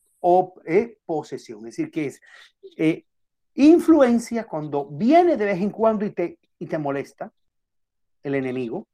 eh, 0.65 0.99
posesión, 1.05 1.61
es 1.61 1.77
decir, 1.77 1.91
que 1.91 2.07
es 2.07 2.21
eh, 2.77 3.05
influencia 3.55 4.45
cuando 4.45 4.87
viene 4.87 5.37
de 5.37 5.45
vez 5.45 5.61
en 5.61 5.71
cuando 5.71 6.05
y 6.05 6.11
te, 6.11 6.39
y 6.59 6.67
te 6.67 6.79
molesta 6.79 7.31
el 8.23 8.35
enemigo. 8.35 8.87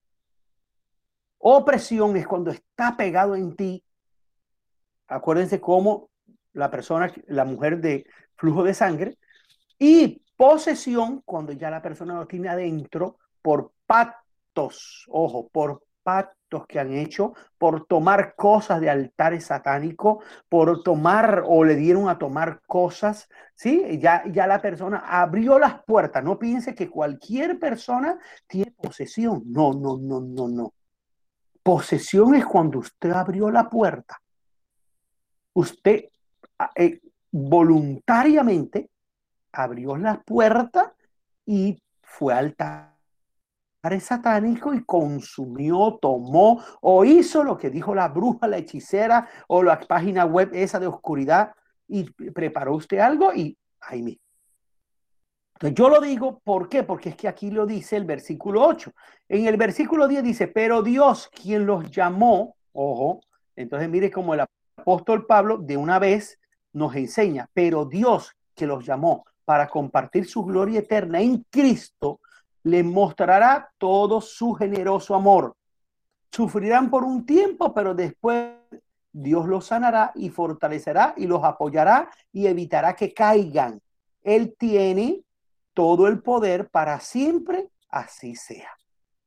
Opresión 1.39 2.17
es 2.17 2.27
cuando 2.27 2.51
está 2.51 2.97
pegado 2.97 3.37
en 3.37 3.55
ti. 3.55 3.85
Acuérdense 5.09 5.61
cómo 5.61 6.11
la 6.53 6.71
persona, 6.71 7.13
la 7.27 7.45
mujer 7.45 7.81
de 7.81 8.07
flujo 8.37 8.63
de 8.63 8.75
sangre. 8.75 9.19
Y 9.79 10.23
posesión 10.37 11.21
cuando 11.25 11.53
ya 11.53 11.71
la 11.71 11.83
persona 11.83 12.15
lo 12.15 12.27
tiene 12.27 12.49
adentro 12.49 13.19
por 13.43 13.73
pactos, 13.87 15.05
ojo, 15.09 15.49
por 15.49 15.83
pactos 16.03 16.44
que 16.63 16.79
han 16.79 16.93
hecho 16.93 17.35
por 17.59 17.87
tomar 17.87 18.37
cosas 18.37 18.81
de 18.81 18.89
altares 18.89 19.47
satánicos, 19.47 20.25
por 20.49 20.83
tomar 20.83 21.43
o 21.47 21.65
le 21.65 21.75
dieron 21.75 22.09
a 22.09 22.19
tomar 22.19 22.63
cosas, 22.67 23.29
¿sí? 23.55 23.99
Ya, 24.01 24.23
ya 24.31 24.47
la 24.47 24.63
persona 24.63 24.99
abrió 24.99 25.59
las 25.59 25.83
puertas. 25.85 26.23
No 26.23 26.39
piense 26.39 26.75
que 26.75 26.89
cualquier 26.89 27.59
persona 27.59 28.19
tiene 28.47 28.71
posesión. 28.71 29.43
No, 29.47 29.73
no, 29.73 29.99
no, 29.99 30.21
no, 30.21 30.49
no. 30.49 30.73
Posesión 31.63 32.35
es 32.35 32.47
cuando 32.47 32.79
usted 32.79 33.11
abrió 33.11 33.51
la 33.51 33.69
puerta. 33.69 34.21
Usted 35.55 36.05
ah, 36.59 36.71
eh, 36.77 37.01
voluntariamente 37.31 38.91
abrió 39.53 39.97
la 39.97 40.21
puerta 40.23 40.95
y 41.45 41.83
fue 42.03 42.33
altar 42.33 42.94
satánico 44.01 44.75
y 44.75 44.85
consumió, 44.85 45.99
tomó 46.01 46.63
o 46.81 47.05
hizo 47.05 47.45
lo 47.45 47.57
que 47.57 47.71
dijo 47.71 47.95
la 47.95 48.09
bruja, 48.09 48.47
la 48.47 48.59
hechicera 48.59 49.29
o 49.49 49.63
la 49.63 49.79
página 49.81 50.25
web 50.25 50.51
esa 50.53 50.81
de 50.81 50.87
oscuridad 50.87 51.53
y 51.87 52.05
preparó 52.31 52.75
usted 52.75 52.99
algo 52.99 53.33
y 53.35 53.57
ahí 53.81 54.03
mismo. 54.03 54.23
Entonces 55.55 55.75
yo 55.77 55.89
lo 55.89 56.01
digo, 56.01 56.41
¿por 56.43 56.69
qué? 56.69 56.83
Porque 56.83 57.11
es 57.11 57.17
que 57.17 57.29
aquí 57.29 57.51
lo 57.51 57.65
dice 57.65 57.97
el 57.97 58.05
versículo 58.05 58.67
8. 58.67 58.93
En 59.29 59.47
el 59.47 59.57
versículo 59.57 60.09
10 60.09 60.25
dice, 60.25 60.49
pero 60.49 60.83
Dios 60.83 61.29
quien 61.29 61.65
los 61.65 61.91
llamó, 61.91 62.57
ojo, 62.73 63.21
entonces 63.55 63.89
mire 63.89 64.11
como 64.11 64.35
el 64.35 64.41
apóstol 64.77 65.27
Pablo 65.27 65.59
de 65.59 65.77
una 65.77 65.99
vez 65.99 66.41
nos 66.73 66.97
enseña, 66.97 67.49
pero 67.55 67.85
Dios 67.85 68.35
que 68.55 68.67
los 68.67 68.85
llamó 68.85 69.25
para 69.45 69.69
compartir 69.69 70.27
su 70.27 70.45
gloria 70.45 70.81
eterna 70.81 71.21
en 71.21 71.45
Cristo, 71.51 72.21
le 72.65 72.83
mostrará 72.83 73.71
todo 73.79 74.21
su 74.21 74.55
generoso 74.55 75.15
amor. 75.15 75.57
Sufrirán 76.31 76.91
por 76.91 77.05
un 77.05 77.25
tiempo, 77.25 77.73
pero 77.73 77.95
después 77.95 78.55
Dios 79.13 79.47
los 79.47 79.67
sanará 79.67 80.11
y 80.17 80.31
fortalecerá 80.31 81.15
y 81.17 81.27
los 81.27 81.45
apoyará 81.45 82.11
y 82.33 82.47
evitará 82.47 82.97
que 82.97 83.15
caigan. 83.15 83.81
Él 84.23 84.57
tiene 84.59 85.23
todo 85.75 86.09
el 86.09 86.21
poder 86.21 86.69
para 86.69 86.99
siempre, 87.01 87.69
así 87.91 88.35
sea. 88.35 88.71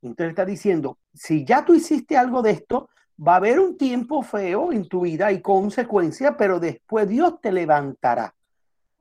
Entonces 0.01 0.31
está 0.31 0.45
diciendo, 0.45 0.97
si 1.13 1.45
ya 1.45 1.63
tú 1.63 1.73
hiciste 1.73 2.17
algo 2.17 2.41
de 2.41 2.51
esto, 2.51 2.89
va 3.25 3.33
a 3.33 3.37
haber 3.37 3.59
un 3.59 3.77
tiempo 3.77 4.21
feo 4.23 4.71
en 4.71 4.87
tu 4.87 5.01
vida 5.01 5.31
y 5.31 5.41
consecuencia, 5.41 6.37
pero 6.37 6.59
después 6.59 7.07
Dios 7.07 7.39
te 7.41 7.51
levantará. 7.51 8.33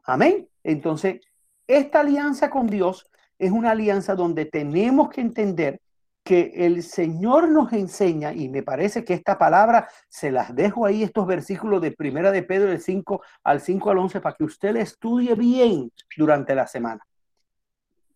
Amén. 0.05 0.49
Entonces, 0.63 1.21
esta 1.67 2.01
alianza 2.01 2.49
con 2.51 2.67
Dios 2.67 3.11
es 3.39 3.51
una 3.51 3.73
alianza 3.73 4.15
donde 4.15 4.47
tenemos 4.47 5.11
que 5.11 5.21
entender 5.21 5.81
que 6.27 6.53
el 6.57 6.83
Señor 6.83 7.49
nos 7.49 7.73
enseña, 7.73 8.33
y 8.33 8.49
me 8.49 8.65
parece 8.65 9.05
que 9.05 9.15
esta 9.15 9.39
palabra 9.39 9.89
se 10.09 10.33
las 10.33 10.53
dejo 10.55 10.85
ahí, 10.85 11.05
estos 11.05 11.25
versículos 11.25 11.81
de 11.81 11.93
Primera 11.93 12.33
de 12.33 12.43
Pedro 12.43 12.69
del 12.69 12.81
5 12.81 13.23
al 13.45 13.61
5 13.61 13.91
al 13.91 13.99
11, 13.99 14.21
para 14.21 14.35
que 14.35 14.43
usted 14.43 14.73
le 14.73 14.81
estudie 14.81 15.37
bien 15.37 15.93
durante 16.17 16.55
la 16.57 16.67
semana. 16.67 17.07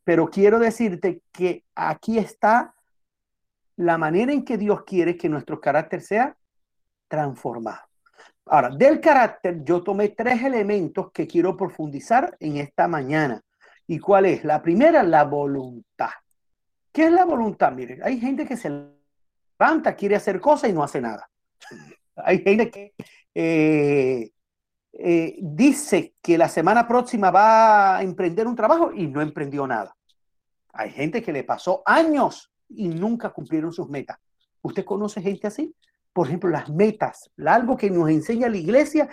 Pero 0.03 0.29
quiero 0.29 0.59
decirte 0.59 1.23
que 1.31 1.65
aquí 1.77 2.19
está 2.19 2.75
la 3.77 3.97
manera 3.97 4.33
en 4.33 4.45
que 4.45 4.59
Dios 4.59 4.83
quiere 4.83 5.17
que 5.17 5.29
nuestro 5.29 5.61
carácter 5.61 6.03
sea 6.03 6.37
transformado. 7.07 7.83
Ahora, 8.47 8.71
del 8.71 9.01
carácter 9.01 9.63
yo 9.63 9.85
tomé 9.85 10.09
tres 10.09 10.43
elementos 10.43 11.13
que 11.13 11.29
quiero 11.29 11.57
profundizar 11.57 12.37
en 12.41 12.57
esta 12.57 12.89
mañana. 12.89 13.41
¿Y 13.91 13.99
cuál 13.99 14.27
es? 14.27 14.45
La 14.45 14.63
primera, 14.63 15.03
la 15.03 15.25
voluntad. 15.25 16.11
¿Qué 16.93 17.07
es 17.07 17.11
la 17.11 17.25
voluntad? 17.25 17.73
Miren, 17.73 18.01
hay 18.05 18.21
gente 18.21 18.47
que 18.47 18.57
se 18.57 18.71
levanta, 18.71 19.97
quiere 19.97 20.15
hacer 20.15 20.41
cosas 20.41 20.71
y 20.71 20.73
no 20.73 20.85
hace 20.85 21.01
nada. 21.01 21.29
Hay 22.15 22.41
gente 22.41 22.71
que 22.71 22.95
eh, 23.35 24.31
eh, 24.93 25.39
dice 25.41 26.15
que 26.23 26.39
la 26.39 26.49
semana 26.49 26.87
próxima 26.87 27.33
va 27.33 27.97
a 27.97 28.03
emprender 28.05 28.47
un 28.47 28.55
trabajo 28.55 28.93
y 28.93 29.09
no 29.09 29.21
emprendió 29.21 29.67
nada. 29.67 29.97
Hay 30.73 30.93
gente 30.93 31.21
que 31.21 31.33
le 31.33 31.43
pasó 31.43 31.83
años 31.85 32.53
y 32.69 32.87
nunca 32.87 33.31
cumplieron 33.31 33.73
sus 33.73 33.89
metas. 33.89 34.19
¿Usted 34.63 34.85
conoce 34.85 35.21
gente 35.21 35.49
así? 35.49 35.75
Por 36.13 36.29
ejemplo, 36.29 36.49
las 36.49 36.71
metas. 36.71 37.29
Algo 37.45 37.77
que 37.77 37.91
nos 37.91 38.09
enseña 38.09 38.49
la 38.49 38.57
iglesia 38.57 39.09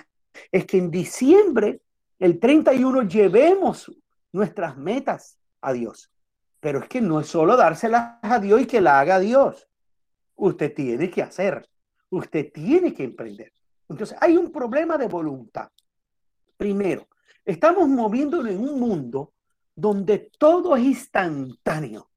es 0.52 0.68
que 0.68 0.78
en 0.78 0.92
diciembre, 0.92 1.82
el 2.20 2.40
31, 2.40 3.08
llevemos 3.08 3.92
nuestras 4.38 4.78
metas 4.78 5.38
a 5.62 5.74
Dios. 5.74 6.12
Pero 6.60 6.80
es 6.80 6.88
que 6.88 7.02
no 7.02 7.20
es 7.20 7.28
solo 7.28 7.58
dárselas 7.58 8.20
a 8.22 8.40
Dios 8.40 8.62
y 8.62 8.68
que 8.68 8.80
la 8.80 9.00
haga 9.00 9.20
Dios. 9.20 9.68
Usted 10.36 10.74
tiene 10.74 11.10
que 11.10 11.24
hacer. 11.24 11.68
Usted 12.10 12.52
tiene 12.54 12.94
que 12.94 13.04
emprender. 13.04 13.52
Entonces, 13.90 14.18
hay 14.22 14.38
un 14.38 14.52
problema 14.52 14.98
de 14.98 15.08
voluntad. 15.08 15.70
Primero, 16.56 17.08
estamos 17.44 17.90
moviéndonos 17.90 18.52
en 18.52 18.60
un 18.60 18.80
mundo 18.80 19.34
donde 19.76 20.32
todo 20.38 20.76
es 20.76 20.84
instantáneo. 20.84 22.10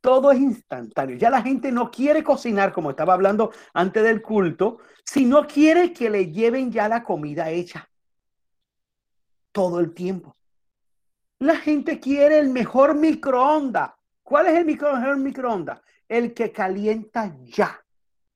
Todo 0.00 0.32
es 0.32 0.40
instantáneo. 0.40 1.16
Ya 1.16 1.30
la 1.30 1.42
gente 1.42 1.70
no 1.72 1.90
quiere 1.90 2.24
cocinar, 2.24 2.72
como 2.72 2.90
estaba 2.90 3.12
hablando 3.14 3.52
antes 3.74 4.02
del 4.02 4.22
culto, 4.22 4.78
sino 5.04 5.46
quiere 5.46 5.92
que 5.92 6.08
le 6.08 6.30
lleven 6.30 6.72
ya 6.72 6.88
la 6.88 7.02
comida 7.02 7.50
hecha. 7.50 7.88
Todo 9.52 9.80
el 9.80 9.92
tiempo. 9.92 10.36
La 11.40 11.56
gente 11.56 11.98
quiere 11.98 12.38
el 12.38 12.50
mejor 12.50 12.94
microondas. 12.94 13.92
¿Cuál 14.22 14.48
es 14.48 14.58
el 14.58 14.66
mejor 14.66 15.16
microondas? 15.16 15.80
El 16.06 16.34
que 16.34 16.52
calienta 16.52 17.34
ya. 17.44 17.82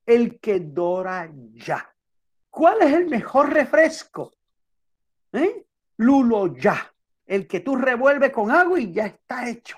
El 0.07 0.41
que 0.41 0.61
dora 0.61 1.31
ya. 1.53 1.87
¿Cuál 2.49 2.81
es 2.81 2.95
el 2.95 3.07
mejor 3.07 3.53
refresco? 3.53 4.33
¿Eh? 5.33 5.67
Lulo 5.99 6.57
ya. 6.57 6.95
El 7.27 7.47
que 7.47 7.61
tú 7.61 7.77
revuelves 7.77 8.31
con 8.33 8.51
agua 8.51 8.81
y 8.81 8.91
ya 8.91 9.05
está 9.05 9.51
hecho. 9.51 9.77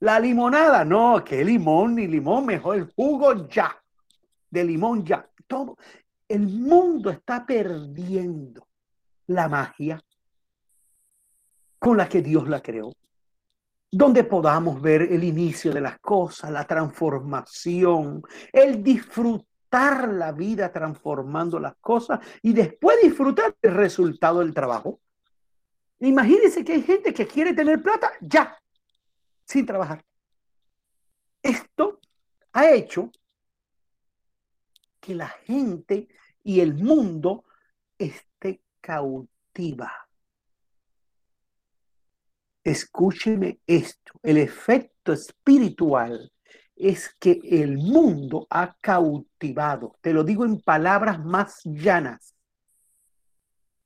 La 0.00 0.18
limonada, 0.18 0.84
no, 0.84 1.22
que 1.22 1.44
limón 1.44 1.94
ni 1.94 2.08
limón, 2.08 2.44
mejor 2.44 2.76
el 2.76 2.92
jugo 2.92 3.46
ya. 3.46 3.80
De 4.50 4.64
limón 4.64 5.04
ya. 5.04 5.30
Todo. 5.46 5.76
El 6.28 6.48
mundo 6.48 7.10
está 7.10 7.46
perdiendo 7.46 8.66
la 9.28 9.48
magia 9.48 10.02
con 11.86 11.98
la 11.98 12.08
que 12.08 12.20
Dios 12.20 12.48
la 12.48 12.60
creó. 12.60 12.92
Donde 13.92 14.24
podamos 14.24 14.82
ver 14.82 15.02
el 15.02 15.22
inicio 15.22 15.72
de 15.72 15.80
las 15.80 16.00
cosas, 16.00 16.50
la 16.50 16.66
transformación, 16.66 18.24
el 18.52 18.82
disfrutar 18.82 20.12
la 20.12 20.32
vida 20.32 20.72
transformando 20.72 21.60
las 21.60 21.76
cosas 21.76 22.18
y 22.42 22.52
después 22.52 22.96
disfrutar 23.00 23.54
el 23.62 23.74
resultado 23.74 24.40
del 24.40 24.52
trabajo. 24.52 24.98
Imagínense 26.00 26.64
que 26.64 26.72
hay 26.72 26.82
gente 26.82 27.14
que 27.14 27.24
quiere 27.24 27.54
tener 27.54 27.80
plata 27.80 28.10
ya, 28.20 28.58
sin 29.44 29.64
trabajar. 29.64 30.04
Esto 31.40 32.00
ha 32.52 32.68
hecho 32.68 33.12
que 34.98 35.14
la 35.14 35.28
gente 35.28 36.08
y 36.42 36.58
el 36.58 36.74
mundo 36.74 37.44
esté 37.96 38.60
cautiva. 38.80 40.05
Escúcheme 42.66 43.60
esto, 43.64 44.18
el 44.24 44.38
efecto 44.38 45.12
espiritual 45.12 46.32
es 46.74 47.14
que 47.20 47.38
el 47.44 47.78
mundo 47.78 48.48
ha 48.50 48.76
cautivado, 48.80 49.96
te 50.00 50.12
lo 50.12 50.24
digo 50.24 50.44
en 50.44 50.60
palabras 50.60 51.24
más 51.24 51.60
llanas, 51.62 52.34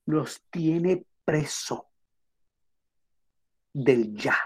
los 0.07 0.41
tiene 0.51 1.05
preso 1.27 1.91
del 3.75 4.17
ya 4.17 4.39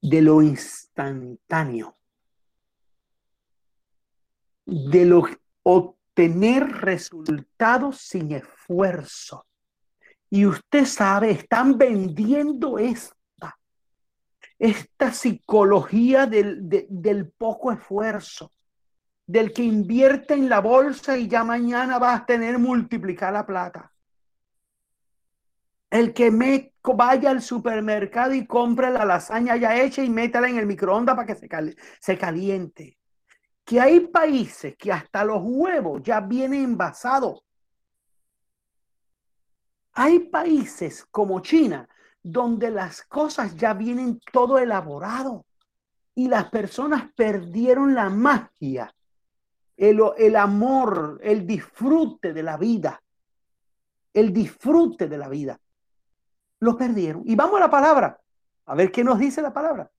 de 0.00 0.22
lo 0.22 0.40
instantáneo, 0.40 1.98
de 4.64 5.04
lo 5.04 5.24
obtener 5.62 6.68
resultados 6.68 7.98
sin 7.98 8.32
esfuerzo. 8.32 9.46
Y 10.30 10.46
usted 10.46 10.84
sabe, 10.84 11.30
están 11.30 11.78
vendiendo 11.78 12.78
esta, 12.78 13.58
esta 14.58 15.12
psicología 15.12 16.26
del, 16.26 16.68
del 16.88 17.30
poco 17.30 17.72
esfuerzo, 17.72 18.50
del 19.26 19.52
que 19.52 19.62
invierte 19.62 20.34
en 20.34 20.48
la 20.48 20.60
bolsa 20.60 21.16
y 21.16 21.28
ya 21.28 21.44
mañana 21.44 21.98
va 21.98 22.14
a 22.14 22.26
tener 22.26 22.58
multiplicar 22.58 23.32
la 23.32 23.46
plata. 23.46 23.92
El 25.90 26.12
que 26.12 26.30
me 26.30 26.74
vaya 26.94 27.30
al 27.30 27.42
supermercado 27.42 28.34
y 28.34 28.46
compre 28.46 28.90
la 28.90 29.04
lasaña 29.04 29.56
ya 29.56 29.80
hecha 29.80 30.02
y 30.04 30.10
métala 30.10 30.48
en 30.48 30.58
el 30.58 30.66
microondas 30.66 31.16
para 31.16 31.26
que 31.26 31.34
se, 31.34 31.48
se 32.00 32.18
caliente. 32.18 32.98
Que 33.64 33.80
hay 33.80 34.00
países 34.00 34.76
que 34.76 34.92
hasta 34.92 35.24
los 35.24 35.40
huevos 35.42 36.02
ya 36.02 36.20
vienen 36.20 36.62
envasados. 36.62 37.42
Hay 39.98 40.18
países 40.20 41.06
como 41.10 41.40
China 41.40 41.88
donde 42.22 42.70
las 42.70 43.00
cosas 43.02 43.56
ya 43.56 43.72
vienen 43.72 44.20
todo 44.30 44.58
elaborado 44.58 45.46
y 46.14 46.28
las 46.28 46.50
personas 46.50 47.10
perdieron 47.16 47.94
la 47.94 48.10
magia, 48.10 48.94
el, 49.74 50.36
amor, 50.36 51.18
el 51.22 51.46
disfrute 51.46 52.34
de 52.34 52.42
la 52.42 52.58
vida, 52.58 53.02
el 54.12 54.34
disfrute 54.34 55.08
de 55.08 55.16
la 55.16 55.28
vida 55.30 55.58
lo 56.60 56.76
perdieron. 56.76 57.22
Y 57.24 57.34
vamos 57.34 57.56
a 57.56 57.60
la 57.60 57.70
palabra, 57.70 58.20
a 58.66 58.74
ver 58.74 58.92
qué 58.92 59.02
nos 59.02 59.18
dice 59.18 59.40
la 59.40 59.54
palabra. 59.54 59.90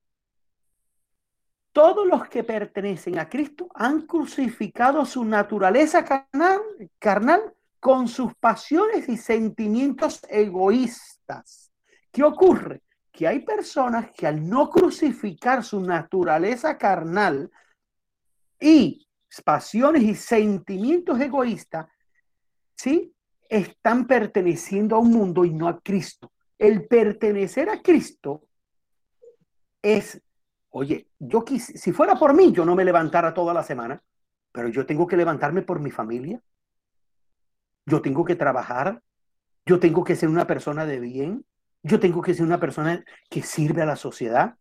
Todos 1.71 2.05
los 2.05 2.29
que 2.29 2.43
pertenecen 2.43 3.17
a 3.17 3.27
Cristo 3.27 3.67
han 3.73 4.01
crucificado 4.01 5.05
su 5.05 5.25
naturaleza 5.25 6.05
carnal 6.99 7.53
con 7.87 8.09
sus 8.09 8.35
pasiones 8.35 9.07
y 9.07 9.15
sentimientos 9.15 10.19
egoístas. 10.27 11.71
¿Qué 12.11 12.21
ocurre? 12.21 12.81
Que 13.13 13.29
hay 13.29 13.39
personas 13.45 14.11
que 14.11 14.27
al 14.27 14.45
no 14.45 14.69
crucificar 14.69 15.63
su 15.63 15.79
naturaleza 15.79 16.77
carnal 16.77 17.49
y 18.59 19.07
pasiones 19.45 20.03
y 20.03 20.15
sentimientos 20.15 21.17
egoístas, 21.21 21.87
¿sí? 22.75 23.15
Están 23.47 24.05
perteneciendo 24.05 24.97
a 24.97 24.99
un 24.99 25.11
mundo 25.11 25.45
y 25.45 25.53
no 25.53 25.69
a 25.69 25.79
Cristo 25.79 26.33
el 26.57 26.89
pertenecer 26.89 27.69
a 27.69 27.81
Cristo 27.81 28.49
es, 29.81 30.21
oye, 30.71 31.07
yo 31.19 31.45
quis, 31.45 31.67
si 31.67 31.93
fuera 31.93 32.15
por 32.19 32.33
mí, 32.33 32.51
yo 32.51 32.65
no 32.65 32.75
me 32.75 32.83
levantara 32.83 33.33
toda 33.33 33.53
la 33.53 33.63
semana, 33.63 34.03
pero 34.51 34.67
yo 34.67 34.85
tengo 34.85 35.07
que 35.07 35.15
levantarme 35.15 35.61
por 35.61 35.79
mi 35.79 35.91
familia. 35.91 36.41
Yo 37.87 38.01
tengo 38.01 38.23
que 38.23 38.35
trabajar. 38.35 39.01
Yo 39.65 39.79
tengo 39.79 40.03
que 40.03 40.15
ser 40.15 40.29
una 40.29 40.45
persona 40.45 40.85
de 40.85 40.99
bien. 40.99 41.45
Yo 41.81 41.99
tengo 41.99 42.21
que 42.21 42.33
ser 42.33 42.45
una 42.45 42.59
persona 42.59 43.03
que 43.29 43.41
sirve 43.41 43.81
a 43.81 43.85
la 43.85 43.95
sociedad. 43.95 44.55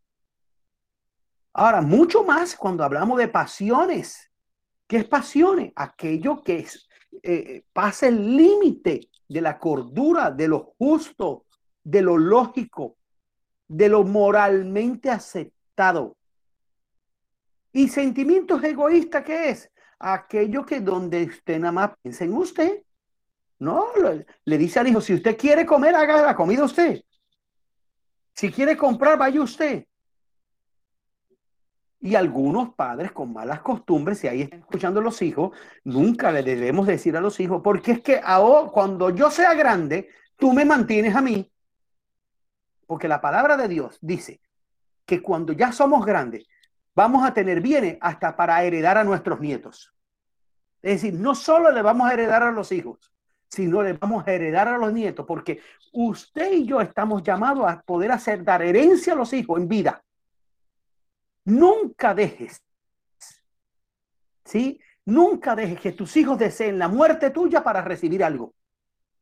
Ahora, 1.52 1.82
mucho 1.82 2.24
más 2.24 2.56
cuando 2.56 2.84
hablamos 2.84 3.18
de 3.18 3.28
pasiones. 3.28 4.30
¿Qué 4.86 4.98
es 4.98 5.04
pasiones? 5.04 5.72
Aquello 5.74 6.42
que 6.42 6.60
es, 6.60 6.88
eh, 7.22 7.64
pasa 7.72 8.06
el 8.06 8.36
límite 8.36 9.10
de 9.28 9.40
la 9.40 9.58
cordura, 9.58 10.30
de 10.30 10.46
lo 10.46 10.74
justo, 10.78 11.46
de 11.82 12.02
lo 12.02 12.18
lógico, 12.18 12.96
de 13.66 13.88
lo 13.88 14.04
moralmente 14.04 15.10
aceptado. 15.10 16.16
¿Y 17.72 17.88
sentimientos 17.88 18.62
egoístas 18.62 19.24
qué 19.24 19.50
es? 19.50 19.70
Aquello 19.98 20.64
que 20.64 20.80
donde 20.80 21.24
usted 21.24 21.58
nada 21.58 21.72
más 21.72 21.90
piensa 22.00 22.24
en 22.24 22.34
usted. 22.34 22.85
No, 23.58 23.86
le, 24.44 24.58
dice 24.58 24.80
al 24.80 24.88
hijo, 24.88 25.00
si 25.00 25.14
usted 25.14 25.36
quiere 25.36 25.64
comer, 25.64 25.94
haga 25.94 26.20
la 26.22 26.36
comida 26.36 26.64
usted. 26.64 27.02
Si 28.34 28.52
quiere 28.52 28.76
comprar, 28.76 29.16
vaya 29.16 29.40
usted. 29.40 29.86
Y 32.00 32.14
algunos 32.14 32.74
padres 32.74 33.12
con 33.12 33.32
malas 33.32 33.62
costumbres, 33.62 34.18
si 34.18 34.28
ahí 34.28 34.42
están 34.42 34.60
escuchando 34.60 35.00
los 35.00 35.22
hijos, 35.22 35.56
nunca 35.84 36.30
le 36.30 36.42
debemos 36.42 36.86
decir 36.86 37.16
a 37.16 37.20
los 37.20 37.40
hijos, 37.40 37.62
porque 37.64 37.92
es 37.92 38.00
que 38.02 38.20
ahora, 38.22 38.70
cuando 38.70 39.08
yo 39.10 39.30
sea 39.30 39.54
grande, 39.54 40.10
tú 40.36 40.52
me 40.52 40.66
mantienes 40.66 41.16
a 41.16 41.22
mí. 41.22 41.50
Porque 42.86 43.08
la 43.08 43.20
palabra 43.20 43.56
de 43.56 43.68
Dios 43.68 43.98
dice 44.02 44.40
que 45.06 45.22
cuando 45.22 45.54
ya 45.54 45.72
somos 45.72 46.04
grandes, 46.04 46.46
vamos 46.94 47.26
a 47.26 47.32
tener 47.32 47.62
bienes 47.62 47.96
hasta 48.00 48.36
para 48.36 48.62
heredar 48.62 48.98
a 48.98 49.04
nuestros 49.04 49.40
nietos. 49.40 49.94
Es 50.82 51.02
decir, 51.02 51.18
no 51.18 51.34
solo 51.34 51.72
le 51.72 51.82
vamos 51.82 52.08
a 52.08 52.12
heredar 52.12 52.42
a 52.42 52.52
los 52.52 52.70
hijos, 52.70 53.12
sino 53.48 53.82
le 53.82 53.94
vamos 53.94 54.26
a 54.26 54.32
heredar 54.32 54.68
a 54.68 54.78
los 54.78 54.92
nietos, 54.92 55.24
porque 55.26 55.60
usted 55.92 56.52
y 56.52 56.66
yo 56.66 56.80
estamos 56.80 57.22
llamados 57.22 57.68
a 57.68 57.80
poder 57.82 58.12
hacer 58.12 58.44
dar 58.44 58.62
herencia 58.62 59.12
a 59.12 59.16
los 59.16 59.32
hijos 59.32 59.60
en 59.60 59.68
vida. 59.68 60.02
Nunca 61.44 62.14
dejes, 62.14 62.60
¿sí? 64.44 64.80
Nunca 65.04 65.54
dejes 65.54 65.80
que 65.80 65.92
tus 65.92 66.16
hijos 66.16 66.38
deseen 66.38 66.78
la 66.78 66.88
muerte 66.88 67.30
tuya 67.30 67.62
para 67.62 67.82
recibir 67.82 68.24
algo. 68.24 68.54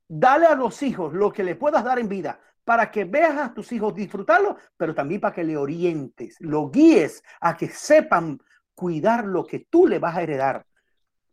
Dale 0.09 0.47
a 0.47 0.55
los 0.55 0.83
hijos 0.83 1.13
lo 1.13 1.31
que 1.31 1.45
le 1.45 1.57
puedas 1.57 1.85
dar 1.85 1.99
en 1.99 2.09
vida, 2.09 2.41
para 2.65 2.91
que 2.91 3.05
veas 3.05 3.37
a 3.37 3.53
tus 3.53 3.71
hijos 3.73 3.95
disfrutarlo, 3.95 4.57
pero 4.77 4.95
también 4.95 5.21
para 5.21 5.35
que 5.35 5.45
le 5.45 5.57
orientes, 5.57 6.37
lo 6.41 6.71
guíes 6.71 7.23
a 7.41 7.57
que 7.57 7.69
sepan 7.69 8.41
cuidar 8.75 9.27
lo 9.27 9.45
que 9.45 9.61
tú 9.61 9.87
le 9.87 9.99
vas 9.99 10.17
a 10.17 10.23
heredar. 10.23 10.67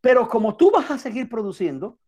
Pero 0.01 0.27
como 0.27 0.57
tú 0.57 0.71
vas 0.71 0.91
a 0.91 0.97
seguir 0.97 1.29
produciendo, 1.29 2.00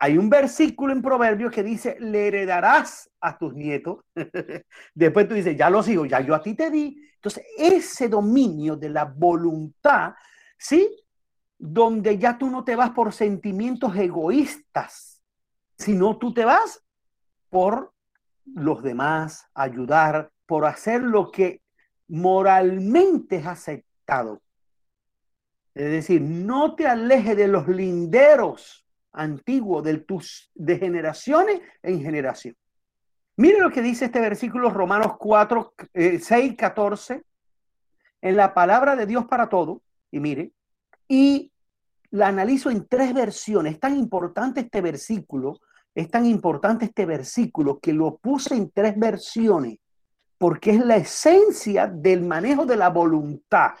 hay 0.00 0.16
un 0.16 0.30
versículo 0.30 0.92
en 0.92 1.02
Proverbios 1.02 1.52
que 1.52 1.62
dice, 1.62 1.96
le 1.98 2.28
heredarás 2.28 3.10
a 3.20 3.36
tus 3.36 3.54
nietos. 3.54 4.04
Después 4.94 5.26
tú 5.26 5.34
dices, 5.34 5.56
ya 5.56 5.68
los 5.70 5.86
sigo, 5.86 6.06
ya 6.06 6.20
yo 6.20 6.34
a 6.34 6.42
ti 6.42 6.54
te 6.54 6.70
di. 6.70 7.02
Entonces, 7.14 7.44
ese 7.56 8.08
dominio 8.08 8.76
de 8.76 8.90
la 8.90 9.04
voluntad, 9.04 10.14
¿sí? 10.56 11.04
Donde 11.58 12.16
ya 12.16 12.38
tú 12.38 12.48
no 12.48 12.62
te 12.62 12.76
vas 12.76 12.90
por 12.90 13.12
sentimientos 13.12 13.96
egoístas, 13.96 15.20
sino 15.76 16.16
tú 16.16 16.32
te 16.32 16.44
vas 16.44 16.84
por 17.50 17.92
los 18.44 18.82
demás, 18.84 19.46
ayudar, 19.52 20.30
por 20.46 20.64
hacer 20.64 21.02
lo 21.02 21.32
que 21.32 21.60
moralmente 22.06 23.36
es 23.36 23.46
aceptado. 23.46 24.40
Es 25.74 25.90
decir, 25.90 26.20
no 26.20 26.76
te 26.76 26.86
alejes 26.86 27.36
de 27.36 27.48
los 27.48 27.66
linderos 27.66 28.87
antiguos 29.18 29.84
de 29.84 29.98
tus 29.98 30.50
de 30.54 30.78
generaciones 30.78 31.60
en 31.82 32.02
generación. 32.02 32.56
Mire 33.36 33.60
lo 33.60 33.70
que 33.70 33.82
dice 33.82 34.06
este 34.06 34.20
versículo 34.20 34.70
Romanos 34.70 35.16
4, 35.18 35.74
6, 36.20 36.56
14, 36.56 37.22
en 38.20 38.36
la 38.36 38.52
palabra 38.54 38.96
de 38.96 39.06
Dios 39.06 39.26
para 39.26 39.48
todo, 39.48 39.82
y 40.10 40.18
mire, 40.18 40.52
y 41.06 41.52
la 42.10 42.28
analizo 42.28 42.70
en 42.70 42.86
tres 42.86 43.14
versiones. 43.14 43.74
Es 43.74 43.80
tan 43.80 43.96
importante 43.96 44.60
este 44.60 44.80
versículo 44.80 45.60
es 45.98 46.08
tan 46.12 46.26
importante 46.26 46.84
este 46.84 47.06
versículo 47.06 47.80
que 47.80 47.92
lo 47.92 48.18
puse 48.18 48.54
en 48.54 48.70
tres 48.70 48.96
versiones, 48.96 49.78
porque 50.38 50.70
es 50.70 50.86
la 50.86 50.94
esencia 50.94 51.88
del 51.88 52.22
manejo 52.22 52.64
de 52.64 52.76
la 52.76 52.88
voluntad. 52.88 53.72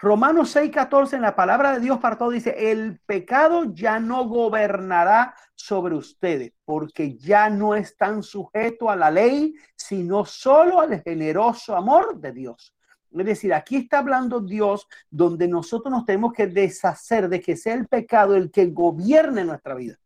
Romanos 0.00 0.54
6:14 0.54 1.16
en 1.16 1.22
la 1.22 1.34
palabra 1.34 1.72
de 1.72 1.80
Dios 1.80 1.98
para 1.98 2.16
todos 2.16 2.32
dice, 2.32 2.70
el 2.70 3.00
pecado 3.00 3.64
ya 3.74 3.98
no 3.98 4.28
gobernará 4.28 5.34
sobre 5.56 5.96
ustedes, 5.96 6.52
porque 6.64 7.16
ya 7.16 7.50
no 7.50 7.74
están 7.74 8.22
sujetos 8.22 8.88
a 8.88 8.96
la 8.96 9.10
ley, 9.10 9.54
sino 9.74 10.24
solo 10.24 10.80
al 10.80 11.02
generoso 11.02 11.74
amor 11.74 12.20
de 12.20 12.32
Dios. 12.32 12.74
Es 13.10 13.26
decir, 13.26 13.52
aquí 13.52 13.76
está 13.76 13.98
hablando 13.98 14.40
Dios 14.40 14.86
donde 15.10 15.48
nosotros 15.48 15.90
nos 15.90 16.04
tenemos 16.04 16.32
que 16.32 16.46
deshacer 16.46 17.28
de 17.28 17.40
que 17.40 17.56
sea 17.56 17.74
el 17.74 17.88
pecado 17.88 18.36
el 18.36 18.50
que 18.52 18.66
gobierne 18.66 19.44
nuestra 19.44 19.74
vida. 19.74 19.96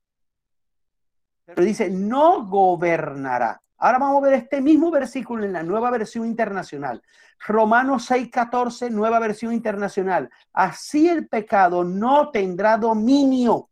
Pero 1.44 1.62
dice, 1.62 1.90
no 1.90 2.46
gobernará. 2.46 3.61
Ahora 3.82 3.98
vamos 3.98 4.22
a 4.22 4.26
ver 4.28 4.34
este 4.34 4.60
mismo 4.60 4.92
versículo 4.92 5.44
en 5.44 5.52
la 5.52 5.64
nueva 5.64 5.90
versión 5.90 6.24
internacional. 6.24 7.02
Romanos 7.40 8.08
6:14, 8.08 8.88
nueva 8.90 9.18
versión 9.18 9.52
internacional. 9.52 10.30
Así 10.52 11.08
el 11.08 11.26
pecado 11.26 11.82
no 11.82 12.30
tendrá 12.30 12.76
dominio 12.76 13.70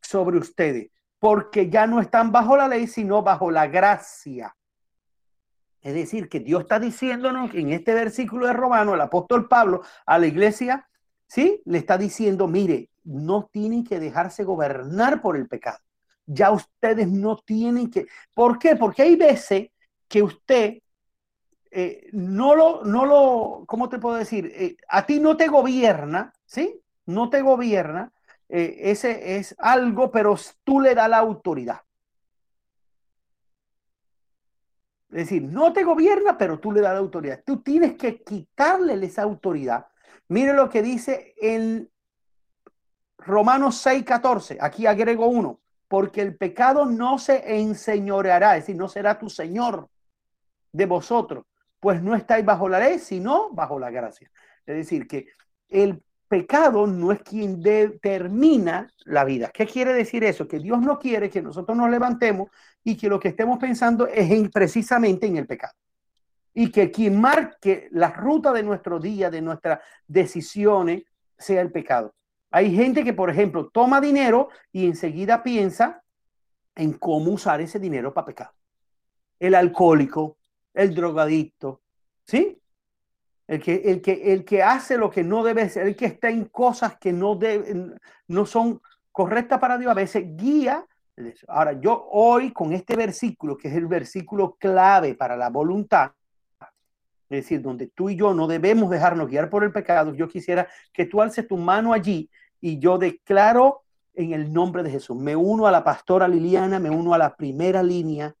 sobre 0.00 0.38
ustedes, 0.38 0.92
porque 1.18 1.68
ya 1.68 1.88
no 1.88 2.00
están 2.00 2.30
bajo 2.30 2.56
la 2.56 2.68
ley, 2.68 2.86
sino 2.86 3.24
bajo 3.24 3.50
la 3.50 3.66
gracia. 3.66 4.54
Es 5.80 5.92
decir, 5.92 6.28
que 6.28 6.38
Dios 6.38 6.62
está 6.62 6.78
diciéndonos 6.78 7.52
en 7.52 7.72
este 7.72 7.94
versículo 7.94 8.46
de 8.46 8.52
Romano, 8.52 8.94
el 8.94 9.00
apóstol 9.00 9.48
Pablo 9.48 9.82
a 10.06 10.20
la 10.20 10.28
iglesia, 10.28 10.88
¿sí? 11.26 11.62
Le 11.64 11.78
está 11.78 11.98
diciendo, 11.98 12.46
mire, 12.46 12.90
no 13.02 13.50
tienen 13.52 13.82
que 13.82 13.98
dejarse 13.98 14.44
gobernar 14.44 15.20
por 15.20 15.36
el 15.36 15.48
pecado 15.48 15.80
ya 16.28 16.52
ustedes 16.52 17.08
no 17.08 17.36
tienen 17.38 17.90
que... 17.90 18.06
¿Por 18.34 18.58
qué? 18.58 18.76
Porque 18.76 19.02
hay 19.02 19.16
veces 19.16 19.70
que 20.06 20.22
usted 20.22 20.78
eh, 21.70 22.08
no 22.12 22.54
lo, 22.54 22.84
no 22.84 23.06
lo, 23.06 23.64
¿cómo 23.66 23.88
te 23.88 23.98
puedo 23.98 24.16
decir? 24.16 24.52
Eh, 24.54 24.76
a 24.88 25.06
ti 25.06 25.20
no 25.20 25.36
te 25.36 25.48
gobierna, 25.48 26.32
¿sí? 26.44 26.80
No 27.06 27.30
te 27.30 27.40
gobierna. 27.40 28.12
Eh, 28.48 28.78
ese 28.90 29.36
es 29.36 29.54
algo, 29.58 30.10
pero 30.10 30.36
tú 30.64 30.80
le 30.80 30.94
das 30.94 31.08
la 31.08 31.18
autoridad. 31.18 31.80
Es 35.10 35.16
decir, 35.16 35.42
no 35.42 35.72
te 35.72 35.84
gobierna, 35.84 36.36
pero 36.36 36.60
tú 36.60 36.70
le 36.72 36.82
das 36.82 36.92
la 36.92 36.98
autoridad. 36.98 37.42
Tú 37.44 37.62
tienes 37.62 37.96
que 37.96 38.22
quitarle 38.22 39.02
esa 39.04 39.22
autoridad. 39.22 39.86
Mire 40.28 40.52
lo 40.52 40.68
que 40.68 40.82
dice 40.82 41.34
en 41.40 41.90
Romanos 43.16 43.82
6:14. 43.82 44.58
Aquí 44.60 44.86
agrego 44.86 45.26
uno 45.26 45.60
porque 45.88 46.20
el 46.20 46.36
pecado 46.36 46.84
no 46.84 47.18
se 47.18 47.58
enseñoreará, 47.58 48.56
es 48.56 48.64
decir, 48.64 48.76
no 48.76 48.88
será 48.88 49.18
tu 49.18 49.30
Señor 49.30 49.88
de 50.70 50.86
vosotros, 50.86 51.44
pues 51.80 52.02
no 52.02 52.14
estáis 52.14 52.44
bajo 52.44 52.68
la 52.68 52.78
ley, 52.78 52.98
sino 52.98 53.50
bajo 53.50 53.78
la 53.78 53.90
gracia. 53.90 54.30
Es 54.66 54.76
decir, 54.76 55.08
que 55.08 55.26
el 55.68 56.02
pecado 56.28 56.86
no 56.86 57.10
es 57.10 57.22
quien 57.22 57.62
determina 57.62 58.92
la 59.06 59.24
vida. 59.24 59.50
¿Qué 59.52 59.66
quiere 59.66 59.94
decir 59.94 60.22
eso? 60.24 60.46
Que 60.46 60.58
Dios 60.58 60.80
no 60.80 60.98
quiere 60.98 61.30
que 61.30 61.40
nosotros 61.40 61.76
nos 61.76 61.90
levantemos 61.90 62.50
y 62.84 62.96
que 62.96 63.08
lo 63.08 63.18
que 63.18 63.28
estemos 63.28 63.58
pensando 63.58 64.06
es 64.06 64.48
precisamente 64.50 65.26
en 65.26 65.38
el 65.38 65.46
pecado. 65.46 65.72
Y 66.52 66.70
que 66.70 66.90
quien 66.90 67.18
marque 67.18 67.88
la 67.92 68.10
ruta 68.10 68.52
de 68.52 68.62
nuestro 68.62 68.98
día, 68.98 69.30
de 69.30 69.40
nuestras 69.40 69.80
decisiones, 70.06 71.04
sea 71.38 71.62
el 71.62 71.72
pecado. 71.72 72.14
Hay 72.50 72.74
gente 72.74 73.04
que, 73.04 73.12
por 73.12 73.30
ejemplo, 73.30 73.68
toma 73.68 74.00
dinero 74.00 74.48
y 74.72 74.86
enseguida 74.86 75.42
piensa 75.42 76.02
en 76.74 76.94
cómo 76.94 77.32
usar 77.32 77.60
ese 77.60 77.78
dinero 77.78 78.14
para 78.14 78.26
pecar. 78.26 78.50
El 79.38 79.54
alcohólico, 79.54 80.38
el 80.72 80.94
drogadicto, 80.94 81.82
¿sí? 82.24 82.60
El 83.46 83.62
que, 83.62 83.74
el, 83.84 84.00
que, 84.00 84.32
el 84.32 84.44
que 84.44 84.62
hace 84.62 84.96
lo 84.96 85.10
que 85.10 85.24
no 85.24 85.42
debe 85.42 85.68
ser, 85.68 85.86
el 85.86 85.96
que 85.96 86.06
está 86.06 86.28
en 86.30 86.46
cosas 86.46 86.98
que 86.98 87.12
no, 87.12 87.34
deben, 87.34 87.98
no 88.28 88.46
son 88.46 88.80
correctas 89.10 89.58
para 89.58 89.78
Dios, 89.78 89.90
a 89.90 89.94
veces 89.94 90.24
guía. 90.36 90.86
Ahora, 91.48 91.72
yo 91.72 92.08
hoy 92.12 92.52
con 92.52 92.72
este 92.72 92.94
versículo, 92.94 93.56
que 93.56 93.68
es 93.68 93.74
el 93.74 93.86
versículo 93.86 94.56
clave 94.58 95.14
para 95.14 95.36
la 95.36 95.50
voluntad, 95.50 96.12
es 97.30 97.44
decir, 97.44 97.60
donde 97.60 97.88
tú 97.88 98.08
y 98.08 98.16
yo 98.16 98.32
no 98.32 98.46
debemos 98.46 98.88
dejarnos 98.88 99.28
guiar 99.28 99.50
por 99.50 99.62
el 99.62 99.72
pecado, 99.72 100.14
yo 100.14 100.28
quisiera 100.28 100.66
que 100.92 101.04
tú 101.04 101.20
alces 101.20 101.46
tu 101.46 101.58
mano 101.58 101.92
allí 101.92 102.30
y 102.60 102.78
yo 102.78 102.96
declaro 102.96 103.82
en 104.14 104.32
el 104.32 104.52
nombre 104.52 104.82
de 104.82 104.90
Jesús, 104.90 105.16
me 105.16 105.36
uno 105.36 105.66
a 105.66 105.70
la 105.70 105.84
pastora 105.84 106.26
Liliana, 106.26 106.80
me 106.80 106.90
uno 106.90 107.12
a 107.12 107.18
la 107.18 107.36
primera 107.36 107.82
línea 107.82 108.34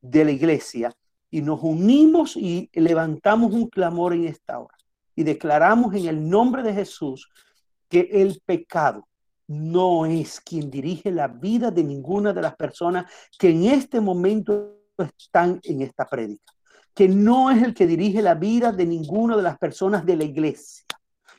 de 0.00 0.24
la 0.24 0.30
iglesia 0.30 0.92
y 1.30 1.40
nos 1.40 1.62
unimos 1.62 2.36
y 2.36 2.70
levantamos 2.74 3.52
un 3.52 3.68
clamor 3.68 4.12
en 4.12 4.26
esta 4.26 4.58
hora. 4.58 4.76
Y 5.16 5.24
declaramos 5.24 5.94
en 5.94 6.06
el 6.06 6.28
nombre 6.28 6.62
de 6.62 6.74
Jesús 6.74 7.30
que 7.88 8.08
el 8.12 8.40
pecado 8.44 9.08
no 9.48 10.06
es 10.06 10.40
quien 10.40 10.70
dirige 10.70 11.10
la 11.10 11.28
vida 11.28 11.70
de 11.70 11.82
ninguna 11.82 12.32
de 12.32 12.42
las 12.42 12.54
personas 12.54 13.10
que 13.38 13.50
en 13.50 13.64
este 13.64 14.00
momento 14.00 14.76
están 14.98 15.60
en 15.64 15.82
esta 15.82 16.06
prédica 16.06 16.53
que 16.94 17.08
no 17.08 17.50
es 17.50 17.62
el 17.62 17.74
que 17.74 17.86
dirige 17.86 18.22
la 18.22 18.34
vida 18.34 18.72
de 18.72 18.86
ninguna 18.86 19.36
de 19.36 19.42
las 19.42 19.58
personas 19.58 20.06
de 20.06 20.16
la 20.16 20.24
iglesia. 20.24 20.84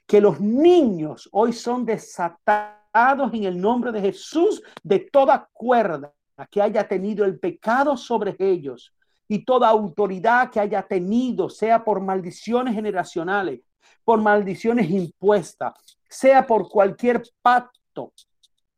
Que 0.05 0.21
los 0.21 0.39
niños 0.39 1.29
hoy 1.31 1.53
son 1.53 1.85
desatados 1.85 3.33
en 3.33 3.45
el 3.45 3.59
nombre 3.59 3.91
de 3.91 4.01
Jesús 4.01 4.61
de 4.83 4.99
toda 4.99 5.49
cuerda 5.51 6.13
que 6.51 6.61
haya 6.61 6.87
tenido 6.87 7.23
el 7.25 7.39
pecado 7.39 7.95
sobre 7.95 8.35
ellos 8.39 8.93
y 9.27 9.43
toda 9.43 9.69
autoridad 9.69 10.51
que 10.51 10.59
haya 10.59 10.81
tenido, 10.83 11.49
sea 11.49 11.83
por 11.83 12.01
maldiciones 12.01 12.75
generacionales, 12.75 13.61
por 14.03 14.21
maldiciones 14.21 14.89
impuestas, 14.89 15.73
sea 16.07 16.45
por 16.45 16.69
cualquier 16.69 17.23
pacto 17.41 18.13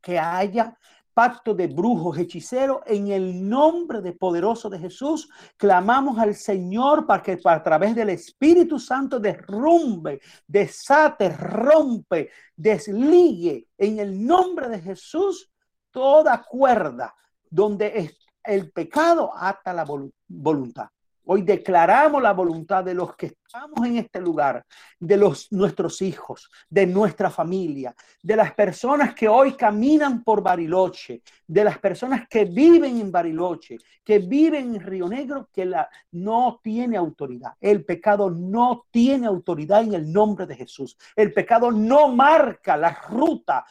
que 0.01 0.17
haya, 0.17 0.77
pacto 1.17 1.55
de 1.55 1.65
brujos, 1.65 2.15
hechiceros, 2.19 2.81
en 2.85 3.07
el 3.07 3.49
nombre 3.49 4.01
de 4.01 4.13
poderoso 4.13 4.69
de 4.69 4.77
Jesús, 4.77 5.27
clamamos 5.57 6.19
al 6.19 6.35
Señor 6.35 7.07
para 7.07 7.23
que 7.23 7.39
a 7.43 7.63
través 7.63 7.95
del 7.95 8.11
Espíritu 8.11 8.77
Santo 8.77 9.19
derrumbe, 9.19 10.21
desate, 10.45 11.29
rompe, 11.29 12.29
desligue 12.55 13.65
en 13.79 13.97
el 13.97 14.27
nombre 14.27 14.69
de 14.69 14.79
Jesús 14.79 15.51
toda 15.89 16.43
cuerda 16.43 17.15
donde 17.49 18.15
el 18.43 18.71
pecado 18.71 19.31
ata 19.35 19.73
la 19.73 19.87
voluntad. 20.27 20.89
Hoy 21.29 21.41
declaramos 21.41 22.23
la 22.23 22.31
voluntad 22.31 22.85
de 22.85 22.93
los 22.93 23.13
que 23.17 23.25
estamos 23.25 23.85
en 23.85 23.97
este 23.97 24.21
lugar, 24.21 24.65
de 24.97 25.17
los 25.17 25.51
nuestros 25.51 26.01
hijos, 26.01 26.49
de 26.69 26.87
nuestra 26.87 27.29
familia, 27.29 27.93
de 28.23 28.37
las 28.37 28.53
personas 28.53 29.13
que 29.13 29.27
hoy 29.27 29.51
caminan 29.57 30.23
por 30.23 30.41
Bariloche, 30.41 31.21
de 31.45 31.63
las 31.65 31.79
personas 31.79 32.29
que 32.29 32.45
viven 32.45 33.01
en 33.01 33.11
Bariloche, 33.11 33.77
que 34.05 34.19
viven 34.19 34.75
en 34.75 34.81
Río 34.81 35.09
Negro, 35.09 35.49
que 35.51 35.65
la, 35.65 35.89
no 36.11 36.61
tiene 36.63 36.95
autoridad. 36.95 37.55
El 37.59 37.83
pecado 37.83 38.29
no 38.29 38.85
tiene 38.89 39.27
autoridad 39.27 39.81
en 39.81 39.95
el 39.95 40.09
nombre 40.09 40.45
de 40.45 40.55
Jesús. 40.55 40.97
El 41.13 41.33
pecado 41.33 41.71
no 41.71 42.07
marca 42.07 42.77
la 42.77 43.01
ruta, 43.09 43.65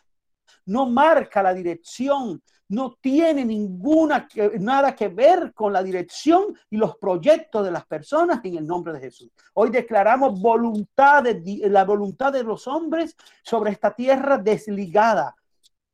no 0.67 0.85
marca 0.85 1.43
la 1.43 1.55
dirección 1.55 2.43
no 2.69 2.97
tiene 3.01 3.45
ninguna 3.45 4.29
nada 4.59 4.95
que 4.95 5.09
ver 5.09 5.53
con 5.55 5.73
la 5.73 5.83
dirección 5.83 6.57
y 6.71 6.77
los 6.77 6.97
proyectos 6.97 7.65
de 7.65 7.71
las 7.71 7.87
personas 7.87 8.41
en 8.45 8.59
el 8.59 8.67
nombre 8.67 8.93
de 8.93 9.01
Jesús. 9.01 9.31
Hoy 9.55 9.71
declaramos 9.71 10.41
voluntad 10.41 11.23
de, 11.23 11.61
la 11.69 11.85
voluntad 11.85 12.33
de 12.33 12.43
los 12.43 12.67
hombres 12.67 13.17
sobre 13.43 13.71
esta 13.71 13.95
tierra 13.95 14.39
desligada, 14.39 15.37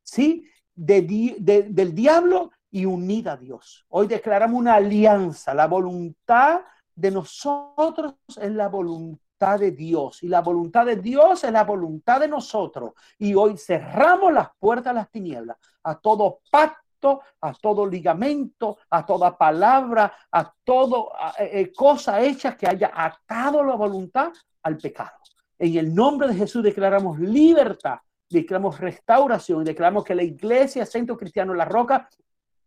¿sí? 0.02 0.46
del 0.74 1.94
diablo 1.94 2.50
y 2.70 2.86
unida 2.86 3.32
a 3.32 3.36
Dios. 3.36 3.84
Hoy 3.90 4.06
declaramos 4.06 4.58
una 4.58 4.74
alianza, 4.74 5.52
la 5.52 5.66
voluntad 5.66 6.62
de 6.94 7.10
nosotros 7.10 8.14
es 8.28 8.50
la 8.52 8.68
voluntad 8.68 9.58
de 9.58 9.72
Dios 9.72 10.22
y 10.22 10.28
la 10.28 10.40
voluntad 10.40 10.86
de 10.86 10.96
Dios 10.96 11.44
es 11.44 11.52
la 11.52 11.64
voluntad 11.64 12.20
de 12.20 12.28
nosotros. 12.28 12.92
Y 13.18 13.34
hoy 13.34 13.58
cerramos 13.58 14.32
las 14.32 14.48
puertas 14.58 14.92
a 14.92 14.94
las 14.94 15.10
tinieblas, 15.10 15.56
a 15.84 15.98
todo 15.98 16.40
pacto, 16.50 17.20
a 17.40 17.52
todo 17.52 17.86
ligamento, 17.86 18.78
a 18.90 19.04
toda 19.04 19.36
palabra, 19.36 20.12
a 20.30 20.52
toda 20.64 21.34
eh, 21.38 21.50
eh, 21.52 21.72
cosa 21.72 22.20
hecha 22.22 22.56
que 22.56 22.68
haya 22.68 22.92
atado 22.94 23.64
la 23.64 23.74
voluntad 23.74 24.32
al 24.62 24.78
pecado. 24.78 25.18
En 25.58 25.76
el 25.76 25.94
nombre 25.94 26.28
de 26.28 26.34
Jesús 26.34 26.62
declaramos 26.62 27.18
libertad, 27.18 27.98
declaramos 28.28 28.80
restauración 28.80 29.64
declaramos 29.64 30.04
que 30.04 30.14
la 30.14 30.22
iglesia 30.22 30.86
Centro 30.86 31.16
Cristiano 31.16 31.54
La 31.54 31.64
Roca 31.64 32.08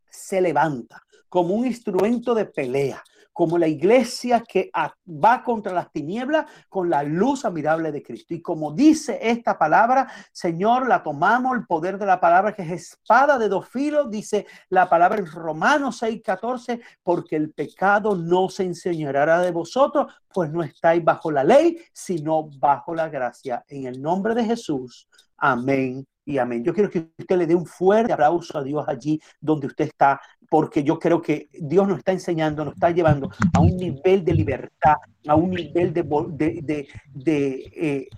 se 0.09 0.39
levanta 0.39 1.01
como 1.27 1.55
un 1.55 1.65
instrumento 1.65 2.33
de 2.33 2.45
pelea 2.45 3.03
como 3.35 3.57
la 3.57 3.67
iglesia 3.67 4.45
que 4.47 4.71
va 5.05 5.43
contra 5.43 5.73
las 5.73 5.91
tinieblas 5.91 6.45
con 6.69 6.89
la 6.89 7.03
luz 7.03 7.43
admirable 7.43 7.91
de 7.91 8.01
Cristo. 8.01 8.33
Y 8.33 8.41
como 8.41 8.71
dice 8.71 9.19
esta 9.21 9.57
palabra, 9.57 10.09
Señor, 10.31 10.87
la 10.87 11.03
tomamos, 11.03 11.57
el 11.57 11.65
poder 11.65 11.97
de 11.97 12.05
la 12.05 12.21
palabra 12.21 12.53
que 12.53 12.61
es 12.61 12.71
espada 12.71 13.37
de 13.37 13.49
dos 13.49 13.67
filos, 13.67 14.09
dice 14.09 14.47
la 14.69 14.87
palabra 14.87 15.19
en 15.19 15.25
Romanos 15.25 15.97
6, 15.97 16.21
14, 16.23 16.79
porque 17.03 17.35
el 17.35 17.51
pecado 17.51 18.15
no 18.15 18.47
se 18.47 18.63
enseñará 18.63 19.41
de 19.41 19.51
vosotros, 19.51 20.13
pues 20.33 20.49
no 20.49 20.63
estáis 20.63 21.03
bajo 21.03 21.29
la 21.29 21.43
ley, 21.43 21.77
sino 21.91 22.49
bajo 22.57 22.95
la 22.95 23.09
gracia. 23.09 23.65
En 23.67 23.85
el 23.85 24.01
nombre 24.01 24.33
de 24.33 24.45
Jesús. 24.45 25.09
Amén 25.35 26.07
y 26.25 26.39
amén. 26.39 26.63
Yo 26.63 26.73
quiero 26.73 26.89
que 26.89 27.11
usted 27.17 27.37
le 27.37 27.45
dé 27.45 27.53
un 27.53 27.67
fuerte 27.67 28.11
aplauso 28.11 28.57
a 28.57 28.63
Dios 28.63 28.83
allí 28.87 29.21
donde 29.39 29.67
usted 29.67 29.85
está, 29.85 30.19
porque 30.49 30.83
yo 30.83 30.97
creo 30.97 31.21
que 31.21 31.49
Dios 31.53 31.87
nos 31.87 31.99
está 31.99 32.11
enseñando, 32.11 32.65
nos 32.65 32.73
está 32.73 32.89
llevando 32.89 33.29
a 33.53 33.59
un 33.59 33.77
nivel 33.77 34.25
de 34.25 34.33
libertad, 34.33 34.95
a 35.27 35.35
un 35.35 35.51
nivel 35.51 35.93
de, 35.93 36.89
eh, 37.15 38.09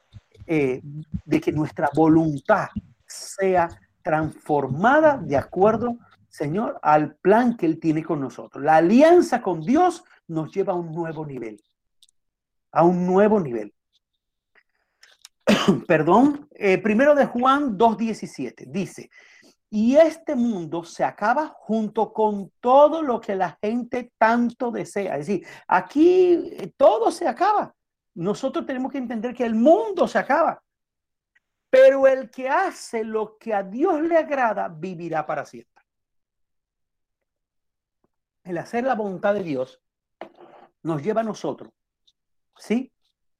eh, 0.45 0.81
de 1.25 1.41
que 1.41 1.51
nuestra 1.51 1.89
voluntad 1.93 2.67
sea 3.05 3.69
transformada 4.01 5.17
de 5.17 5.35
acuerdo, 5.35 5.97
Señor, 6.29 6.79
al 6.81 7.15
plan 7.15 7.57
que 7.57 7.65
Él 7.65 7.79
tiene 7.79 8.03
con 8.03 8.21
nosotros. 8.21 8.63
La 8.63 8.77
alianza 8.77 9.41
con 9.41 9.61
Dios 9.61 10.03
nos 10.27 10.53
lleva 10.53 10.73
a 10.73 10.77
un 10.77 10.93
nuevo 10.93 11.25
nivel, 11.25 11.61
a 12.71 12.83
un 12.83 13.05
nuevo 13.05 13.39
nivel. 13.41 13.73
perdón, 15.87 16.47
eh, 16.51 16.77
primero 16.77 17.15
de 17.15 17.25
Juan 17.25 17.77
2.17, 17.77 18.65
dice, 18.67 19.09
y 19.69 19.97
este 19.97 20.35
mundo 20.35 20.83
se 20.83 21.03
acaba 21.03 21.49
junto 21.49 22.13
con 22.13 22.51
todo 22.61 23.01
lo 23.01 23.19
que 23.19 23.35
la 23.35 23.57
gente 23.61 24.13
tanto 24.17 24.71
desea. 24.71 25.17
Es 25.17 25.27
decir, 25.27 25.47
aquí 25.67 26.33
eh, 26.53 26.73
todo 26.77 27.11
se 27.11 27.27
acaba. 27.27 27.73
Nosotros 28.15 28.65
tenemos 28.65 28.91
que 28.91 28.97
entender 28.97 29.33
que 29.33 29.45
el 29.45 29.55
mundo 29.55 30.07
se 30.07 30.19
acaba. 30.19 30.63
Pero 31.69 32.07
el 32.07 32.29
que 32.31 32.47
hace 32.47 33.03
lo 33.03 33.37
que 33.37 33.53
a 33.53 33.61
Dios 33.61 34.01
le 34.01 34.17
agrada 34.17 34.69
vivirá 34.69 35.25
para 35.25 35.45
siempre. 35.45 35.83
El 38.43 38.57
hacer 38.57 38.85
la 38.85 38.95
voluntad 38.95 39.33
de 39.33 39.43
Dios 39.43 39.81
nos 40.81 41.03
lleva 41.03 41.19
a 41.19 41.25
nosotros, 41.25 41.69
¿sí? 42.57 42.93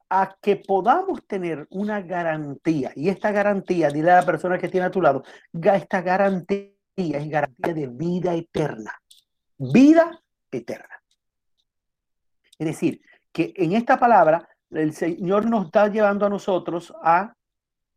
A 0.10 0.38
que 0.41 0.55
podamos 0.55 1.26
tener 1.28 1.68
una 1.70 2.01
garantía, 2.01 2.91
y 2.95 3.10
esta 3.10 3.32
garantía, 3.32 3.89
dile 3.89 4.12
a 4.12 4.22
la 4.22 4.26
persona 4.26 4.58
que 4.58 4.70
tiene 4.70 4.88
a 4.88 4.91
tu 4.91 5.01
lado, 5.01 5.24
esta 5.53 6.01
garantía 6.01 6.72
es 6.95 7.30
garantía 7.30 7.74
de 7.74 7.88
vida 7.88 8.34
eterna, 8.34 8.93
vida 9.58 10.20
eterna. 10.51 11.01
Es 12.58 12.68
decir, 12.68 13.01
que 13.32 13.53
en 13.55 13.74
esta 13.74 13.99
palabra 13.99 14.47
el 14.72 14.93
Señor 14.93 15.45
nos 15.45 15.66
está 15.66 15.88
llevando 15.89 16.26
a 16.26 16.30
nosotros 16.30 16.93
a, 17.03 17.34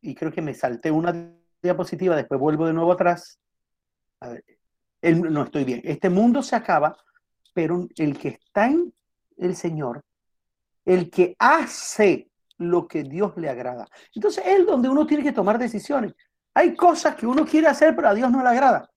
y 0.02 0.14
creo 0.14 0.32
que 0.32 0.42
me 0.42 0.54
salté 0.54 0.90
una 0.90 1.32
diapositiva, 1.62 2.16
después 2.16 2.40
vuelvo 2.40 2.66
de 2.66 2.72
nuevo 2.72 2.92
atrás. 2.92 3.38
A 4.20 4.34
no 5.02 5.44
estoy 5.44 5.64
bien. 5.64 5.80
Este 5.84 6.10
mundo 6.10 6.42
se 6.42 6.56
acaba, 6.56 6.94
pero 7.54 7.88
el 7.96 8.18
que 8.18 8.28
está 8.28 8.66
en 8.66 8.92
el 9.38 9.56
Señor 9.56 10.04
el 10.90 11.08
que 11.08 11.36
hace 11.38 12.28
lo 12.58 12.88
que 12.88 13.04
Dios 13.04 13.36
le 13.36 13.48
agrada. 13.48 13.86
Entonces 14.12 14.44
es 14.44 14.66
donde 14.66 14.88
uno 14.88 15.06
tiene 15.06 15.22
que 15.22 15.30
tomar 15.30 15.56
decisiones. 15.56 16.14
Hay 16.52 16.74
cosas 16.74 17.14
que 17.14 17.28
uno 17.28 17.46
quiere 17.46 17.68
hacer, 17.68 17.94
pero 17.94 18.08
a 18.08 18.14
Dios 18.14 18.28
no 18.28 18.42
le 18.42 18.48
agrada. 18.48 18.90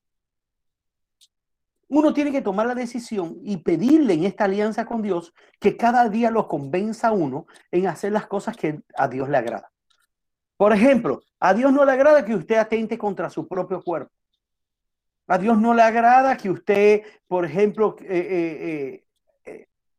Uno 1.88 2.12
tiene 2.12 2.32
que 2.32 2.42
tomar 2.42 2.66
la 2.66 2.74
decisión 2.74 3.38
y 3.44 3.58
pedirle 3.58 4.16
en 4.16 4.24
esta 4.24 4.46
alianza 4.46 4.86
con 4.86 5.04
Dios 5.04 5.36
que 5.60 5.78
cada 5.78 6.10
día 6.10 6.32
lo 6.32 6.48
convenza 6.48 7.10
a 7.10 7.12
uno 7.12 7.46
en 7.70 7.86
hacer 7.86 8.12
las 8.12 8.26
cosas 8.26 8.58
que 8.58 8.82
a 8.98 9.08
Dios 9.08 9.30
le 9.30 9.38
agrada. 9.38 9.72
Por 10.58 10.74
ejemplo, 10.74 11.22
a 11.40 11.54
Dios 11.54 11.72
no 11.72 11.86
le 11.86 11.92
agrada 11.92 12.26
que 12.26 12.34
usted 12.34 12.56
atente 12.56 12.98
contra 12.98 13.30
su 13.30 13.48
propio 13.48 13.84
cuerpo. 13.84 14.12
A 15.28 15.38
Dios 15.38 15.60
no 15.60 15.76
le 15.76 15.84
agrada 15.84 16.38
que 16.38 16.50
usted, 16.50 17.04
por 17.28 17.46
ejemplo, 17.46 17.96
eh, 18.00 18.08
eh, 18.10 18.58
eh, 18.62 19.06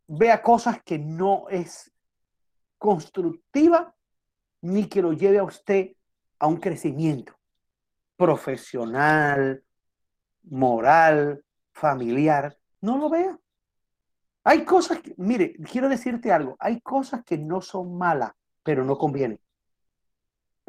vea 0.07 0.42
cosas 0.42 0.82
que 0.82 0.98
no 0.98 1.46
es 1.48 1.92
constructiva 2.78 3.94
ni 4.62 4.88
que 4.88 5.02
lo 5.02 5.12
lleve 5.12 5.38
a 5.38 5.44
usted 5.44 5.92
a 6.38 6.46
un 6.46 6.57
crecimiento 6.57 7.34
profesional, 8.16 9.62
moral, 10.44 11.44
familiar. 11.72 12.57
No 12.80 12.98
lo 12.98 13.11
vea. 13.11 13.38
Hay 14.44 14.64
cosas 14.64 15.00
que, 15.00 15.14
mire, 15.16 15.55
quiero 15.70 15.88
decirte 15.88 16.30
algo, 16.30 16.57
hay 16.59 16.80
cosas 16.80 17.24
que 17.24 17.38
no 17.38 17.61
son 17.61 17.96
malas, 17.96 18.32
pero 18.62 18.84
no 18.84 18.98
convienen. 18.98 19.40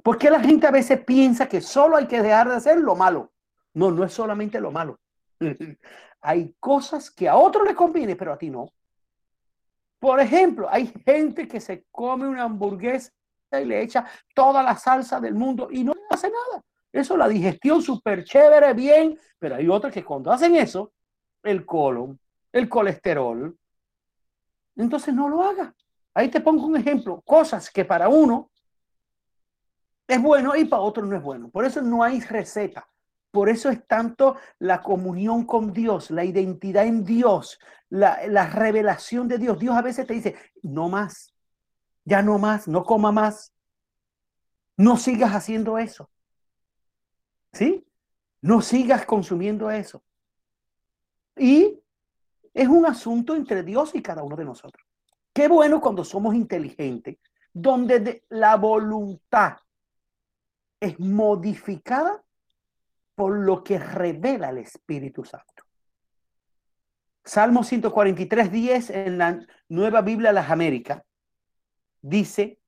Porque 0.01 0.29
la 0.29 0.39
gente 0.39 0.67
a 0.67 0.71
veces 0.71 1.03
piensa 1.03 1.49
que 1.49 1.61
solo 1.61 1.97
hay 1.97 2.07
que 2.07 2.21
dejar 2.21 2.47
de 2.47 2.55
hacer 2.55 2.79
lo 2.79 2.95
malo? 2.95 3.33
No, 3.73 3.91
no 3.91 4.03
es 4.03 4.13
solamente 4.13 4.61
lo 4.61 4.71
malo. 4.71 4.99
hay 6.21 6.55
cosas 6.59 7.11
que 7.11 7.27
a 7.27 7.35
otro 7.35 7.65
le 7.65 7.75
conviene, 7.75 8.15
pero 8.15 8.33
a 8.33 8.37
ti 8.37 8.49
no. 8.49 8.71
Por 10.05 10.19
ejemplo, 10.19 10.67
hay 10.69 10.93
gente 11.03 11.47
que 11.47 11.59
se 11.59 11.87
come 11.89 12.27
una 12.27 12.43
hamburguesa 12.43 13.11
y 13.59 13.65
le 13.65 13.81
echa 13.81 14.05
toda 14.35 14.61
la 14.61 14.77
salsa 14.77 15.19
del 15.19 15.33
mundo 15.33 15.67
y 15.71 15.83
no 15.83 15.95
hace 16.11 16.29
nada. 16.29 16.63
Eso, 16.91 17.17
la 17.17 17.27
digestión 17.27 17.81
súper 17.81 18.23
chévere, 18.23 18.75
bien, 18.75 19.17
pero 19.39 19.55
hay 19.55 19.67
otros 19.67 19.91
que 19.91 20.05
cuando 20.05 20.31
hacen 20.31 20.55
eso, 20.57 20.93
el 21.41 21.65
colon, 21.65 22.19
el 22.51 22.69
colesterol, 22.69 23.57
entonces 24.75 25.11
no 25.11 25.27
lo 25.27 25.41
haga. 25.41 25.73
Ahí 26.13 26.29
te 26.29 26.39
pongo 26.39 26.67
un 26.67 26.77
ejemplo, 26.77 27.19
cosas 27.25 27.71
que 27.71 27.83
para 27.83 28.07
uno 28.07 28.51
es 30.07 30.21
bueno 30.21 30.55
y 30.55 30.65
para 30.65 30.83
otro 30.83 31.03
no 31.03 31.15
es 31.17 31.23
bueno. 31.23 31.49
Por 31.49 31.65
eso 31.65 31.81
no 31.81 32.03
hay 32.03 32.19
receta. 32.19 32.87
Por 33.35 33.49
eso 33.49 33.69
es 33.69 33.85
tanto 33.85 34.37
la 34.59 34.81
comunión 34.81 35.45
con 35.45 35.73
Dios, 35.73 36.09
la 36.09 36.23
identidad 36.23 36.85
en 36.85 37.03
Dios, 37.03 37.59
la, 37.89 38.47
revelación 38.47 39.27
de 39.27 39.37
Dios. 39.37 39.59
Dios 39.59 39.75
a 39.75 39.81
veces 39.81 40.07
te 40.07 40.13
dice, 40.13 40.35
no 40.63 40.87
más, 40.87 41.33
ya 42.05 42.21
no 42.21 42.37
más, 42.37 42.65
no 42.69 42.85
coma 42.85 43.11
más, 43.11 43.53
no 44.77 44.95
sigas 44.95 45.33
haciendo 45.33 45.77
eso. 45.77 46.09
¿Sí? 47.51 47.85
No 48.39 48.61
sigas 48.61 49.05
consumiendo 49.05 49.69
eso. 49.69 50.01
Y 51.35 51.77
es 52.53 52.69
un 52.69 52.85
asunto 52.85 53.35
entre 53.35 53.63
Dios 53.63 53.93
y 53.95 54.01
cada 54.01 54.23
uno 54.23 54.37
de 54.37 54.45
nosotros. 54.45 54.87
Qué 55.33 55.49
bueno 55.49 55.81
cuando 55.81 56.05
somos 56.05 56.35
inteligentes, 56.35 57.17
donde 57.51 58.23
la 58.29 58.55
voluntad 58.55 59.57
es 60.79 60.97
modificada 61.01 62.24
por 63.15 63.37
lo 63.37 63.63
que 63.63 63.79
revela 63.79 64.49
el 64.49 64.59
Espíritu 64.59 65.23
Santo. 65.23 65.63
Salmo 67.23 67.63
143, 67.63 68.51
10 68.51 68.89
en 68.91 69.17
la 69.17 69.39
Nueva 69.67 70.01
Biblia 70.01 70.29
de 70.29 70.35
las 70.35 70.51
Américas 70.51 71.01
dice, 72.01 72.59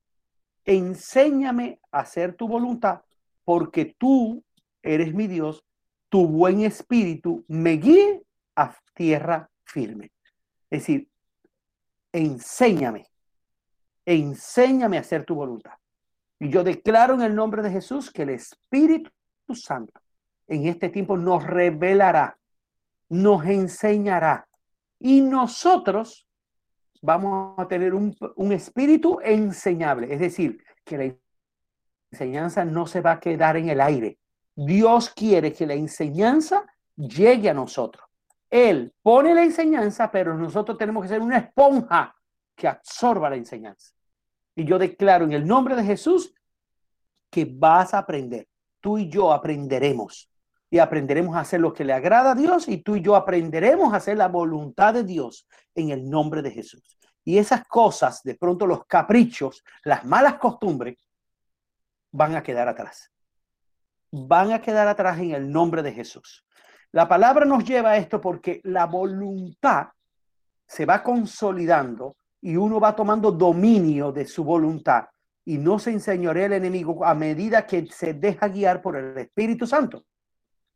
enséñame 0.65 1.79
a 1.91 1.99
hacer 1.99 2.33
tu 2.33 2.47
voluntad 2.47 3.01
porque 3.43 3.95
tú 3.97 4.43
eres 4.81 5.13
mi 5.13 5.27
Dios, 5.27 5.63
tu 6.09 6.27
buen 6.27 6.61
espíritu 6.61 7.45
me 7.47 7.73
guíe 7.73 8.23
a 8.55 8.75
tierra 8.95 9.49
firme. 9.63 10.11
Es 10.69 10.81
decir, 10.81 11.07
enséñame, 12.11 13.05
enséñame 14.05 14.97
a 14.97 15.01
hacer 15.01 15.23
tu 15.23 15.35
voluntad. 15.35 15.73
Y 16.39 16.49
yo 16.49 16.63
declaro 16.63 17.13
en 17.13 17.21
el 17.21 17.35
nombre 17.35 17.61
de 17.61 17.71
Jesús 17.71 18.11
que 18.11 18.23
el 18.23 18.29
Espíritu 18.29 19.11
Santo 19.53 20.01
en 20.47 20.67
este 20.67 20.89
tiempo 20.89 21.17
nos 21.17 21.43
revelará, 21.43 22.37
nos 23.09 23.45
enseñará. 23.45 24.47
Y 24.99 25.21
nosotros 25.21 26.27
vamos 27.01 27.57
a 27.57 27.67
tener 27.67 27.93
un, 27.93 28.51
espíritu 28.51 29.19
enseñable. 29.23 30.13
Es 30.13 30.19
decir, 30.19 30.63
que 30.83 30.97
la 30.97 31.15
enseñanza 32.11 32.65
no 32.65 32.87
se 32.87 33.01
va 33.01 33.13
a 33.13 33.19
quedar 33.19 33.57
en 33.57 33.69
el 33.69 33.81
aire. 33.81 34.19
Dios 34.55 35.09
quiere 35.11 35.53
que 35.53 35.67
la 35.67 35.73
enseñanza 35.73 36.65
llegue 36.95 37.49
a 37.49 37.53
nosotros. 37.53 38.05
Él 38.49 38.93
pone 39.01 39.33
la 39.33 39.43
enseñanza, 39.43 40.09
pero 40.09 40.35
nosotros 40.35 40.77
tenemos 40.77 41.03
que 41.03 41.09
ser 41.09 41.21
una 41.21 41.37
esponja 41.37 42.15
que 42.55 42.67
absorba 42.67 43.29
la 43.29 43.35
enseñanza. 43.35 43.91
Y 44.55 44.65
yo 44.65 44.79
declaro 44.79 45.25
en 45.25 45.33
el 45.33 45.45
nombre 45.45 45.75
de 45.75 45.83
Jesús 45.83 46.33
que 47.29 47.45
vas 47.45 47.93
a 47.93 47.99
aprender. 47.99 48.47
Tú 48.79 48.97
y 48.97 49.09
yo 49.09 49.31
aprenderemos. 49.31 50.31
Y 50.69 50.79
aprenderemos 50.79 51.35
a 51.35 51.41
hacer 51.41 51.61
lo 51.61 51.73
que 51.73 51.85
le 51.85 51.93
agrada 51.93 52.31
a 52.31 52.35
Dios 52.35 52.67
y 52.67 52.77
tú 52.79 52.95
y 52.95 53.01
yo 53.01 53.15
aprenderemos 53.15 53.93
a 53.93 53.97
hacer 53.97 54.17
la 54.17 54.27
voluntad 54.27 54.93
de 54.93 55.03
Dios 55.03 55.47
en 55.75 55.91
el 55.91 56.09
nombre 56.09 56.41
de 56.41 56.51
Jesús. 56.51 56.97
Y 57.23 57.37
esas 57.37 57.67
cosas, 57.67 58.23
de 58.23 58.35
pronto 58.35 58.67
los 58.67 58.85
caprichos, 58.85 59.63
las 59.83 60.05
malas 60.05 60.35
costumbres, 60.35 60.97
van 62.11 62.35
a 62.35 62.43
quedar 62.43 62.67
atrás. 62.67 63.11
Van 64.11 64.51
a 64.51 64.61
quedar 64.61 64.87
atrás 64.87 65.19
en 65.19 65.31
el 65.31 65.51
nombre 65.51 65.83
de 65.83 65.93
Jesús. 65.93 66.45
La 66.91 67.07
palabra 67.07 67.45
nos 67.45 67.63
lleva 67.65 67.91
a 67.91 67.97
esto 67.97 68.21
porque 68.21 68.61
la 68.63 68.85
voluntad 68.85 69.87
se 70.65 70.85
va 70.85 71.03
consolidando 71.03 72.15
y 72.41 72.55
uno 72.55 72.79
va 72.79 72.95
tomando 72.95 73.31
dominio 73.31 74.11
de 74.11 74.25
su 74.25 74.43
voluntad 74.43 75.05
y 75.45 75.57
no 75.57 75.79
se 75.79 75.91
enseñorea 75.91 76.47
el 76.47 76.53
enemigo 76.53 77.05
a 77.05 77.13
medida 77.13 77.65
que 77.65 77.87
se 77.87 78.13
deja 78.13 78.49
guiar 78.49 78.81
por 78.81 78.97
el 78.97 79.17
Espíritu 79.17 79.65
Santo. 79.65 80.03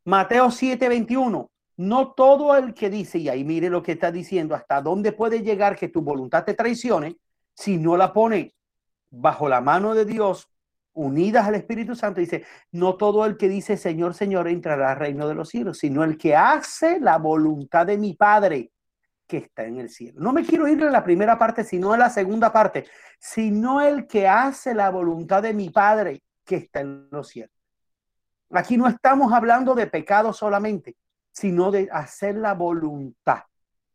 Mateo 0.05 0.49
7:21. 0.49 1.49
No 1.77 2.11
todo 2.13 2.55
el 2.55 2.73
que 2.73 2.89
dice, 2.89 3.17
y 3.17 3.29
ahí 3.29 3.43
mire 3.43 3.69
lo 3.69 3.81
que 3.81 3.93
está 3.93 4.11
diciendo, 4.11 4.55
hasta 4.55 4.81
dónde 4.81 5.13
puede 5.13 5.41
llegar 5.41 5.75
que 5.75 5.87
tu 5.87 6.01
voluntad 6.01 6.43
te 6.43 6.53
traicione, 6.53 7.17
si 7.55 7.77
no 7.77 7.97
la 7.97 8.13
pone 8.13 8.53
bajo 9.09 9.49
la 9.49 9.61
mano 9.61 9.93
de 9.93 10.05
Dios 10.05 10.47
unidas 10.93 11.47
al 11.47 11.55
Espíritu 11.55 11.95
Santo, 11.95 12.19
dice, 12.19 12.45
no 12.71 12.95
todo 12.95 13.25
el 13.25 13.37
que 13.37 13.47
dice 13.47 13.77
Señor, 13.77 14.13
Señor 14.13 14.47
entrará 14.47 14.91
al 14.91 14.97
reino 14.97 15.27
de 15.27 15.35
los 15.35 15.49
cielos, 15.49 15.79
sino 15.79 16.03
el 16.03 16.17
que 16.17 16.35
hace 16.35 16.99
la 16.99 17.17
voluntad 17.17 17.85
de 17.85 17.97
mi 17.97 18.13
Padre 18.13 18.71
que 19.27 19.37
está 19.37 19.63
en 19.63 19.77
el 19.77 19.89
cielo. 19.89 20.19
No 20.21 20.33
me 20.33 20.45
quiero 20.45 20.67
ir 20.67 20.83
a 20.83 20.91
la 20.91 21.03
primera 21.03 21.37
parte, 21.37 21.63
sino 21.63 21.93
a 21.93 21.97
la 21.97 22.09
segunda 22.09 22.51
parte, 22.51 22.85
sino 23.17 23.81
el 23.81 24.05
que 24.05 24.27
hace 24.27 24.73
la 24.75 24.89
voluntad 24.89 25.41
de 25.41 25.53
mi 25.53 25.69
Padre 25.69 26.21
que 26.45 26.57
está 26.57 26.81
en 26.81 27.07
los 27.11 27.29
cielos. 27.29 27.60
Aquí 28.53 28.77
no 28.77 28.87
estamos 28.87 29.31
hablando 29.33 29.75
de 29.75 29.87
pecado 29.87 30.33
solamente, 30.33 30.95
sino 31.31 31.71
de 31.71 31.89
hacer 31.91 32.35
la 32.35 32.53
voluntad. 32.53 33.43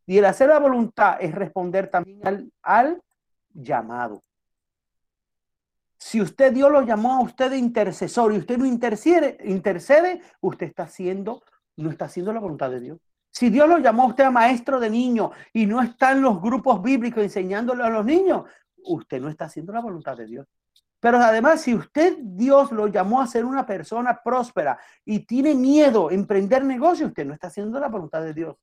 Y 0.07 0.18
el 0.18 0.24
hacer 0.24 0.48
la 0.48 0.59
voluntad 0.59 1.16
es 1.20 1.34
responder 1.34 1.90
también 1.90 2.52
al, 2.62 3.02
llamado. 3.52 4.22
Si 5.98 6.20
usted 6.20 6.52
Dios 6.52 6.70
lo 6.70 6.82
llamó 6.82 7.14
a 7.14 7.22
usted 7.22 7.50
de 7.50 7.57
intercesor 7.57 8.32
y 8.32 8.38
usted 8.38 8.59
no 8.59 8.66
intercede, 8.66 9.38
intercede, 9.44 10.20
usted 10.40 10.66
está 10.66 10.84
haciendo, 10.84 11.42
no 11.76 11.90
está 11.90 12.04
haciendo 12.04 12.32
la 12.32 12.40
voluntad 12.40 12.70
de 12.70 12.80
Dios. 12.80 12.98
Si 13.30 13.50
Dios 13.50 13.68
lo 13.68 13.78
llamó 13.78 14.04
a 14.04 14.09
usted 14.09 14.24
a 14.24 14.30
maestro 14.30 14.78
de 14.78 14.90
niños 14.90 15.30
y 15.52 15.66
no 15.66 15.82
está 15.82 16.12
en 16.12 16.22
los 16.22 16.40
grupos 16.40 16.82
bíblicos 16.82 17.22
enseñándole 17.22 17.82
a 17.82 17.90
los 17.90 18.04
niños, 18.04 18.44
usted 18.84 19.20
no 19.20 19.28
está 19.28 19.46
haciendo 19.46 19.72
la 19.72 19.80
voluntad 19.80 20.16
de 20.16 20.26
Dios. 20.26 20.46
Pero 21.01 21.18
además, 21.18 21.61
si 21.61 21.74
usted 21.74 22.16
Dios 22.20 22.72
lo 22.72 22.86
llamó 22.86 23.20
a 23.20 23.26
ser 23.26 23.44
una 23.44 23.66
persona 23.66 24.20
próspera 24.22 24.78
y 25.05 25.20
tiene 25.26 25.55
miedo 25.55 26.09
a 26.09 26.12
emprender 26.12 26.64
negocio, 26.64 27.07
usted 27.07 27.26
no 27.26 27.34
está 27.34 27.49
haciendo 27.49 27.78
la 27.78 27.88
voluntad 27.88 28.22
de 28.22 28.34
Dios. 28.34 28.57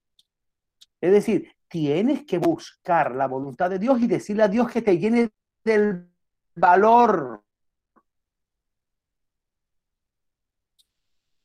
Es 1.00 1.12
decir, 1.12 1.52
tienes 1.68 2.26
que 2.26 2.38
buscar 2.38 3.14
la 3.14 3.28
voluntad 3.28 3.70
de 3.70 3.80
Dios 3.80 4.00
y 4.02 4.08
decirle 4.08 4.44
a 4.44 4.48
Dios 4.48 4.72
que 4.72 4.82
te 4.82 4.98
llene 4.98 5.32
del 5.64 6.10
valor 6.56 7.44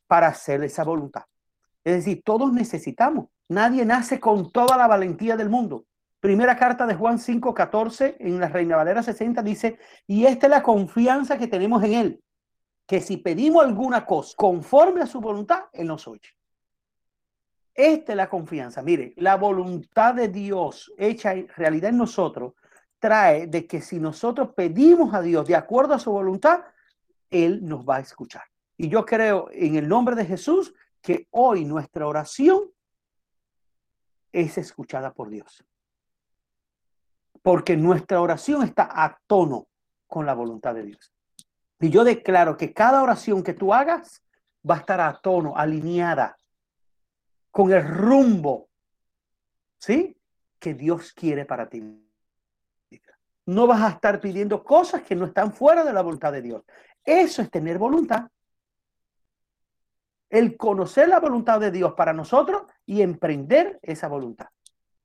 para 0.07 0.29
hacer 0.29 0.63
esa 0.65 0.85
voluntad. 0.85 1.25
Es 1.85 1.97
decir, 1.97 2.23
todos 2.25 2.53
necesitamos. 2.53 3.29
Nadie 3.49 3.85
nace 3.85 4.19
con 4.19 4.51
toda 4.51 4.77
la 4.77 4.87
valentía 4.87 5.37
del 5.37 5.49
mundo. 5.49 5.87
Primera 6.21 6.57
carta 6.57 6.87
de 6.87 6.95
Juan 6.95 7.19
5:14 7.19 8.17
en 8.19 8.41
la 8.41 8.49
Reina 8.49 8.77
Valera 8.77 9.03
60 9.03 9.43
dice, 9.43 9.79
y 10.07 10.27
esta 10.27 10.47
es 10.47 10.51
la 10.51 10.63
confianza 10.63 11.39
que 11.39 11.47
tenemos 11.47 11.83
en 11.85 11.93
Él, 11.95 12.25
que 12.87 13.01
si 13.01 13.19
pedimos 13.19 13.65
alguna 13.65 14.05
cosa 14.05 14.35
conforme 14.37 15.03
a 15.03 15.07
su 15.07 15.21
voluntad, 15.21 15.65
Él 15.73 15.87
nos 15.87 16.09
oye. 16.09 16.29
Esta 17.73 18.13
es 18.13 18.17
la 18.17 18.29
confianza. 18.29 18.83
Mire, 18.83 19.15
la 19.19 19.37
voluntad 19.37 20.15
de 20.15 20.29
Dios 20.29 20.93
hecha 20.99 21.35
en 21.35 21.47
realidad 21.49 21.91
en 21.91 21.99
nosotros 21.99 22.55
trae 22.99 23.47
de 23.47 23.69
que 23.69 23.81
si 23.81 24.01
nosotros 24.01 24.51
pedimos 24.57 25.15
a 25.15 25.23
Dios 25.23 25.47
de 25.47 25.55
acuerdo 25.55 25.95
a 25.95 26.01
su 26.01 26.11
voluntad, 26.11 26.65
Él 27.31 27.65
nos 27.65 27.89
va 27.89 27.97
a 27.97 28.01
escuchar. 28.01 28.43
Y 28.77 28.89
yo 28.89 29.05
creo 29.05 29.49
en 29.53 29.77
el 29.77 29.89
nombre 29.89 30.17
de 30.17 30.25
Jesús 30.25 30.75
que 31.01 31.29
hoy 31.31 31.65
nuestra 31.65 32.09
oración 32.09 32.65
es 34.33 34.59
escuchada 34.59 35.13
por 35.15 35.31
Dios. 35.31 35.65
Porque 37.49 37.79
nuestra 37.79 38.21
oración 38.21 38.63
está 38.63 38.91
a 38.93 39.19
tono 39.27 39.69
con 40.07 40.27
la 40.27 40.35
voluntad 40.35 40.75
de 40.75 40.83
Dios. 40.83 41.15
Y 41.81 41.89
yo 41.89 42.05
declaro 42.05 42.59
que 42.59 42.75
cada 42.75 43.03
oración 43.03 43.43
que 43.43 43.55
tú 43.55 43.73
hagas 43.73 44.23
va 44.69 44.75
a 44.75 44.79
estar 44.81 45.01
a 45.01 45.19
tono, 45.19 45.57
alineada 45.57 46.37
con 47.51 47.73
el 47.73 47.89
rumbo, 47.89 48.69
¿sí? 49.79 50.15
Que 50.59 50.75
Dios 50.75 51.15
quiere 51.15 51.47
para 51.47 51.71
ti 51.71 51.81
no 53.47 53.67
vas 53.67 53.81
a 53.81 53.89
estar 53.89 54.21
pidiendo 54.21 54.63
cosas 54.63 55.01
que 55.05 55.15
no 55.17 55.25
están 55.25 55.55
fuera 55.55 55.83
de 55.83 55.95
la 55.95 56.03
voluntad 56.03 56.33
de 56.33 56.43
Dios. 56.43 56.65
Eso 57.03 57.41
es 57.41 57.51
tener 57.51 57.79
voluntad. 57.79 58.29
El 60.29 60.59
conocer 60.59 61.09
la 61.09 61.19
voluntad 61.19 61.59
de 61.59 61.71
Dios 61.71 61.95
para 61.95 62.13
nosotros 62.13 62.65
y 62.85 63.01
emprender 63.01 63.79
esa 63.81 64.07
voluntad. 64.07 64.49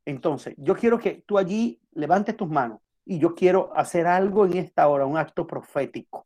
Entonces, 0.06 0.56
yo 0.58 0.76
quiero 0.76 1.00
que 1.00 1.24
tú 1.26 1.38
allí 1.38 1.80
levantes 1.94 2.36
tus 2.36 2.50
manos 2.50 2.80
y 3.06 3.20
yo 3.20 3.36
quiero 3.36 3.72
hacer 3.76 4.08
algo 4.08 4.46
en 4.46 4.58
esta 4.58 4.88
hora, 4.88 5.06
un 5.06 5.18
acto 5.18 5.46
profético. 5.46 6.26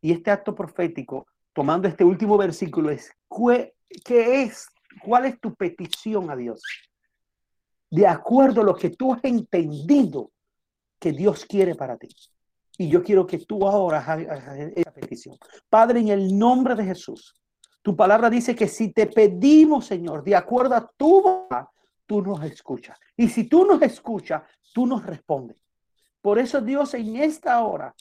Y 0.00 0.12
este 0.12 0.30
acto 0.30 0.54
profético, 0.54 1.26
tomando 1.52 1.88
este 1.88 2.04
último 2.04 2.36
versículo, 2.36 2.90
es, 2.90 3.10
¿qué 4.04 4.42
es? 4.42 4.66
¿Cuál 5.02 5.26
es 5.26 5.40
tu 5.40 5.54
petición 5.54 6.30
a 6.30 6.36
Dios? 6.36 6.62
De 7.90 8.06
acuerdo 8.06 8.60
a 8.60 8.64
lo 8.64 8.74
que 8.74 8.90
tú 8.90 9.12
has 9.12 9.24
entendido 9.24 10.30
que 10.98 11.12
Dios 11.12 11.44
quiere 11.44 11.74
para 11.74 11.96
ti. 11.96 12.08
Y 12.76 12.88
yo 12.88 13.02
quiero 13.02 13.26
que 13.26 13.38
tú 13.38 13.66
ahora 13.66 13.98
hagas 13.98 14.58
esa 14.74 14.92
petición. 14.92 15.36
Padre, 15.68 16.00
en 16.00 16.08
el 16.08 16.36
nombre 16.36 16.74
de 16.74 16.84
Jesús, 16.84 17.34
tu 17.82 17.94
palabra 17.94 18.30
dice 18.30 18.54
que 18.54 18.66
si 18.66 18.92
te 18.92 19.06
pedimos, 19.06 19.86
Señor, 19.86 20.24
de 20.24 20.34
acuerdo 20.34 20.74
a 20.74 20.90
tu 20.96 21.20
voluntad, 21.20 21.66
tú 22.06 22.22
nos 22.22 22.42
escuchas. 22.44 22.98
Y 23.16 23.28
si 23.28 23.44
tú 23.44 23.64
nos 23.64 23.80
escuchas, 23.82 24.42
tú 24.72 24.86
nos 24.86 25.04
respondes. 25.04 25.58
Por 26.20 26.38
eso 26.38 26.60
Dios 26.60 26.94
en 26.94 27.16
esta 27.16 27.62
hora 27.64 27.94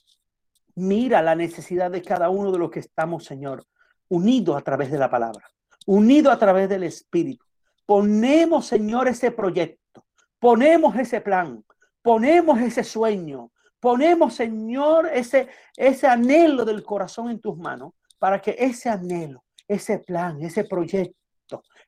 mira 0.75 1.21
la 1.21 1.35
necesidad 1.35 1.91
de 1.91 2.01
cada 2.01 2.29
uno 2.29 2.51
de 2.51 2.57
los 2.57 2.71
que 2.71 2.79
estamos, 2.79 3.25
Señor, 3.25 3.65
unidos 4.09 4.57
a 4.57 4.61
través 4.61 4.91
de 4.91 4.97
la 4.97 5.09
palabra, 5.09 5.45
unidos 5.85 6.33
a 6.33 6.39
través 6.39 6.69
del 6.69 6.83
Espíritu. 6.83 7.45
Ponemos, 7.85 8.67
Señor, 8.67 9.07
ese 9.07 9.31
proyecto, 9.31 10.05
ponemos 10.39 10.95
ese 10.95 11.21
plan, 11.21 11.63
ponemos 12.01 12.59
ese 12.59 12.83
sueño, 12.83 13.51
ponemos, 13.79 14.33
Señor, 14.33 15.09
ese, 15.13 15.49
ese 15.75 16.07
anhelo 16.07 16.63
del 16.63 16.83
corazón 16.83 17.29
en 17.29 17.39
tus 17.39 17.57
manos 17.57 17.93
para 18.17 18.41
que 18.41 18.55
ese 18.57 18.89
anhelo, 18.89 19.43
ese 19.67 19.99
plan, 19.99 20.41
ese 20.41 20.63
proyecto, 20.63 21.17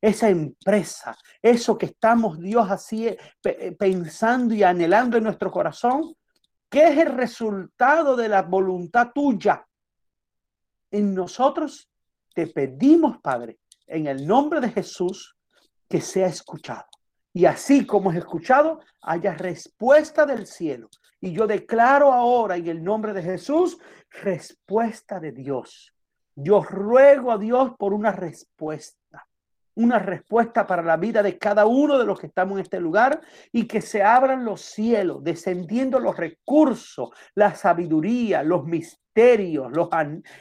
esa 0.01 0.29
empresa, 0.29 1.15
eso 1.41 1.77
que 1.77 1.87
estamos, 1.87 2.39
Dios, 2.39 2.69
así 2.69 3.07
eh, 3.07 3.17
eh, 3.43 3.71
pensando 3.77 4.53
y 4.53 4.63
anhelando 4.63 5.17
en 5.17 5.23
nuestro 5.23 5.51
corazón, 5.51 6.15
que 6.69 6.87
es 6.87 6.97
el 6.97 7.13
resultado 7.13 8.15
de 8.15 8.29
la 8.29 8.41
voluntad 8.41 9.11
tuya 9.13 9.65
en 10.91 11.13
nosotros, 11.13 11.89
te 12.33 12.47
pedimos, 12.47 13.19
Padre, 13.21 13.59
en 13.87 14.07
el 14.07 14.25
nombre 14.25 14.59
de 14.59 14.69
Jesús, 14.69 15.37
que 15.87 16.01
sea 16.01 16.27
escuchado. 16.27 16.85
Y 17.33 17.45
así 17.45 17.85
como 17.85 18.11
es 18.11 18.17
escuchado, 18.17 18.79
haya 19.01 19.33
respuesta 19.33 20.25
del 20.25 20.47
cielo. 20.47 20.89
Y 21.19 21.33
yo 21.33 21.47
declaro 21.47 22.13
ahora 22.13 22.55
en 22.55 22.67
el 22.67 22.83
nombre 22.83 23.13
de 23.13 23.21
Jesús, 23.21 23.77
respuesta 24.09 25.19
de 25.19 25.31
Dios. 25.31 25.93
Yo 26.35 26.61
ruego 26.61 27.31
a 27.31 27.37
Dios 27.37 27.71
por 27.77 27.93
una 27.93 28.11
respuesta. 28.11 29.27
Una 29.75 29.99
respuesta 29.99 30.65
para 30.65 30.81
la 30.81 30.97
vida 30.97 31.21
de 31.21 31.37
cada 31.37 31.65
uno 31.65 31.97
de 31.97 32.05
los 32.05 32.19
que 32.19 32.27
estamos 32.27 32.53
en 32.53 32.63
este 32.63 32.79
lugar 32.79 33.21
y 33.51 33.67
que 33.67 33.81
se 33.81 34.01
abran 34.01 34.45
los 34.45 34.61
cielos, 34.61 35.23
descendiendo 35.23 35.99
los 35.99 36.15
recursos, 36.17 37.09
la 37.35 37.55
sabiduría, 37.55 38.41
los 38.43 38.65
misterios, 38.65 39.71
los, 39.71 39.89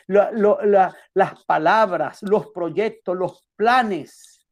las 0.07 1.45
palabras, 1.45 2.23
los 2.23 2.49
proyectos, 2.49 3.17
los 3.17 3.49
planes, 3.57 4.47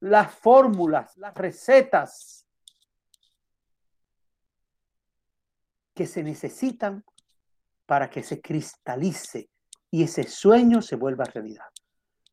las 0.00 0.32
fórmulas, 0.32 1.16
las 1.16 1.34
recetas 1.34 2.46
que 5.94 6.06
se 6.06 6.22
necesitan 6.22 7.04
para 7.86 8.10
que 8.10 8.22
se 8.22 8.40
cristalice 8.40 9.48
y 9.90 10.02
ese 10.02 10.24
sueño 10.24 10.82
se 10.82 10.96
vuelva 10.96 11.24
realidad. 11.24 11.73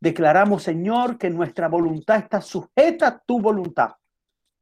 Declaramos, 0.02 0.64
Señor, 0.64 1.20
que 1.20 1.30
nuestra 1.30 1.68
voluntad 1.68 2.18
está 2.18 2.42
sujeta 2.42 3.08
a 3.08 3.20
tu 3.20 3.40
voluntad, 3.40 3.92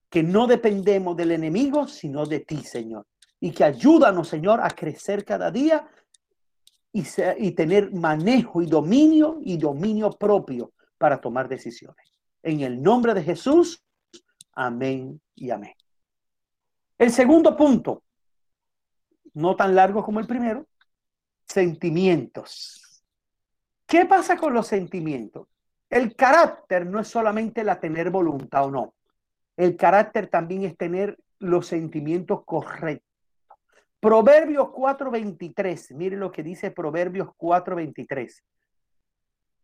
que 0.10 0.22
no 0.22 0.48
dependemos 0.48 1.16
del 1.16 1.32
enemigo, 1.32 1.88
sino 1.88 2.26
de 2.26 2.42
ti, 2.42 2.58
Señor. 2.58 3.08
Y 3.40 3.52
que 3.52 3.64
ayúdanos, 3.64 4.28
Señor, 4.28 4.60
a 4.62 4.70
crecer 4.70 5.24
cada 5.24 5.50
día 5.50 5.90
y, 6.92 7.06
y 7.38 7.52
tener 7.52 7.94
manejo 7.94 8.62
y 8.62 8.66
dominio 8.66 9.40
y 9.42 9.58
dominio 9.58 10.12
propio 10.12 10.74
para 10.98 11.22
tomar 11.22 11.48
decisiones. 11.48 12.06
En 12.44 12.60
el 12.60 12.84
nombre 12.84 13.14
de 13.14 13.24
Jesús, 13.24 13.82
amén 14.52 15.22
y 15.36 15.52
amén. 15.52 15.74
El 16.98 17.12
segundo 17.12 17.56
punto, 17.56 18.04
no 19.36 19.56
tan 19.56 19.74
largo 19.74 20.04
como 20.04 20.20
el 20.20 20.28
primero, 20.28 20.68
sentimientos. 21.46 22.89
¿Qué 23.90 24.06
pasa 24.06 24.38
con 24.38 24.54
los 24.54 24.68
sentimientos? 24.68 25.48
El 25.90 26.16
carácter 26.16 26.86
no 26.86 27.00
es 27.00 27.08
solamente 27.08 27.64
la 27.64 27.80
tener 27.80 28.12
voluntad 28.12 28.66
o 28.66 28.70
no. 28.70 28.94
El 29.58 29.76
carácter 29.76 30.28
también 30.28 30.64
es 30.64 30.78
tener 30.78 31.18
los 31.40 31.66
sentimientos 31.66 32.46
correctos. 32.46 33.10
Proverbios 34.00 34.70
4:23, 34.70 35.96
mire 35.96 36.18
lo 36.18 36.32
que 36.32 36.44
dice 36.44 36.70
Proverbios 36.70 37.30
4:23. 37.36 38.44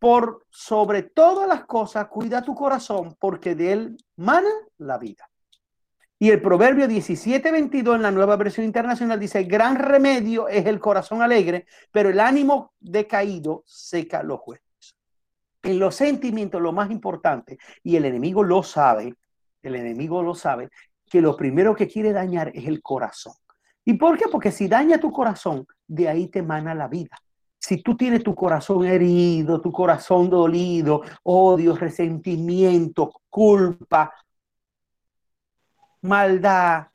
Por 0.00 0.44
sobre 0.50 1.04
todas 1.04 1.48
las 1.48 1.64
cosas, 1.64 2.08
cuida 2.08 2.42
tu 2.42 2.56
corazón, 2.56 3.14
porque 3.20 3.54
de 3.54 3.72
él 3.72 3.96
mana 4.16 4.50
la 4.78 4.98
vida. 4.98 5.30
Y 6.18 6.30
el 6.30 6.40
proverbio 6.40 6.88
17:22 6.88 7.96
en 7.96 8.02
la 8.02 8.10
nueva 8.10 8.36
versión 8.36 8.64
internacional 8.64 9.20
dice, 9.20 9.44
gran 9.44 9.76
remedio 9.76 10.48
es 10.48 10.64
el 10.66 10.80
corazón 10.80 11.20
alegre, 11.20 11.66
pero 11.92 12.08
el 12.08 12.20
ánimo 12.20 12.72
decaído 12.80 13.62
seca 13.66 14.22
los 14.22 14.40
huesos. 14.46 14.96
En 15.62 15.78
los 15.78 15.94
sentimientos 15.94 16.62
lo 16.62 16.72
más 16.72 16.90
importante, 16.90 17.58
y 17.82 17.96
el 17.96 18.06
enemigo 18.06 18.42
lo 18.42 18.62
sabe, 18.62 19.14
el 19.62 19.74
enemigo 19.74 20.22
lo 20.22 20.34
sabe, 20.34 20.70
que 21.10 21.20
lo 21.20 21.36
primero 21.36 21.74
que 21.74 21.88
quiere 21.88 22.12
dañar 22.12 22.50
es 22.54 22.66
el 22.66 22.80
corazón. 22.82 23.34
¿Y 23.84 23.94
por 23.94 24.16
qué? 24.16 24.24
Porque 24.30 24.52
si 24.52 24.68
daña 24.68 24.98
tu 24.98 25.12
corazón, 25.12 25.66
de 25.86 26.08
ahí 26.08 26.28
te 26.28 26.38
emana 26.38 26.74
la 26.74 26.88
vida. 26.88 27.16
Si 27.58 27.82
tú 27.82 27.96
tienes 27.96 28.22
tu 28.22 28.34
corazón 28.34 28.84
herido, 28.86 29.60
tu 29.60 29.72
corazón 29.72 30.30
dolido, 30.30 31.02
odio, 31.24 31.76
resentimiento, 31.76 33.12
culpa, 33.28 34.12
maldad, 36.06 36.88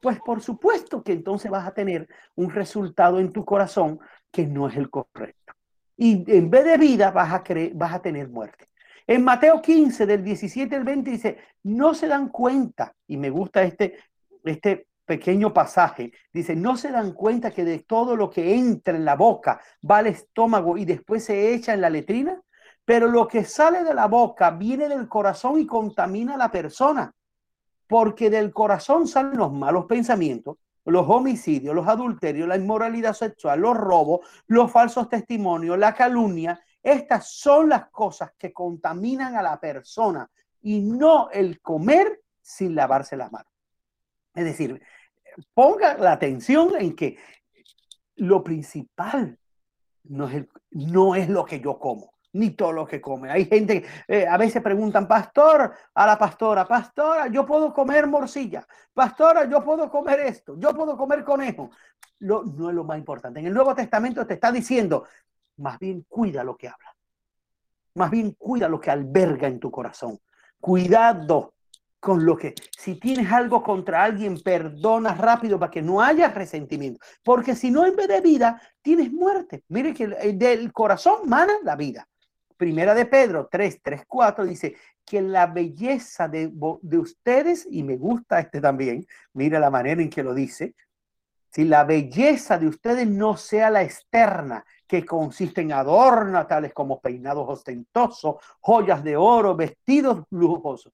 pues 0.00 0.18
por 0.20 0.40
supuesto 0.40 1.02
que 1.02 1.12
entonces 1.12 1.50
vas 1.50 1.66
a 1.66 1.74
tener 1.74 2.08
un 2.34 2.50
resultado 2.50 3.20
en 3.20 3.32
tu 3.32 3.44
corazón 3.44 4.00
que 4.30 4.46
no 4.46 4.68
es 4.68 4.76
el 4.76 4.90
correcto. 4.90 5.52
Y 5.96 6.24
en 6.34 6.50
vez 6.50 6.64
de 6.64 6.78
vida 6.78 7.10
vas 7.10 7.32
a, 7.32 7.42
creer, 7.42 7.72
vas 7.74 7.94
a 7.94 8.02
tener 8.02 8.28
muerte. 8.28 8.68
En 9.06 9.24
Mateo 9.24 9.60
15, 9.60 10.06
del 10.06 10.24
17 10.24 10.76
al 10.76 10.84
20, 10.84 11.10
dice, 11.10 11.38
no 11.64 11.94
se 11.94 12.06
dan 12.06 12.28
cuenta, 12.28 12.94
y 13.06 13.16
me 13.16 13.28
gusta 13.28 13.62
este, 13.62 13.98
este 14.44 14.86
pequeño 15.04 15.52
pasaje, 15.52 16.12
dice, 16.32 16.54
no 16.54 16.76
se 16.76 16.90
dan 16.90 17.12
cuenta 17.12 17.50
que 17.50 17.64
de 17.64 17.80
todo 17.80 18.16
lo 18.16 18.30
que 18.30 18.54
entra 18.54 18.96
en 18.96 19.04
la 19.04 19.16
boca 19.16 19.60
va 19.88 19.98
al 19.98 20.06
estómago 20.06 20.78
y 20.78 20.84
después 20.84 21.24
se 21.24 21.52
echa 21.52 21.74
en 21.74 21.80
la 21.80 21.90
letrina, 21.90 22.40
pero 22.84 23.08
lo 23.08 23.26
que 23.26 23.44
sale 23.44 23.84
de 23.84 23.94
la 23.94 24.06
boca 24.06 24.52
viene 24.52 24.88
del 24.88 25.08
corazón 25.08 25.58
y 25.58 25.66
contamina 25.66 26.34
a 26.34 26.38
la 26.38 26.50
persona 26.50 27.12
porque 27.90 28.30
del 28.30 28.52
corazón 28.52 29.08
salen 29.08 29.36
los 29.36 29.52
malos 29.52 29.86
pensamientos, 29.86 30.58
los 30.84 31.06
homicidios, 31.08 31.74
los 31.74 31.88
adulterios, 31.88 32.46
la 32.46 32.56
inmoralidad 32.56 33.14
sexual, 33.14 33.58
los 33.58 33.76
robos, 33.76 34.20
los 34.46 34.70
falsos 34.70 35.08
testimonios, 35.08 35.76
la 35.76 35.92
calumnia. 35.92 36.62
Estas 36.80 37.32
son 37.32 37.68
las 37.68 37.90
cosas 37.90 38.30
que 38.38 38.52
contaminan 38.52 39.34
a 39.34 39.42
la 39.42 39.58
persona 39.58 40.30
y 40.62 40.78
no 40.78 41.30
el 41.30 41.60
comer 41.60 42.22
sin 42.40 42.76
lavarse 42.76 43.16
las 43.16 43.32
manos. 43.32 43.52
Es 44.36 44.44
decir, 44.44 44.80
ponga 45.52 45.98
la 45.98 46.12
atención 46.12 46.74
en 46.78 46.94
que 46.94 47.18
lo 48.14 48.44
principal 48.44 49.36
no 50.04 50.28
es, 50.28 50.46
no 50.70 51.16
es 51.16 51.28
lo 51.28 51.44
que 51.44 51.58
yo 51.58 51.76
como 51.80 52.09
ni 52.32 52.50
todo 52.50 52.72
lo 52.72 52.86
que 52.86 53.00
come. 53.00 53.30
Hay 53.30 53.46
gente, 53.46 53.84
eh, 54.06 54.26
a 54.26 54.36
veces 54.36 54.62
preguntan, 54.62 55.06
pastor, 55.08 55.72
a 55.94 56.06
la 56.06 56.18
pastora, 56.18 56.66
pastora, 56.66 57.28
yo 57.28 57.44
puedo 57.44 57.72
comer 57.72 58.06
morcilla, 58.06 58.66
pastora, 58.92 59.44
yo 59.48 59.64
puedo 59.64 59.90
comer 59.90 60.20
esto, 60.20 60.56
yo 60.58 60.74
puedo 60.74 60.96
comer 60.96 61.24
conejo. 61.24 61.70
Lo, 62.20 62.42
no 62.44 62.68
es 62.68 62.74
lo 62.74 62.84
más 62.84 62.98
importante. 62.98 63.40
En 63.40 63.46
el 63.46 63.54
Nuevo 63.54 63.74
Testamento 63.74 64.26
te 64.26 64.34
está 64.34 64.52
diciendo, 64.52 65.04
más 65.56 65.78
bien 65.78 66.04
cuida 66.08 66.44
lo 66.44 66.56
que 66.56 66.68
habla, 66.68 66.94
más 67.94 68.10
bien 68.10 68.32
cuida 68.32 68.68
lo 68.68 68.80
que 68.80 68.90
alberga 68.90 69.48
en 69.48 69.58
tu 69.58 69.70
corazón. 69.70 70.18
Cuidado 70.60 71.54
con 72.00 72.24
lo 72.24 72.36
que, 72.36 72.54
si 72.76 72.94
tienes 72.94 73.30
algo 73.30 73.62
contra 73.62 74.02
alguien, 74.02 74.40
perdona 74.42 75.14
rápido 75.14 75.58
para 75.58 75.70
que 75.70 75.82
no 75.82 76.00
haya 76.00 76.28
resentimiento. 76.28 76.98
Porque 77.22 77.54
si 77.54 77.70
no, 77.70 77.84
en 77.84 77.94
vez 77.94 78.08
de 78.08 78.20
vida, 78.22 78.60
tienes 78.80 79.12
muerte. 79.12 79.64
Mire 79.68 79.92
que 79.92 80.06
del 80.08 80.72
corazón 80.72 81.28
mana 81.28 81.52
la 81.62 81.76
vida. 81.76 82.08
Primera 82.60 82.94
de 82.94 83.06
Pedro 83.06 83.48
3, 83.50 83.80
3, 83.82 84.02
4 84.06 84.44
dice 84.44 84.76
que 85.02 85.22
la 85.22 85.46
belleza 85.46 86.28
de, 86.28 86.52
de 86.82 86.98
ustedes, 86.98 87.66
y 87.70 87.82
me 87.82 87.96
gusta 87.96 88.38
este 88.38 88.60
también, 88.60 89.06
mira 89.32 89.58
la 89.58 89.70
manera 89.70 90.02
en 90.02 90.10
que 90.10 90.22
lo 90.22 90.34
dice, 90.34 90.74
si 91.48 91.64
la 91.64 91.84
belleza 91.84 92.58
de 92.58 92.68
ustedes 92.68 93.08
no 93.08 93.38
sea 93.38 93.70
la 93.70 93.82
externa, 93.82 94.62
que 94.86 95.06
consiste 95.06 95.62
en 95.62 95.72
adornos 95.72 96.46
tales 96.46 96.74
como 96.74 97.00
peinados 97.00 97.46
ostentosos, 97.48 98.36
joyas 98.60 99.02
de 99.02 99.16
oro, 99.16 99.56
vestidos 99.56 100.24
lujosos. 100.28 100.92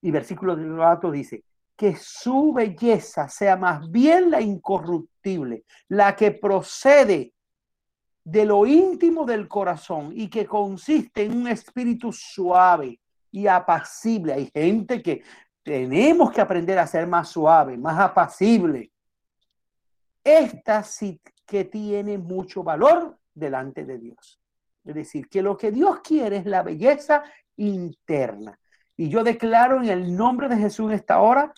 Y 0.00 0.10
versículo 0.10 0.56
4 0.56 1.12
dice, 1.12 1.44
que 1.76 1.94
su 1.94 2.52
belleza 2.52 3.28
sea 3.28 3.56
más 3.56 3.88
bien 3.88 4.32
la 4.32 4.40
incorruptible, 4.40 5.62
la 5.86 6.16
que 6.16 6.32
procede 6.32 7.34
de 8.24 8.44
lo 8.44 8.66
íntimo 8.66 9.24
del 9.24 9.48
corazón 9.48 10.12
y 10.14 10.28
que 10.28 10.46
consiste 10.46 11.24
en 11.24 11.36
un 11.36 11.48
espíritu 11.48 12.12
suave 12.12 13.00
y 13.30 13.46
apacible. 13.46 14.34
Hay 14.34 14.50
gente 14.52 15.02
que 15.02 15.22
tenemos 15.62 16.30
que 16.30 16.40
aprender 16.40 16.78
a 16.78 16.86
ser 16.86 17.06
más 17.06 17.28
suave, 17.28 17.76
más 17.76 17.98
apacible. 17.98 18.90
Esta 20.22 20.82
sí 20.84 21.20
que 21.46 21.64
tiene 21.64 22.18
mucho 22.18 22.62
valor 22.62 23.18
delante 23.34 23.84
de 23.84 23.98
Dios. 23.98 24.40
Es 24.84 24.94
decir, 24.94 25.28
que 25.28 25.42
lo 25.42 25.56
que 25.56 25.70
Dios 25.70 26.00
quiere 26.00 26.38
es 26.38 26.46
la 26.46 26.62
belleza 26.62 27.22
interna. 27.56 28.58
Y 28.96 29.08
yo 29.08 29.24
declaro 29.24 29.82
en 29.82 29.88
el 29.88 30.16
nombre 30.16 30.48
de 30.48 30.56
Jesús 30.56 30.90
en 30.90 30.96
esta 30.96 31.20
hora 31.20 31.52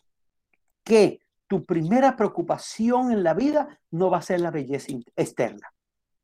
que 0.83 1.21
tu 1.47 1.65
primera 1.65 2.17
preocupación 2.17 3.12
en 3.12 3.23
la 3.23 3.35
vida 3.35 3.81
no 3.91 4.11
va 4.11 4.19
a 4.19 4.23
ser 4.23 4.41
la 4.41 4.51
belleza 4.51 4.93
externa. 5.17 5.73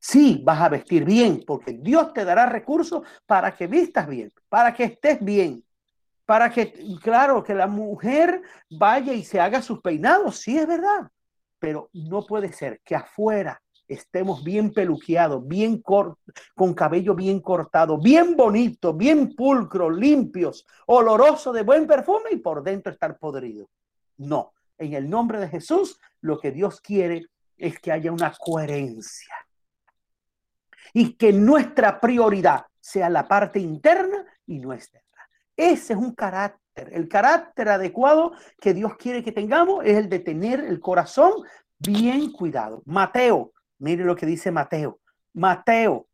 Sí, 0.03 0.41
vas 0.43 0.59
a 0.59 0.69
vestir 0.69 1.05
bien, 1.05 1.43
porque 1.45 1.73
Dios 1.73 2.11
te 2.11 2.25
dará 2.25 2.47
recursos 2.47 3.03
para 3.27 3.55
que 3.55 3.67
vistas 3.67 4.07
bien, 4.07 4.31
para 4.49 4.73
que 4.73 4.85
estés 4.85 5.23
bien, 5.23 5.63
para 6.25 6.49
que, 6.49 6.73
claro, 7.03 7.43
que 7.43 7.53
la 7.53 7.67
mujer 7.67 8.41
vaya 8.67 9.13
y 9.13 9.23
se 9.23 9.39
haga 9.39 9.61
sus 9.61 9.79
peinados, 9.79 10.37
sí 10.37 10.57
es 10.57 10.65
verdad, 10.65 11.07
pero 11.59 11.87
no 11.93 12.25
puede 12.25 12.51
ser 12.51 12.81
que 12.83 12.95
afuera 12.95 13.61
estemos 13.87 14.43
bien 14.43 14.73
peluqueados, 14.73 15.47
bien 15.47 15.83
con 15.83 16.73
cabello 16.73 17.13
bien 17.13 17.39
cortado, 17.39 17.99
bien 17.99 18.35
bonito, 18.35 18.95
bien 18.95 19.35
pulcro, 19.35 19.87
limpios, 19.87 20.65
oloroso 20.87 21.53
de 21.53 21.61
buen 21.61 21.85
perfume 21.85 22.31
y 22.31 22.37
por 22.37 22.63
dentro 22.63 22.91
estar 22.91 23.19
podrido. 23.19 23.69
No, 24.17 24.53
en 24.79 24.95
el 24.95 25.07
nombre 25.07 25.39
de 25.39 25.47
Jesús, 25.47 25.99
lo 26.21 26.39
que 26.39 26.49
Dios 26.49 26.81
quiere 26.81 27.27
es 27.55 27.77
que 27.77 27.91
haya 27.91 28.11
una 28.11 28.33
coherencia 28.39 29.35
y 30.93 31.13
que 31.13 31.33
nuestra 31.33 31.99
prioridad 31.99 32.65
sea 32.79 33.09
la 33.09 33.27
parte 33.27 33.59
interna 33.59 34.25
y 34.45 34.59
no 34.59 34.73
externa. 34.73 35.07
Ese 35.55 35.93
es 35.93 35.99
un 35.99 36.13
carácter. 36.13 36.89
El 36.91 37.07
carácter 37.07 37.69
adecuado 37.69 38.33
que 38.59 38.73
Dios 38.73 38.95
quiere 38.97 39.23
que 39.23 39.31
tengamos 39.31 39.85
es 39.85 39.97
el 39.97 40.09
de 40.09 40.19
tener 40.19 40.59
el 40.61 40.79
corazón 40.79 41.33
bien 41.77 42.31
cuidado. 42.31 42.81
Mateo, 42.85 43.51
mire 43.79 44.03
lo 44.03 44.15
que 44.15 44.25
dice 44.25 44.51
Mateo. 44.51 44.99
Mateo 45.33 46.07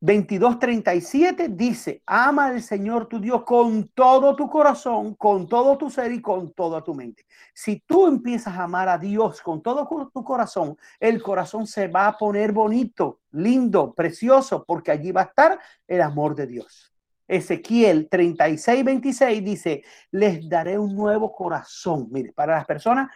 22:37 0.00 1.48
dice, 1.48 2.02
ama 2.06 2.46
al 2.46 2.62
Señor 2.62 3.06
tu 3.06 3.18
Dios 3.18 3.42
con 3.42 3.88
todo 3.88 4.36
tu 4.36 4.48
corazón, 4.48 5.16
con 5.16 5.48
todo 5.48 5.76
tu 5.76 5.90
ser 5.90 6.12
y 6.12 6.22
con 6.22 6.52
toda 6.52 6.84
tu 6.84 6.94
mente. 6.94 7.26
Si 7.52 7.80
tú 7.80 8.06
empiezas 8.06 8.56
a 8.56 8.64
amar 8.64 8.88
a 8.88 8.96
Dios 8.96 9.42
con 9.42 9.60
todo 9.60 9.88
tu 10.14 10.22
corazón, 10.22 10.76
el 11.00 11.20
corazón 11.20 11.66
se 11.66 11.88
va 11.88 12.06
a 12.06 12.16
poner 12.16 12.52
bonito, 12.52 13.18
lindo, 13.32 13.92
precioso, 13.92 14.64
porque 14.64 14.92
allí 14.92 15.10
va 15.10 15.22
a 15.22 15.24
estar 15.24 15.58
el 15.88 16.00
amor 16.00 16.36
de 16.36 16.46
Dios. 16.46 16.92
Ezequiel 17.26 18.08
36, 18.08 18.84
26 18.84 19.44
dice, 19.44 19.82
les 20.12 20.48
daré 20.48 20.78
un 20.78 20.94
nuevo 20.94 21.32
corazón. 21.34 22.06
Mire, 22.10 22.32
para 22.32 22.54
las 22.54 22.64
personas, 22.64 23.10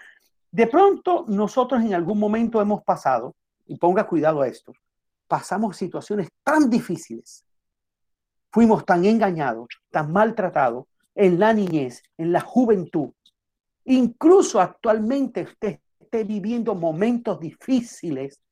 de 0.51 0.67
pronto 0.67 1.25
nosotros 1.29 1.81
en 1.81 1.95
algún 1.95 2.19
momento 2.19 2.61
hemos 2.61 2.83
pasado, 2.83 3.37
y 3.67 3.77
ponga 3.77 4.05
cuidado 4.05 4.43
a 4.43 4.49
esto, 4.49 4.73
pasamos 5.33 5.79
situaciones 5.79 6.29
tan 6.45 6.69
difíciles, 6.69 7.43
fuimos 8.51 8.85
tan 8.85 9.03
engañados, 9.07 9.67
tan 9.91 10.13
maltratados 10.13 10.85
en 11.15 11.41
la 11.41 11.55
niñez, 11.55 12.03
en 12.19 12.33
la 12.33 12.43
juventud, 12.43 13.13
incluso 13.87 14.61
actualmente 14.61 15.45
usted 15.45 15.81
esté 15.99 16.25
viviendo 16.25 16.75
momentos 16.75 17.41
difíciles, 17.41 18.43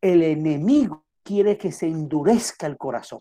el 0.00 0.22
enemigo 0.22 1.04
quiere 1.22 1.58
que 1.58 1.72
se 1.72 1.86
endurezca 1.86 2.66
el 2.66 2.78
corazón. 2.78 3.20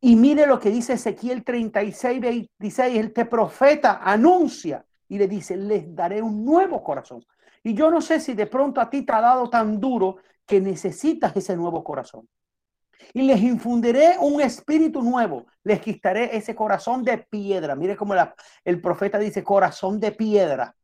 Y 0.00 0.14
mire 0.14 0.46
lo 0.46 0.60
que 0.60 0.70
dice 0.70 0.92
Ezequiel 0.92 1.42
36, 1.42 2.20
26, 2.20 3.06
este 3.06 3.24
profeta 3.24 4.02
anuncia 4.04 4.86
y 5.08 5.18
le 5.18 5.26
dice, 5.26 5.56
les 5.56 5.92
daré 5.96 6.22
un 6.22 6.44
nuevo 6.44 6.80
corazón. 6.84 7.26
Y 7.64 7.74
yo 7.74 7.90
no 7.90 8.00
sé 8.00 8.20
si 8.20 8.34
de 8.34 8.46
pronto 8.46 8.80
a 8.80 8.88
ti 8.88 9.02
te 9.02 9.12
ha 9.12 9.20
dado 9.20 9.50
tan 9.50 9.80
duro 9.80 10.18
que 10.48 10.60
necesitas 10.60 11.36
ese 11.36 11.54
nuevo 11.54 11.84
corazón. 11.84 12.28
Y 13.14 13.22
les 13.22 13.40
infundiré 13.40 14.16
un 14.18 14.40
espíritu 14.40 15.02
nuevo. 15.02 15.46
Les 15.62 15.80
quitaré 15.80 16.36
ese 16.36 16.54
corazón 16.54 17.04
de 17.04 17.18
piedra. 17.18 17.76
Mire 17.76 17.96
cómo 17.96 18.14
el 18.64 18.80
profeta 18.80 19.18
dice 19.18 19.44
corazón 19.44 20.00
de 20.00 20.10
piedra 20.10 20.74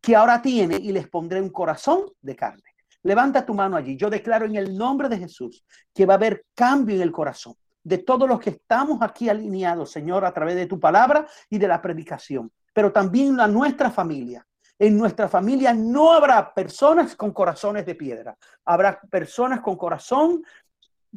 que 0.00 0.16
ahora 0.16 0.40
tiene 0.40 0.76
y 0.76 0.92
les 0.92 1.08
pondré 1.08 1.42
un 1.42 1.50
corazón 1.50 2.04
de 2.22 2.36
carne. 2.36 2.62
Levanta 3.02 3.44
tu 3.44 3.52
mano 3.52 3.76
allí. 3.76 3.96
Yo 3.96 4.08
declaro 4.08 4.46
en 4.46 4.56
el 4.56 4.78
nombre 4.78 5.08
de 5.08 5.18
Jesús 5.18 5.64
que 5.92 6.06
va 6.06 6.14
a 6.14 6.16
haber 6.16 6.46
cambio 6.54 6.96
en 6.96 7.02
el 7.02 7.12
corazón 7.12 7.56
de 7.82 7.98
todos 7.98 8.28
los 8.28 8.40
que 8.40 8.50
estamos 8.50 9.00
aquí 9.00 9.28
alineados, 9.28 9.92
Señor, 9.92 10.24
a 10.24 10.32
través 10.32 10.56
de 10.56 10.66
tu 10.66 10.80
palabra 10.80 11.26
y 11.48 11.58
de 11.58 11.68
la 11.68 11.80
predicación, 11.80 12.50
pero 12.72 12.90
también 12.90 13.36
la 13.36 13.46
nuestra 13.46 13.92
familia, 13.92 14.44
en 14.78 14.96
nuestra 14.98 15.28
familia 15.28 15.72
no 15.72 16.12
habrá 16.12 16.52
personas 16.52 17.16
con 17.16 17.32
corazones 17.32 17.86
de 17.86 17.94
piedra. 17.94 18.36
Habrá 18.64 19.00
personas 19.00 19.60
con 19.60 19.76
corazón 19.76 20.44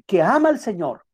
que 0.05 0.21
ama 0.21 0.49
al 0.49 0.59
Señor, 0.59 1.05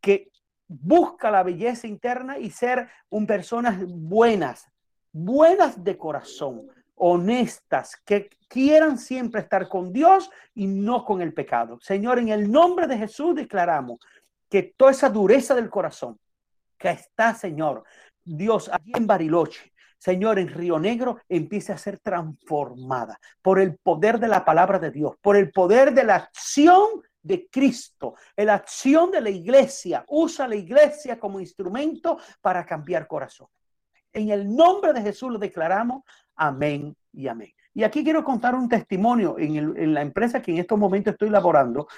que 0.00 0.30
busca 0.66 1.30
la 1.30 1.42
belleza 1.42 1.86
interna 1.86 2.38
y 2.38 2.50
ser 2.50 2.88
un 3.10 3.26
personas 3.26 3.78
buenas, 3.86 4.66
buenas 5.12 5.82
de 5.82 5.98
corazón, 5.98 6.68
honestas, 6.94 8.00
que 8.04 8.30
quieran 8.48 8.98
siempre 8.98 9.42
estar 9.42 9.68
con 9.68 9.92
Dios 9.92 10.30
y 10.54 10.66
no 10.66 11.04
con 11.04 11.20
el 11.20 11.34
pecado. 11.34 11.78
Señor, 11.80 12.18
en 12.18 12.28
el 12.28 12.50
nombre 12.50 12.86
de 12.86 12.96
Jesús 12.96 13.34
declaramos 13.34 13.98
que 14.48 14.74
toda 14.76 14.90
esa 14.90 15.10
dureza 15.10 15.54
del 15.54 15.70
corazón 15.70 16.18
que 16.78 16.90
está, 16.90 17.34
Señor, 17.34 17.84
Dios, 18.24 18.70
aquí 18.72 18.92
en 18.94 19.06
Bariloche, 19.06 19.72
Señor, 20.00 20.38
en 20.38 20.48
Río 20.48 20.78
Negro 20.78 21.18
empiece 21.28 21.72
a 21.72 21.78
ser 21.78 21.98
transformada 21.98 23.20
por 23.42 23.60
el 23.60 23.76
poder 23.76 24.18
de 24.18 24.28
la 24.28 24.46
palabra 24.46 24.78
de 24.78 24.90
Dios, 24.90 25.12
por 25.20 25.36
el 25.36 25.52
poder 25.52 25.92
de 25.92 26.04
la 26.04 26.16
acción 26.16 27.02
de 27.22 27.48
Cristo, 27.50 28.14
la 28.34 28.54
acción 28.54 29.10
de 29.10 29.20
la 29.20 29.28
iglesia. 29.28 30.02
Usa 30.08 30.48
la 30.48 30.56
iglesia 30.56 31.20
como 31.20 31.38
instrumento 31.38 32.18
para 32.40 32.64
cambiar 32.64 33.06
corazón. 33.06 33.48
En 34.10 34.30
el 34.30 34.56
nombre 34.56 34.94
de 34.94 35.02
Jesús 35.02 35.30
lo 35.30 35.38
declaramos. 35.38 36.02
Amén 36.34 36.96
y 37.12 37.28
amén. 37.28 37.52
Y 37.74 37.84
aquí 37.84 38.02
quiero 38.02 38.24
contar 38.24 38.54
un 38.54 38.70
testimonio 38.70 39.36
en, 39.38 39.92
la 39.92 40.00
empresa 40.00 40.40
que 40.40 40.50
en 40.50 40.58
estos 40.58 40.78
momentos 40.78 41.12
estoy 41.12 41.28
laborando, 41.28 41.88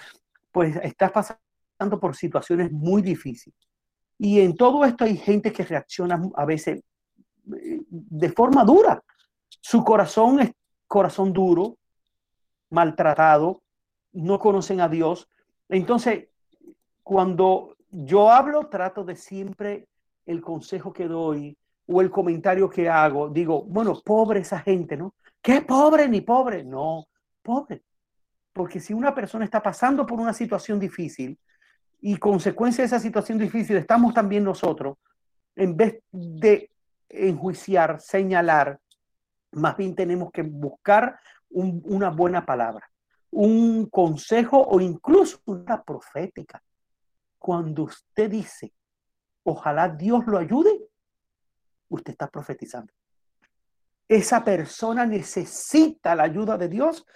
pues 0.50 0.74
está 0.82 1.10
pasando 1.12 2.00
por 2.00 2.16
situaciones 2.16 2.72
muy 2.72 3.00
difíciles. 3.00 3.56
Y 4.18 4.40
en 4.40 4.56
todo 4.56 4.84
esto 4.84 5.04
hay 5.04 5.16
gente 5.16 5.52
que 5.52 5.64
reacciona 5.64 6.20
a 6.34 6.44
veces 6.44 6.82
de 7.44 8.28
forma 8.30 8.64
dura. 8.64 9.02
Su 9.48 9.84
corazón 9.84 10.40
es 10.40 10.52
corazón 10.86 11.32
duro, 11.32 11.76
maltratado, 12.70 13.62
no 14.12 14.38
conocen 14.38 14.80
a 14.80 14.88
Dios. 14.88 15.28
Entonces, 15.68 16.28
cuando 17.02 17.76
yo 17.90 18.30
hablo, 18.30 18.68
trato 18.68 19.04
de 19.04 19.16
siempre 19.16 19.88
el 20.26 20.40
consejo 20.40 20.92
que 20.92 21.08
doy 21.08 21.56
o 21.86 22.00
el 22.00 22.10
comentario 22.10 22.68
que 22.70 22.88
hago, 22.88 23.28
digo, 23.28 23.64
bueno, 23.64 24.00
pobre 24.04 24.40
esa 24.40 24.60
gente, 24.60 24.96
¿no? 24.96 25.14
¿Qué 25.40 25.62
pobre 25.62 26.08
ni 26.08 26.20
pobre? 26.20 26.64
No, 26.64 27.06
pobre. 27.42 27.82
Porque 28.52 28.80
si 28.80 28.92
una 28.92 29.14
persona 29.14 29.44
está 29.44 29.62
pasando 29.62 30.06
por 30.06 30.20
una 30.20 30.32
situación 30.32 30.78
difícil 30.78 31.38
y 32.00 32.16
consecuencia 32.16 32.82
de 32.82 32.86
esa 32.86 33.00
situación 33.00 33.38
difícil 33.38 33.76
estamos 33.76 34.14
también 34.14 34.44
nosotros, 34.44 34.98
en 35.56 35.76
vez 35.76 36.02
de 36.10 36.70
enjuiciar, 37.12 38.00
señalar, 38.00 38.80
más 39.52 39.76
bien 39.76 39.94
tenemos 39.94 40.30
que 40.32 40.42
buscar 40.42 41.20
una 41.50 42.10
buena 42.10 42.44
palabra, 42.44 42.90
un 43.30 43.88
consejo 43.90 44.58
o 44.58 44.80
incluso 44.80 45.40
una 45.44 45.82
profética. 45.82 46.62
Cuando 47.38 47.84
usted 47.84 48.30
dice, 48.30 48.72
ojalá 49.44 49.88
Dios 49.88 50.26
lo 50.26 50.38
ayude, 50.38 50.88
usted 51.88 52.12
está 52.12 52.28
profetizando. 52.28 52.92
Esa 54.08 54.42
persona 54.42 55.04
necesita 55.04 56.14
la 56.14 56.24
ayuda 56.24 56.56
de 56.56 56.68
Dios. 56.68 57.06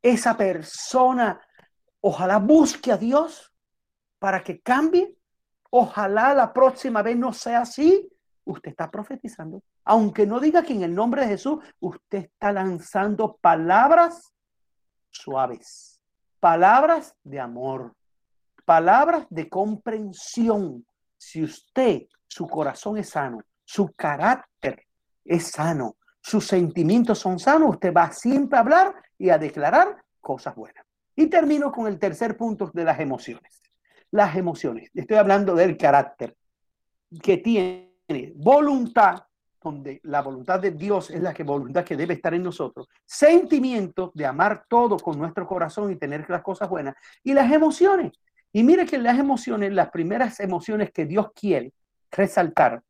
Esa 0.00 0.36
persona, 0.36 1.40
ojalá 2.00 2.38
busque 2.38 2.90
a 2.90 2.96
Dios 2.96 3.52
para 4.18 4.42
que 4.42 4.60
cambie. 4.60 5.16
Ojalá 5.70 6.34
la 6.34 6.52
próxima 6.52 7.02
vez 7.02 7.16
no 7.16 7.32
sea 7.32 7.62
así 7.62 8.11
usted 8.44 8.70
está 8.70 8.90
profetizando. 8.90 9.62
Aunque 9.84 10.26
no 10.26 10.40
diga 10.40 10.62
que 10.62 10.72
en 10.72 10.82
el 10.82 10.94
nombre 10.94 11.22
de 11.22 11.28
Jesús, 11.28 11.58
usted 11.80 12.18
está 12.18 12.52
lanzando 12.52 13.38
palabras 13.40 14.32
suaves, 15.10 16.00
palabras 16.40 17.14
de 17.22 17.40
amor, 17.40 17.94
palabras 18.64 19.26
de 19.30 19.48
comprensión. 19.48 20.84
Si 21.16 21.42
usted, 21.42 22.02
su 22.26 22.46
corazón 22.46 22.98
es 22.98 23.10
sano, 23.10 23.42
su 23.64 23.92
carácter 23.92 24.86
es 25.24 25.48
sano, 25.48 25.96
sus 26.20 26.46
sentimientos 26.46 27.18
son 27.18 27.38
sanos, 27.38 27.70
usted 27.70 27.92
va 27.92 28.10
siempre 28.12 28.56
a 28.56 28.60
hablar 28.60 28.94
y 29.18 29.30
a 29.30 29.38
declarar 29.38 30.02
cosas 30.20 30.54
buenas. 30.54 30.84
Y 31.14 31.26
termino 31.26 31.70
con 31.70 31.86
el 31.86 31.98
tercer 31.98 32.36
punto 32.36 32.70
de 32.72 32.84
las 32.84 32.98
emociones. 33.00 33.60
Las 34.10 34.36
emociones, 34.36 34.90
estoy 34.94 35.16
hablando 35.16 35.54
del 35.54 35.76
carácter 35.76 36.36
que 37.22 37.38
tiene 37.38 37.91
voluntad, 38.34 39.22
donde 39.62 40.00
la 40.04 40.22
voluntad 40.22 40.60
de 40.60 40.72
Dios 40.72 41.10
es 41.10 41.22
la 41.22 41.32
que 41.32 41.44
voluntad 41.44 41.84
que 41.84 41.96
debe 41.96 42.14
estar 42.14 42.34
en 42.34 42.42
nosotros, 42.42 42.88
sentimientos 43.04 44.10
de 44.14 44.26
amar 44.26 44.64
todo 44.68 44.96
con 44.96 45.18
nuestro 45.18 45.46
corazón 45.46 45.92
y 45.92 45.96
tener 45.96 46.28
las 46.28 46.42
cosas 46.42 46.68
buenas, 46.68 46.94
y 47.22 47.32
las 47.32 47.50
emociones. 47.52 48.12
Y 48.52 48.62
mire 48.64 48.84
que 48.84 48.98
las 48.98 49.18
emociones, 49.18 49.72
las 49.72 49.90
primeras 49.90 50.40
emociones 50.40 50.90
que 50.92 51.06
Dios 51.06 51.28
quiere 51.34 51.72
resaltar 52.10 52.82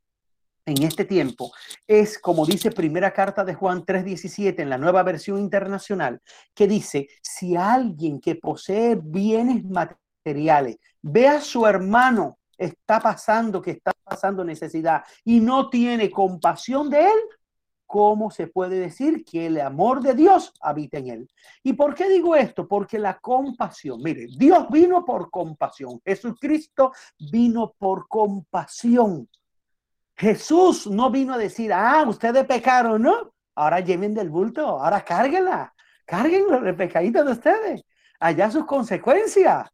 en 0.64 0.82
este 0.82 1.04
tiempo 1.04 1.52
es, 1.86 2.18
como 2.18 2.46
dice 2.46 2.70
primera 2.70 3.12
carta 3.12 3.44
de 3.44 3.54
Juan 3.54 3.84
3:17 3.84 4.62
en 4.62 4.70
la 4.70 4.78
nueva 4.78 5.02
versión 5.02 5.38
internacional, 5.38 6.20
que 6.54 6.66
dice, 6.66 7.08
si 7.20 7.56
alguien 7.56 8.20
que 8.20 8.36
posee 8.36 8.98
bienes 9.00 9.64
materiales 9.64 10.76
ve 11.00 11.28
a 11.28 11.40
su 11.40 11.66
hermano 11.66 12.38
está 12.56 13.00
pasando, 13.00 13.60
que 13.60 13.72
está 13.72 13.91
pasando 14.12 14.44
necesidad 14.44 15.02
y 15.24 15.40
no 15.40 15.68
tiene 15.70 16.10
compasión 16.10 16.90
de 16.90 17.04
él, 17.04 17.18
¿cómo 17.86 18.30
se 18.30 18.46
puede 18.46 18.78
decir 18.78 19.24
que 19.24 19.46
el 19.46 19.60
amor 19.60 20.02
de 20.02 20.14
Dios 20.14 20.52
habita 20.60 20.98
en 20.98 21.08
él? 21.08 21.30
¿Y 21.62 21.72
por 21.74 21.94
qué 21.94 22.08
digo 22.08 22.36
esto? 22.36 22.66
Porque 22.66 22.98
la 22.98 23.18
compasión, 23.18 24.02
mire, 24.02 24.26
Dios 24.38 24.66
vino 24.70 25.04
por 25.04 25.30
compasión, 25.30 26.00
Jesucristo 26.04 26.92
vino 27.30 27.74
por 27.78 28.08
compasión. 28.08 29.28
Jesús 30.14 30.86
no 30.86 31.10
vino 31.10 31.34
a 31.34 31.38
decir, 31.38 31.72
ah, 31.72 32.04
ustedes 32.06 32.46
pecaron, 32.46 33.02
¿no? 33.02 33.32
Ahora 33.54 33.80
lleven 33.80 34.14
del 34.14 34.30
bulto, 34.30 34.66
ahora 34.80 35.04
cárguenla, 35.04 35.74
carguen 36.04 36.44
el 36.64 36.76
pecadito 36.76 37.24
de 37.24 37.32
ustedes, 37.32 37.82
allá 38.20 38.50
sus 38.50 38.64
consecuencias. 38.64 39.68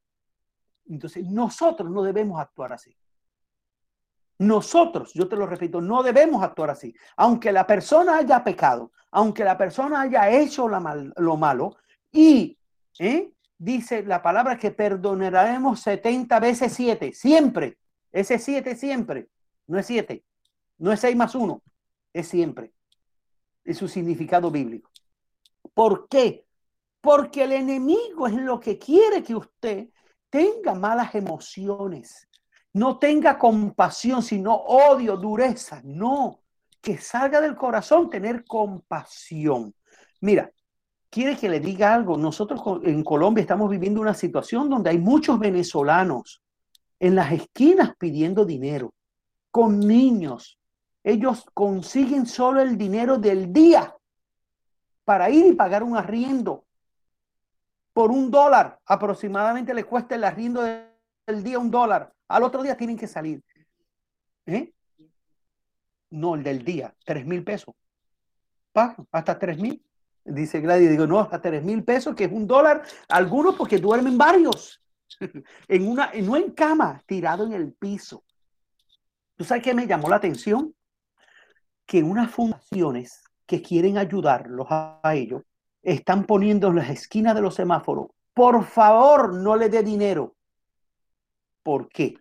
Entonces, 0.86 1.24
nosotros 1.24 1.90
no 1.90 2.02
debemos 2.02 2.40
actuar 2.40 2.72
así. 2.72 2.96
Nosotros, 4.38 5.12
yo 5.14 5.28
te 5.28 5.36
lo 5.36 5.46
repito, 5.46 5.80
no 5.80 6.02
debemos 6.02 6.42
actuar 6.42 6.70
así. 6.70 6.94
Aunque 7.16 7.50
la 7.50 7.66
persona 7.66 8.18
haya 8.18 8.44
pecado, 8.44 8.92
aunque 9.10 9.44
la 9.44 9.58
persona 9.58 10.02
haya 10.02 10.30
hecho 10.30 10.68
lo 10.68 11.36
malo 11.36 11.76
y 12.12 12.56
¿eh? 12.98 13.32
dice 13.58 14.02
la 14.04 14.22
palabra 14.22 14.56
que 14.56 14.70
perdonaremos 14.70 15.80
70 15.80 16.38
veces 16.40 16.72
7, 16.72 17.12
siempre. 17.12 17.78
Ese 18.12 18.38
7 18.38 18.76
siempre, 18.76 19.28
no 19.66 19.78
es 19.78 19.86
7, 19.86 20.24
no 20.78 20.92
es 20.92 21.00
6 21.00 21.16
más 21.16 21.34
1, 21.34 21.62
es 22.12 22.28
siempre. 22.28 22.72
Es 23.64 23.76
su 23.76 23.88
significado 23.88 24.50
bíblico. 24.50 24.90
¿Por 25.74 26.08
qué? 26.08 26.46
Porque 27.00 27.44
el 27.44 27.52
enemigo 27.52 28.26
es 28.26 28.34
lo 28.34 28.58
que 28.58 28.78
quiere 28.78 29.22
que 29.22 29.34
usted 29.34 29.88
tenga 30.30 30.74
malas 30.74 31.14
emociones, 31.14 32.27
no 32.74 32.98
tenga 32.98 33.38
compasión, 33.38 34.22
sino 34.22 34.54
odio, 34.54 35.16
dureza. 35.16 35.80
No, 35.84 36.40
que 36.80 36.98
salga 36.98 37.40
del 37.40 37.56
corazón 37.56 38.10
tener 38.10 38.44
compasión. 38.44 39.74
Mira, 40.20 40.50
quiere 41.10 41.36
que 41.36 41.48
le 41.48 41.60
diga 41.60 41.94
algo. 41.94 42.16
Nosotros 42.16 42.60
en 42.84 43.02
Colombia 43.02 43.42
estamos 43.42 43.70
viviendo 43.70 44.00
una 44.00 44.14
situación 44.14 44.68
donde 44.68 44.90
hay 44.90 44.98
muchos 44.98 45.38
venezolanos 45.38 46.42
en 47.00 47.14
las 47.14 47.32
esquinas 47.32 47.94
pidiendo 47.96 48.44
dinero, 48.44 48.94
con 49.50 49.78
niños. 49.80 50.58
Ellos 51.02 51.46
consiguen 51.54 52.26
solo 52.26 52.60
el 52.60 52.76
dinero 52.76 53.18
del 53.18 53.52
día 53.52 53.94
para 55.04 55.30
ir 55.30 55.46
y 55.46 55.54
pagar 55.54 55.82
un 55.82 55.96
arriendo. 55.96 56.64
Por 57.92 58.10
un 58.10 58.30
dólar 58.30 58.78
aproximadamente 58.84 59.72
le 59.74 59.84
cuesta 59.84 60.14
el 60.14 60.24
arriendo 60.24 60.62
del 60.62 61.42
día 61.42 61.58
un 61.58 61.70
dólar. 61.70 62.12
Al 62.28 62.42
otro 62.42 62.62
día 62.62 62.76
tienen 62.76 62.96
que 62.96 63.06
salir. 63.06 63.42
¿Eh? 64.46 64.72
No, 66.10 66.34
el 66.34 66.42
del 66.42 66.64
día, 66.64 66.94
tres 67.04 67.26
mil 67.26 67.44
pesos. 67.44 67.74
hasta 69.10 69.38
tres 69.38 69.58
mil. 69.58 69.82
Dice 70.24 70.60
Gladys, 70.60 70.90
digo, 70.90 71.06
no, 71.06 71.20
hasta 71.20 71.40
tres 71.40 71.62
mil 71.62 71.82
pesos, 71.84 72.14
que 72.14 72.24
es 72.24 72.32
un 72.32 72.46
dólar. 72.46 72.82
Algunos 73.08 73.56
porque 73.56 73.78
duermen 73.78 74.18
varios. 74.18 74.82
en 75.68 75.88
una, 75.88 76.12
no 76.22 76.36
en 76.36 76.52
cama, 76.52 77.02
tirado 77.06 77.46
en 77.46 77.52
el 77.52 77.72
piso. 77.72 78.24
¿Tú 79.36 79.44
sabes 79.44 79.62
qué 79.62 79.74
me 79.74 79.86
llamó 79.86 80.08
la 80.08 80.16
atención? 80.16 80.74
Que 81.86 82.02
unas 82.02 82.30
fundaciones 82.30 83.22
que 83.46 83.62
quieren 83.62 83.96
ayudarlos 83.96 84.66
a, 84.68 85.00
ellos 85.14 85.42
están 85.82 86.24
poniendo 86.24 86.68
en 86.68 86.76
las 86.76 86.90
esquinas 86.90 87.34
de 87.34 87.40
los 87.40 87.54
semáforos, 87.54 88.08
por 88.34 88.64
favor, 88.64 89.34
no 89.34 89.56
le 89.56 89.68
dé 89.68 89.82
dinero. 89.82 90.36
¿Por 91.62 91.88
qué? 91.88 92.16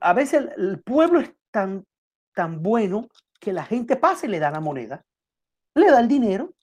A 0.00 0.12
veces 0.12 0.48
el, 0.56 0.82
pueblo 0.82 1.20
es 1.20 1.32
tan, 1.50 1.84
tan 2.34 2.62
bueno 2.62 3.08
que 3.40 3.52
la 3.52 3.64
gente 3.64 3.96
pasa 3.96 4.26
y 4.26 4.30
le 4.30 4.38
da 4.38 4.50
la 4.50 4.60
moneda, 4.60 5.04
le 5.74 5.90
da 5.90 6.00
el 6.00 6.08
dinero, 6.08 6.54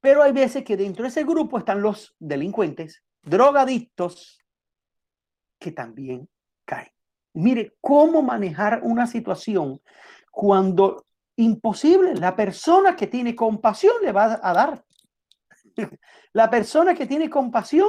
pero 0.00 0.22
hay 0.22 0.32
veces 0.32 0.64
que 0.64 0.76
dentro 0.76 1.04
de 1.04 1.10
ese 1.10 1.24
grupo 1.24 1.58
están 1.58 1.80
los 1.80 2.14
delincuentes, 2.18 3.04
drogadictos, 3.22 4.40
que 5.60 5.70
también 5.70 6.28
caen. 6.64 6.90
Mire, 7.34 7.76
cómo 7.80 8.20
manejar 8.20 8.80
una 8.82 9.06
situación 9.06 9.80
cuando 10.30 11.06
Imposible. 11.36 12.14
La 12.14 12.36
persona 12.36 12.94
que 12.94 13.06
tiene 13.06 13.34
compasión 13.34 13.94
le 14.02 14.12
va 14.12 14.38
a 14.42 14.52
dar. 14.52 14.84
La 16.32 16.50
persona 16.50 16.94
que 16.94 17.06
tiene 17.06 17.30
compasión 17.30 17.88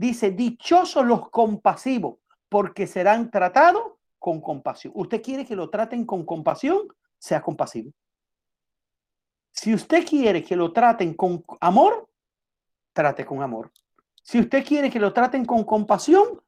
dice, 0.00 0.30
dichosos 0.30 1.04
los 1.04 1.28
compasivos, 1.28 2.20
porque 2.48 2.86
serán 2.86 3.30
tratados 3.30 3.82
con 4.18 4.40
compasión. 4.40 4.94
Usted 4.96 5.22
quiere 5.22 5.44
que 5.44 5.54
lo 5.54 5.68
traten 5.68 6.06
con 6.06 6.24
compasión, 6.24 6.88
sea 7.18 7.42
compasivo. 7.42 7.92
Si 9.52 9.74
usted 9.74 10.06
quiere 10.06 10.42
que 10.42 10.56
lo 10.56 10.72
traten 10.72 11.12
con 11.12 11.44
amor, 11.60 12.08
trate 12.94 13.26
con 13.26 13.42
amor. 13.42 13.70
Si 14.22 14.40
usted 14.40 14.64
quiere 14.64 14.88
que 14.88 14.98
lo 14.98 15.12
traten 15.12 15.44
con 15.44 15.64
compasión, 15.64 16.40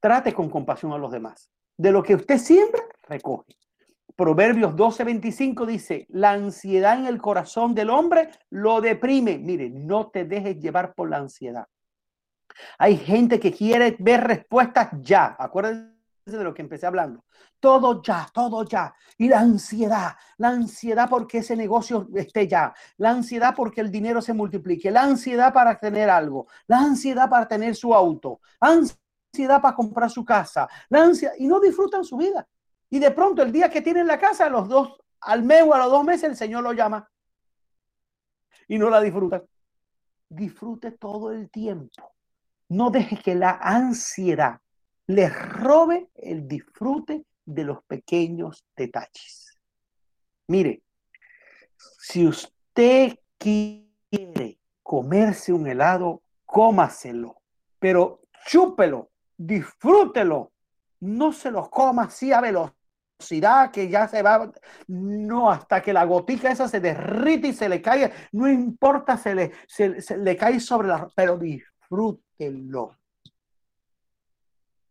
trate 0.00 0.32
con 0.32 0.48
compasión 0.48 0.92
a 0.92 0.98
los 0.98 1.12
demás. 1.12 1.50
De 1.76 1.92
lo 1.92 2.02
que 2.02 2.14
usted 2.14 2.38
siembra, 2.38 2.82
recoge. 3.02 3.54
Proverbios 4.16 4.74
12:25 4.74 5.66
dice, 5.66 6.06
la 6.08 6.30
ansiedad 6.30 6.98
en 6.98 7.06
el 7.06 7.20
corazón 7.20 7.74
del 7.74 7.90
hombre 7.90 8.30
lo 8.48 8.80
deprime. 8.80 9.36
Mire, 9.36 9.68
no 9.68 10.08
te 10.08 10.24
dejes 10.24 10.58
llevar 10.58 10.94
por 10.94 11.10
la 11.10 11.18
ansiedad. 11.18 11.66
Hay 12.78 12.96
gente 12.96 13.40
que 13.40 13.52
quiere 13.52 13.96
ver 13.98 14.24
respuestas 14.24 14.90
ya. 15.00 15.36
Acuérdense 15.38 15.94
de 16.26 16.44
lo 16.44 16.54
que 16.54 16.62
empecé 16.62 16.86
hablando. 16.86 17.24
Todo 17.60 18.02
ya, 18.02 18.26
todo 18.32 18.64
ya. 18.64 18.94
Y 19.18 19.28
la 19.28 19.40
ansiedad, 19.40 20.14
la 20.38 20.48
ansiedad 20.48 21.08
porque 21.08 21.38
ese 21.38 21.56
negocio 21.56 22.08
esté 22.14 22.48
ya. 22.48 22.74
La 22.98 23.10
ansiedad 23.10 23.54
porque 23.54 23.80
el 23.80 23.90
dinero 23.90 24.20
se 24.22 24.32
multiplique. 24.32 24.90
La 24.90 25.02
ansiedad 25.02 25.52
para 25.52 25.78
tener 25.78 26.10
algo. 26.10 26.46
La 26.66 26.78
ansiedad 26.78 27.28
para 27.28 27.46
tener 27.46 27.74
su 27.74 27.94
auto. 27.94 28.40
La 28.60 28.68
ansiedad 28.68 29.60
para 29.60 29.74
comprar 29.74 30.10
su 30.10 30.24
casa. 30.24 30.68
La 30.88 31.02
ansiedad. 31.02 31.34
Y 31.38 31.46
no 31.46 31.60
disfrutan 31.60 32.04
su 32.04 32.16
vida. 32.16 32.46
Y 32.90 32.98
de 32.98 33.10
pronto 33.10 33.42
el 33.42 33.52
día 33.52 33.68
que 33.68 33.82
tienen 33.82 34.06
la 34.06 34.18
casa, 34.18 34.48
los 34.48 34.68
dos, 34.68 34.96
al 35.20 35.42
mes 35.42 35.62
o 35.62 35.74
a 35.74 35.78
los 35.78 35.90
dos 35.90 36.04
meses, 36.04 36.24
el 36.24 36.36
Señor 36.36 36.62
lo 36.62 36.72
llama. 36.72 37.10
Y 38.68 38.78
no 38.78 38.88
la 38.88 39.00
disfruta. 39.00 39.42
Disfrute 40.28 40.92
todo 40.92 41.32
el 41.32 41.50
tiempo. 41.50 42.13
No 42.68 42.90
deje 42.90 43.16
que 43.16 43.34
la 43.34 43.58
ansiedad 43.60 44.60
le 45.06 45.28
robe 45.28 46.08
el 46.14 46.48
disfrute 46.48 47.24
de 47.44 47.64
los 47.64 47.82
pequeños 47.84 48.64
detalles. 48.76 49.58
Mire, 50.48 50.82
si 51.76 52.26
usted 52.26 53.18
quiere 53.38 54.58
comerse 54.82 55.52
un 55.52 55.66
helado, 55.66 56.22
cómaselo, 56.44 57.40
pero 57.78 58.22
chúpelo, 58.46 59.10
disfrútelo, 59.36 60.52
no 61.00 61.32
se 61.32 61.50
lo 61.50 61.68
coma 61.70 62.04
así 62.04 62.32
a 62.32 62.40
velocidad 62.40 63.70
que 63.70 63.88
ya 63.88 64.08
se 64.08 64.22
va, 64.22 64.50
no, 64.86 65.50
hasta 65.50 65.82
que 65.82 65.92
la 65.92 66.04
gotica 66.04 66.50
esa 66.50 66.68
se 66.68 66.80
derrite 66.80 67.48
y 67.48 67.52
se 67.52 67.68
le 67.68 67.82
caiga, 67.82 68.10
no 68.32 68.48
importa, 68.48 69.16
se 69.16 69.34
le, 69.34 69.52
se, 69.66 70.16
le 70.18 70.36
cae 70.36 70.60
sobre 70.60 70.88
la, 70.88 71.08
pero 71.14 71.38
disfrútenlo. 71.84 72.96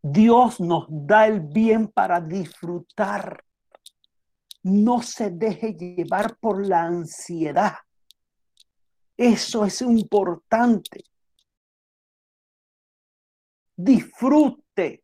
Dios 0.02 0.60
nos 0.60 0.86
da 0.90 1.28
el 1.28 1.42
bien 1.42 1.88
para 1.88 2.20
disfrutar. 2.20 3.44
No 4.64 5.02
se 5.02 5.30
deje 5.30 5.74
llevar 5.74 6.38
por 6.38 6.66
la 6.66 6.84
ansiedad. 6.84 7.76
Eso 9.16 9.66
es 9.66 9.82
importante. 9.82 11.04
Disfrute. 13.76 15.04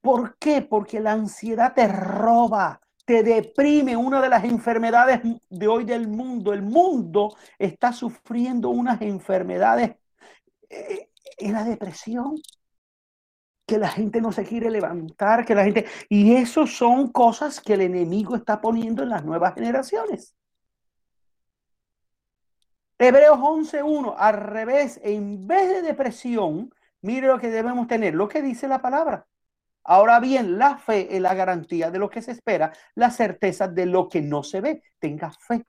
¿Por 0.00 0.36
qué? 0.38 0.62
Porque 0.62 1.00
la 1.00 1.12
ansiedad 1.12 1.74
te 1.74 1.86
roba, 1.86 2.80
te 3.10 3.24
deprime. 3.24 3.96
Una 3.96 4.20
de 4.20 4.28
las 4.28 4.44
enfermedades 4.44 5.20
de 5.48 5.66
hoy 5.66 5.84
del 5.84 6.06
mundo. 6.06 6.52
El 6.52 6.62
mundo 6.62 7.36
está 7.58 7.92
sufriendo 7.92 8.68
unas 8.70 9.02
enfermedades. 9.02 9.96
Eh, 10.68 11.08
en 11.38 11.52
la 11.52 11.64
depresión. 11.64 12.36
Que 13.66 13.78
la 13.78 13.88
gente 13.88 14.20
no 14.20 14.30
se 14.30 14.44
quiere 14.44 14.70
levantar, 14.70 15.44
que 15.44 15.56
la 15.56 15.64
gente... 15.64 15.86
Y 16.08 16.34
eso 16.34 16.66
son 16.66 17.10
cosas 17.10 17.60
que 17.60 17.74
el 17.74 17.80
enemigo 17.80 18.36
está 18.36 18.60
poniendo 18.60 19.02
en 19.02 19.08
las 19.08 19.24
nuevas 19.24 19.54
generaciones. 19.54 20.36
Hebreos 22.98 23.38
11.1, 23.38 24.14
al 24.16 24.34
revés, 24.34 25.00
en 25.02 25.48
vez 25.48 25.68
de 25.68 25.82
depresión, 25.82 26.72
mire 27.00 27.26
lo 27.26 27.40
que 27.40 27.50
debemos 27.50 27.88
tener, 27.88 28.14
lo 28.14 28.28
que 28.28 28.42
dice 28.42 28.68
la 28.68 28.80
palabra. 28.80 29.26
Ahora 29.84 30.20
bien, 30.20 30.58
la 30.58 30.76
fe 30.76 31.14
es 31.14 31.20
la 31.20 31.34
garantía 31.34 31.90
de 31.90 31.98
lo 31.98 32.10
que 32.10 32.22
se 32.22 32.32
espera, 32.32 32.72
la 32.94 33.10
certeza 33.10 33.66
de 33.66 33.86
lo 33.86 34.08
que 34.08 34.20
no 34.20 34.42
se 34.42 34.60
ve. 34.60 34.82
Tenga 34.98 35.30
fe. 35.32 35.64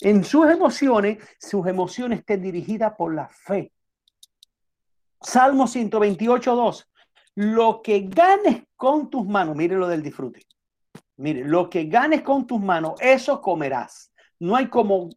En 0.00 0.24
sus 0.24 0.46
emociones, 0.46 1.18
sus 1.38 1.66
emociones 1.66 2.20
estén 2.20 2.42
dirigidas 2.42 2.94
por 2.96 3.14
la 3.14 3.28
fe. 3.28 3.72
Salmo 5.20 5.66
128, 5.66 6.54
2. 6.54 6.90
Lo 7.36 7.82
que 7.82 8.00
ganes 8.08 8.64
con 8.76 9.10
tus 9.10 9.26
manos, 9.26 9.56
mire 9.56 9.76
lo 9.76 9.88
del 9.88 10.02
disfrute. 10.02 10.40
Mire, 11.16 11.44
lo 11.44 11.68
que 11.68 11.84
ganes 11.84 12.22
con 12.22 12.46
tus 12.46 12.60
manos, 12.60 12.94
eso 13.00 13.40
comerás. 13.40 14.12
No 14.38 14.56
hay 14.56 14.68
como... 14.68 15.10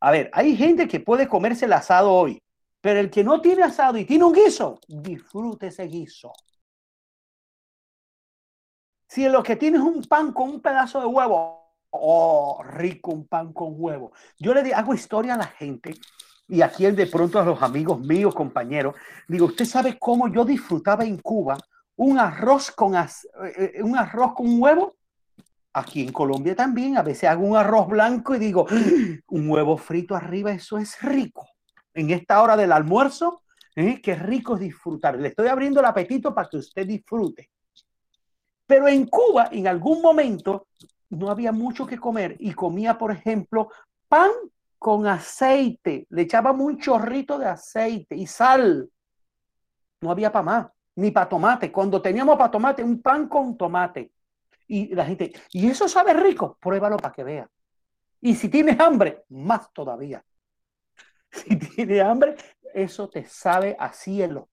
A 0.00 0.10
ver, 0.10 0.30
hay 0.32 0.56
gente 0.56 0.88
que 0.88 1.00
puede 1.00 1.28
comerse 1.28 1.66
el 1.66 1.72
asado 1.72 2.12
hoy, 2.12 2.42
pero 2.80 3.00
el 3.00 3.10
que 3.10 3.22
no 3.22 3.40
tiene 3.40 3.62
asado 3.62 3.98
y 3.98 4.04
tiene 4.04 4.24
un 4.24 4.32
guiso, 4.32 4.80
disfrute 4.86 5.68
ese 5.68 5.84
guiso. 5.84 6.32
Si 9.08 9.26
lo 9.26 9.42
que 9.42 9.56
tienes 9.56 9.80
un 9.80 10.04
pan 10.04 10.32
con 10.32 10.50
un 10.50 10.60
pedazo 10.60 11.00
de 11.00 11.06
huevo, 11.06 11.72
oh, 11.90 12.62
rico 12.62 13.10
un 13.10 13.26
pan 13.26 13.52
con 13.54 13.74
huevo. 13.76 14.12
Yo 14.38 14.52
le 14.52 14.74
hago 14.74 14.94
historia 14.94 15.34
a 15.34 15.38
la 15.38 15.46
gente 15.46 15.94
y 16.46 16.62
aquí 16.62 16.90
de 16.90 17.06
pronto 17.06 17.38
a 17.38 17.44
los 17.44 17.62
amigos 17.62 18.00
míos, 18.00 18.34
compañeros, 18.34 18.94
digo, 19.26 19.46
¿usted 19.46 19.64
sabe 19.64 19.98
cómo 19.98 20.28
yo 20.28 20.44
disfrutaba 20.44 21.04
en 21.04 21.18
Cuba 21.18 21.58
un 21.96 22.18
arroz 22.18 22.70
con, 22.70 22.94
eh, 22.94 23.06
eh, 23.56 23.82
un 23.82 23.96
arroz 23.96 24.34
con 24.34 24.60
huevo? 24.60 24.96
Aquí 25.72 26.02
en 26.02 26.12
Colombia 26.12 26.54
también, 26.54 26.96
a 26.96 27.02
veces 27.02 27.28
hago 27.28 27.46
un 27.46 27.56
arroz 27.56 27.88
blanco 27.88 28.34
y 28.34 28.38
digo, 28.38 28.66
un 29.28 29.50
huevo 29.50 29.76
frito 29.76 30.14
arriba, 30.14 30.52
eso 30.52 30.78
es 30.78 31.00
rico. 31.02 31.46
en 31.94 32.10
esta 32.10 32.40
hora 32.42 32.56
del 32.56 32.70
almuerzo, 32.70 33.42
¿eh? 33.74 34.00
qué 34.00 34.14
rico 34.14 34.54
es 34.54 34.60
disfrutar. 34.60 35.18
Le 35.18 35.28
estoy 35.28 35.48
abriendo 35.48 35.80
el 35.80 35.86
apetito 35.86 36.32
para 36.32 36.48
que 36.48 36.58
usted 36.58 36.86
disfrute. 36.86 37.50
Pero 38.68 38.86
en 38.86 39.06
Cuba, 39.06 39.48
en 39.50 39.66
algún 39.66 40.02
momento, 40.02 40.66
no 41.08 41.30
había 41.30 41.52
mucho 41.52 41.86
que 41.86 41.98
comer 41.98 42.36
y 42.38 42.52
comía, 42.52 42.98
por 42.98 43.10
ejemplo, 43.10 43.70
pan 44.06 44.30
con 44.78 45.06
aceite. 45.06 46.06
Le 46.10 46.22
echábamos 46.22 46.66
un 46.66 46.78
chorrito 46.78 47.38
de 47.38 47.46
aceite 47.46 48.14
y 48.14 48.26
sal. 48.26 48.90
No 50.02 50.10
había 50.10 50.30
para 50.30 50.42
más, 50.42 50.66
ni 50.96 51.10
para 51.10 51.30
tomate. 51.30 51.72
Cuando 51.72 52.02
teníamos 52.02 52.36
para 52.36 52.50
tomate, 52.50 52.84
un 52.84 53.00
pan 53.00 53.26
con 53.26 53.56
tomate. 53.56 54.12
Y 54.66 54.94
la 54.94 55.06
gente, 55.06 55.32
¿y 55.50 55.66
eso 55.66 55.88
sabe 55.88 56.12
rico? 56.12 56.58
Pruébalo 56.60 56.98
para 56.98 57.14
que 57.14 57.24
vea. 57.24 57.48
Y 58.20 58.34
si 58.34 58.50
tienes 58.50 58.78
hambre, 58.78 59.24
más 59.30 59.72
todavía. 59.72 60.22
Si 61.30 61.56
tienes 61.56 62.02
hambre, 62.02 62.36
eso 62.74 63.08
te 63.08 63.24
sabe 63.24 63.76
a 63.78 63.92
cielo. 63.92 64.50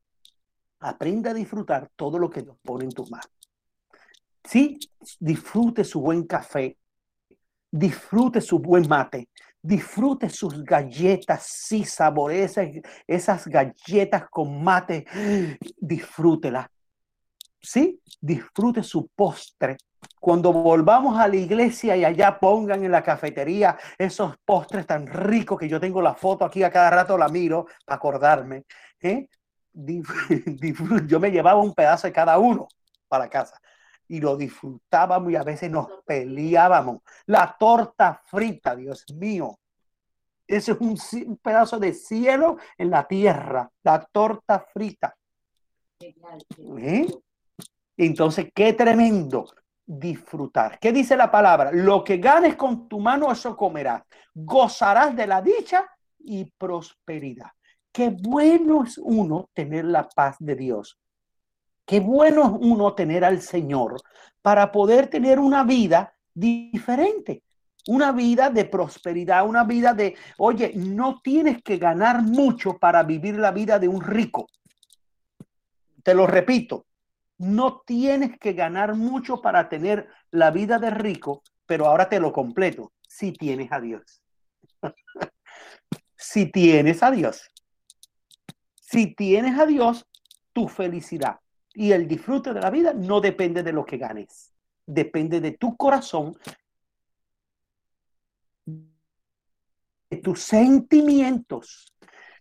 Aprende 0.79 1.29
a 1.29 1.33
disfrutar 1.33 1.89
todo 1.95 2.17
lo 2.17 2.29
que 2.29 2.41
Dios 2.41 2.57
pone 2.63 2.85
en 2.85 2.91
tus 2.91 3.09
manos. 3.09 3.34
Sí, 4.45 4.77
disfrute 5.19 5.83
su 5.83 6.01
buen 6.01 6.25
café, 6.25 6.77
disfrute 7.71 8.41
su 8.41 8.59
buen 8.59 8.87
mate, 8.87 9.29
disfrute 9.59 10.29
sus 10.29 10.63
galletas, 10.63 11.43
sí, 11.47 11.83
saborece 11.83 12.81
esas 13.07 13.47
galletas 13.47 14.29
con 14.29 14.63
mate, 14.63 15.05
disfrútela. 15.77 16.69
Sí, 17.59 17.99
disfrute 18.21 18.83
su 18.83 19.07
postre. 19.07 19.77
Cuando 20.19 20.53
volvamos 20.53 21.17
a 21.19 21.27
la 21.27 21.35
iglesia 21.35 21.97
y 21.97 22.05
allá 22.05 22.37
pongan 22.39 22.83
en 22.83 22.91
la 22.91 23.01
cafetería 23.01 23.75
esos 23.97 24.35
postres 24.45 24.85
tan 24.85 25.07
ricos 25.07 25.57
que 25.57 25.67
yo 25.67 25.79
tengo 25.79 25.99
la 25.99 26.13
foto 26.13 26.45
aquí 26.45 26.61
a 26.61 26.69
cada 26.69 26.91
rato 26.91 27.17
la 27.17 27.27
miro 27.27 27.65
para 27.83 27.97
acordarme. 27.97 28.65
¿eh? 29.01 29.27
Yo 31.07 31.19
me 31.19 31.31
llevaba 31.31 31.59
un 31.59 31.73
pedazo 31.73 32.07
de 32.07 32.13
cada 32.13 32.37
uno 32.37 32.67
para 33.07 33.27
casa 33.27 33.59
y 34.07 34.19
lo 34.19 34.35
disfrutábamos 34.37 35.31
y 35.31 35.35
a 35.35 35.43
veces 35.43 35.69
nos 35.69 35.87
peleábamos. 36.05 37.01
La 37.25 37.55
torta 37.59 38.21
frita, 38.25 38.75
Dios 38.75 39.05
mío. 39.15 39.57
Ese 40.47 40.73
es 40.73 40.77
un, 40.79 41.37
pedazo 41.37 41.79
de 41.79 41.93
cielo 41.93 42.57
en 42.77 42.91
la 42.91 43.07
tierra, 43.07 43.69
la 43.83 43.99
torta 44.11 44.65
frita. 44.71 45.15
¿Eh? 45.99 47.07
Entonces, 47.97 48.51
qué 48.53 48.73
tremendo 48.73 49.47
disfrutar. 49.85 50.79
¿Qué 50.79 50.91
dice 50.91 51.15
la 51.15 51.31
palabra? 51.31 51.71
Lo 51.71 52.03
que 52.03 52.17
ganes 52.17 52.55
con 52.55 52.87
tu 52.87 52.99
mano, 52.99 53.31
eso 53.31 53.55
comerás. 53.55 54.03
Gozarás 54.33 55.15
de 55.15 55.27
la 55.27 55.41
dicha 55.41 55.85
y 56.19 56.45
prosperidad. 56.45 57.51
Qué 57.91 58.09
bueno 58.09 58.83
es 58.83 58.97
uno 58.97 59.49
tener 59.53 59.85
la 59.85 60.07
paz 60.09 60.35
de 60.39 60.55
Dios. 60.55 60.99
Qué 61.85 61.99
bueno 61.99 62.43
es 62.45 62.67
uno 62.67 62.95
tener 62.95 63.23
al 63.23 63.41
Señor 63.41 64.01
para 64.41 64.71
poder 64.71 65.07
tener 65.07 65.39
una 65.39 65.63
vida 65.63 66.15
diferente, 66.33 67.43
una 67.87 68.11
vida 68.11 68.49
de 68.49 68.65
prosperidad, 68.65 69.47
una 69.47 69.63
vida 69.63 69.93
de, 69.93 70.15
oye, 70.37 70.71
no 70.75 71.21
tienes 71.23 71.61
que 71.61 71.77
ganar 71.77 72.23
mucho 72.23 72.77
para 72.79 73.03
vivir 73.03 73.37
la 73.37 73.51
vida 73.51 73.77
de 73.77 73.87
un 73.87 74.01
rico. 74.01 74.47
Te 76.01 76.15
lo 76.15 76.25
repito, 76.25 76.87
no 77.37 77.81
tienes 77.85 78.39
que 78.39 78.53
ganar 78.53 78.95
mucho 78.95 79.41
para 79.41 79.69
tener 79.69 80.07
la 80.31 80.49
vida 80.49 80.79
de 80.79 80.89
rico, 80.89 81.43
pero 81.67 81.85
ahora 81.85 82.09
te 82.09 82.19
lo 82.19 82.33
completo, 82.33 82.93
si 83.07 83.31
tienes 83.31 83.71
a 83.71 83.79
Dios. 83.79 84.23
si 86.17 86.47
tienes 86.51 87.03
a 87.03 87.11
Dios. 87.11 87.51
Si 88.81 89.13
tienes 89.13 89.59
a 89.59 89.65
Dios, 89.67 90.07
tu 90.53 90.67
felicidad 90.67 91.39
y 91.75 91.91
el 91.91 92.07
disfrute 92.07 92.53
de 92.53 92.61
la 92.61 92.69
vida 92.69 92.93
no 92.93 93.21
depende 93.21 93.61
de 93.61 93.73
lo 93.73 93.85
que 93.85 93.97
ganes, 93.97 94.53
depende 94.85 95.41
de 95.41 95.51
tu 95.51 95.75
corazón, 95.75 96.37
de 98.65 100.17
tus 100.17 100.41
sentimientos. 100.41 101.93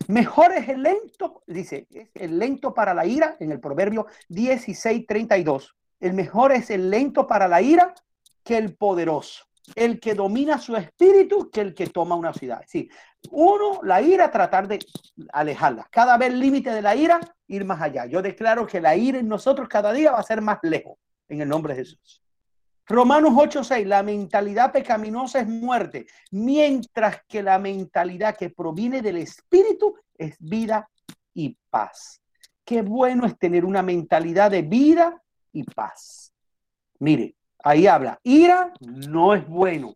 Mejor 0.09 0.53
es 0.53 0.69
el 0.69 0.83
lento, 0.83 1.43
dice, 1.47 1.87
el 2.15 2.39
lento 2.39 2.75
para 2.75 2.95
la 2.95 3.07
ira 3.07 3.37
en 3.41 3.53
el 3.53 3.61
proverbio 3.61 4.07
16:32. 4.29 5.75
El 6.01 6.15
mejor 6.15 6.53
es 6.53 6.71
el 6.71 6.91
lento 6.91 7.27
para 7.27 7.49
la 7.49 7.63
ira 7.63 7.95
que 8.43 8.57
el 8.57 8.77
poderoso 8.77 9.47
el 9.75 10.01
que 10.01 10.15
domina 10.15 10.59
su 10.59 10.77
espíritu 10.77 11.51
que 11.51 11.61
el 11.61 11.75
que 11.75 11.87
toma 11.87 12.15
una 12.15 12.33
ciudad. 12.33 12.63
Sí, 12.67 12.89
uno, 13.31 13.81
la 13.83 14.01
ira, 14.03 14.31
tratar 14.31 14.69
de 14.69 14.79
alejarla. 15.33 15.87
Cada 15.91 16.17
vez 16.17 16.31
el 16.31 16.41
límite 16.41 16.71
de 16.71 16.83
la 16.83 16.95
ira, 16.95 17.21
ir 17.49 17.65
más 17.65 17.81
allá. 17.81 18.07
Yo 18.07 18.23
declaro 18.23 18.67
que 18.67 18.81
la 18.81 18.97
ira 18.97 19.19
en 19.19 19.29
nosotros 19.29 19.69
cada 19.69 19.93
día 19.93 20.13
va 20.13 20.19
a 20.19 20.23
ser 20.23 20.41
más 20.41 20.59
lejos, 20.63 20.99
en 21.29 21.41
el 21.41 21.49
nombre 21.49 21.75
de 21.75 21.81
Jesús. 21.81 22.23
Romanos 22.87 23.33
8:6, 23.35 23.87
la 23.87 24.03
mentalidad 24.03 24.73
pecaminosa 24.73 25.41
es 25.41 25.49
muerte, 25.49 26.07
mientras 26.31 27.23
que 27.27 27.43
la 27.43 27.59
mentalidad 27.59 28.37
que 28.37 28.51
proviene 28.51 29.01
del 29.01 29.17
espíritu 29.17 29.95
es 30.17 30.37
vida 30.39 30.89
y 31.33 31.57
paz. 31.71 32.21
Qué 32.65 32.83
bueno 32.83 33.27
es 33.27 33.39
tener 33.39 33.65
una 33.65 33.83
mentalidad 33.83 34.51
de 34.51 34.63
vida 34.63 35.23
y 35.53 35.65
paz. 35.65 36.33
Mire, 36.99 37.35
Ahí 37.67 37.87
habla, 37.87 38.21
ira 38.23 38.75
no 38.81 39.35
es 39.35 39.49
bueno. 39.49 39.95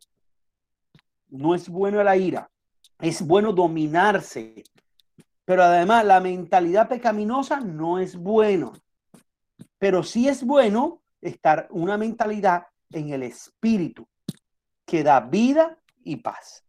No 1.29 1.55
es 1.55 1.68
bueno 1.68 2.03
la 2.03 2.16
ira. 2.16 2.51
Es 2.99 3.22
bueno 3.26 3.53
dominarse. 3.53 4.64
Pero 5.44 5.62
además 5.62 6.05
la 6.05 6.20
mentalidad 6.20 6.88
pecaminosa 6.88 7.61
no 7.61 7.99
es 7.99 8.16
bueno. 8.16 8.72
Pero 9.78 10.03
sí 10.03 10.28
es 10.28 10.44
bueno 10.44 11.03
estar 11.20 11.68
una 11.70 11.96
mentalidad 11.96 12.66
en 12.90 13.11
el 13.11 13.22
espíritu 13.22 14.07
que 14.84 15.03
da 15.03 15.20
vida 15.20 15.78
y 16.05 16.16
paz. 16.16 16.64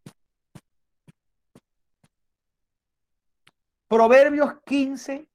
Proverbios 3.88 4.54
15, 4.64 5.26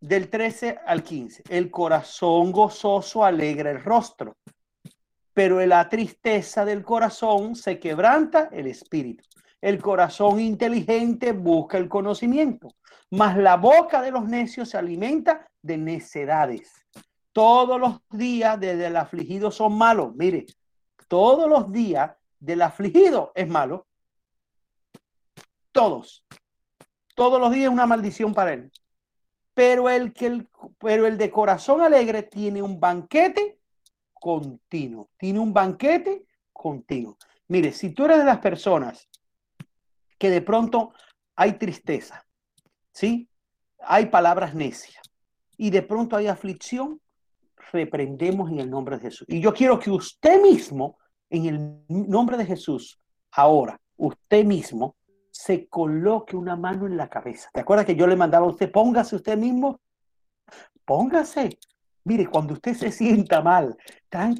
del 0.00 0.28
13 0.28 0.80
al 0.84 1.02
15. 1.02 1.44
El 1.48 1.70
corazón 1.70 2.52
gozoso 2.52 3.24
alegra 3.24 3.70
el 3.70 3.82
rostro, 3.82 4.36
pero 5.34 5.60
en 5.60 5.68
la 5.70 5.88
tristeza 5.88 6.64
del 6.64 6.82
corazón 6.82 7.56
se 7.56 7.78
quebranta 7.78 8.48
el 8.52 8.68
espíritu. 8.68 9.24
El 9.60 9.82
corazón 9.82 10.40
inteligente 10.40 11.32
busca 11.32 11.76
el 11.76 11.88
conocimiento, 11.88 12.68
mas 13.10 13.36
la 13.36 13.56
boca 13.56 14.00
de 14.00 14.10
los 14.10 14.26
necios 14.26 14.70
se 14.70 14.78
alimenta 14.78 15.50
de 15.60 15.76
necedades. 15.76 16.86
Todos 17.32 17.80
los 17.80 18.00
días 18.10 18.60
desde 18.60 18.86
el 18.86 18.96
afligido 18.96 19.50
son 19.50 19.76
malos. 19.76 20.14
Mire, 20.14 20.46
todos 21.08 21.48
los 21.48 21.72
días 21.72 22.12
del 22.38 22.62
afligido 22.62 23.32
es 23.34 23.48
malo. 23.48 23.86
Todos. 25.72 26.24
Todos 27.16 27.40
los 27.40 27.50
días 27.52 27.64
es 27.64 27.72
una 27.72 27.86
maldición 27.86 28.32
para 28.32 28.52
él 28.52 28.70
pero 29.54 29.88
el, 29.88 30.12
que 30.12 30.26
el, 30.26 30.48
pero 30.78 31.06
el 31.06 31.16
de 31.16 31.30
corazón 31.30 31.80
alegre 31.80 32.24
tiene 32.24 32.60
un 32.60 32.80
banquete 32.80 33.53
continuo, 34.24 35.10
tiene 35.18 35.38
un 35.38 35.52
banquete 35.52 36.24
continuo. 36.50 37.18
Mire, 37.48 37.72
si 37.72 37.90
tú 37.90 38.06
eres 38.06 38.16
de 38.16 38.24
las 38.24 38.38
personas 38.38 39.06
que 40.16 40.30
de 40.30 40.40
pronto 40.40 40.94
hay 41.36 41.58
tristeza, 41.58 42.24
¿sí? 42.90 43.28
Hay 43.80 44.06
palabras 44.06 44.54
necias 44.54 45.02
y 45.58 45.68
de 45.68 45.82
pronto 45.82 46.16
hay 46.16 46.28
aflicción, 46.28 47.02
reprendemos 47.70 48.50
en 48.50 48.60
el 48.60 48.70
nombre 48.70 48.96
de 48.96 49.02
Jesús. 49.02 49.26
Y 49.28 49.42
yo 49.42 49.52
quiero 49.52 49.78
que 49.78 49.90
usted 49.90 50.40
mismo, 50.40 50.96
en 51.28 51.44
el 51.44 51.84
nombre 51.88 52.38
de 52.38 52.46
Jesús, 52.46 52.98
ahora, 53.30 53.78
usted 53.98 54.42
mismo, 54.42 54.96
se 55.30 55.68
coloque 55.68 56.34
una 56.34 56.56
mano 56.56 56.86
en 56.86 56.96
la 56.96 57.10
cabeza. 57.10 57.50
¿Te 57.52 57.60
acuerdas 57.60 57.84
que 57.84 57.94
yo 57.94 58.06
le 58.06 58.16
mandaba 58.16 58.46
a 58.46 58.48
usted, 58.48 58.72
póngase 58.72 59.16
usted 59.16 59.36
mismo? 59.36 59.82
Póngase. 60.86 61.58
Mire, 62.04 62.26
cuando 62.26 62.54
usted 62.54 62.74
se 62.74 62.92
sienta 62.92 63.42
mal, 63.42 63.76
tan 64.08 64.36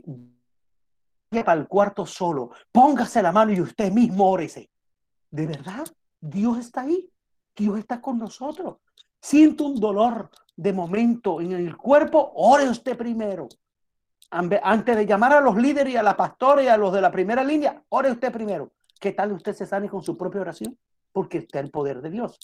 para 1.44 1.60
el 1.60 1.66
cuarto 1.66 2.06
solo, 2.06 2.50
póngase 2.70 3.22
la 3.22 3.32
mano 3.32 3.52
y 3.52 3.60
usted 3.60 3.90
mismo 3.90 4.30
órese. 4.30 4.70
De 5.30 5.46
verdad, 5.46 5.84
Dios 6.20 6.58
está 6.58 6.82
ahí. 6.82 7.10
Dios 7.56 7.78
está 7.78 8.00
con 8.00 8.18
nosotros. 8.18 8.76
Siento 9.20 9.64
un 9.64 9.80
dolor 9.80 10.30
de 10.56 10.72
momento 10.72 11.40
en 11.40 11.52
el 11.52 11.76
cuerpo, 11.76 12.32
ore 12.36 12.68
usted 12.68 12.96
primero. 12.96 13.48
Antes 14.30 14.96
de 14.96 15.06
llamar 15.06 15.32
a 15.32 15.40
los 15.40 15.56
líderes 15.56 15.94
y 15.94 15.96
a 15.96 16.02
la 16.02 16.16
pastora 16.16 16.62
y 16.62 16.68
a 16.68 16.76
los 16.76 16.92
de 16.92 17.00
la 17.00 17.10
primera 17.10 17.42
línea, 17.44 17.82
ore 17.88 18.10
usted 18.10 18.32
primero. 18.32 18.72
¿Qué 19.00 19.12
tal 19.12 19.32
usted 19.32 19.54
se 19.54 19.66
sane 19.66 19.88
con 19.88 20.02
su 20.02 20.16
propia 20.16 20.40
oración? 20.40 20.78
Porque 21.12 21.38
está 21.38 21.60
el 21.60 21.70
poder 21.70 22.00
de 22.00 22.10
Dios. 22.10 22.38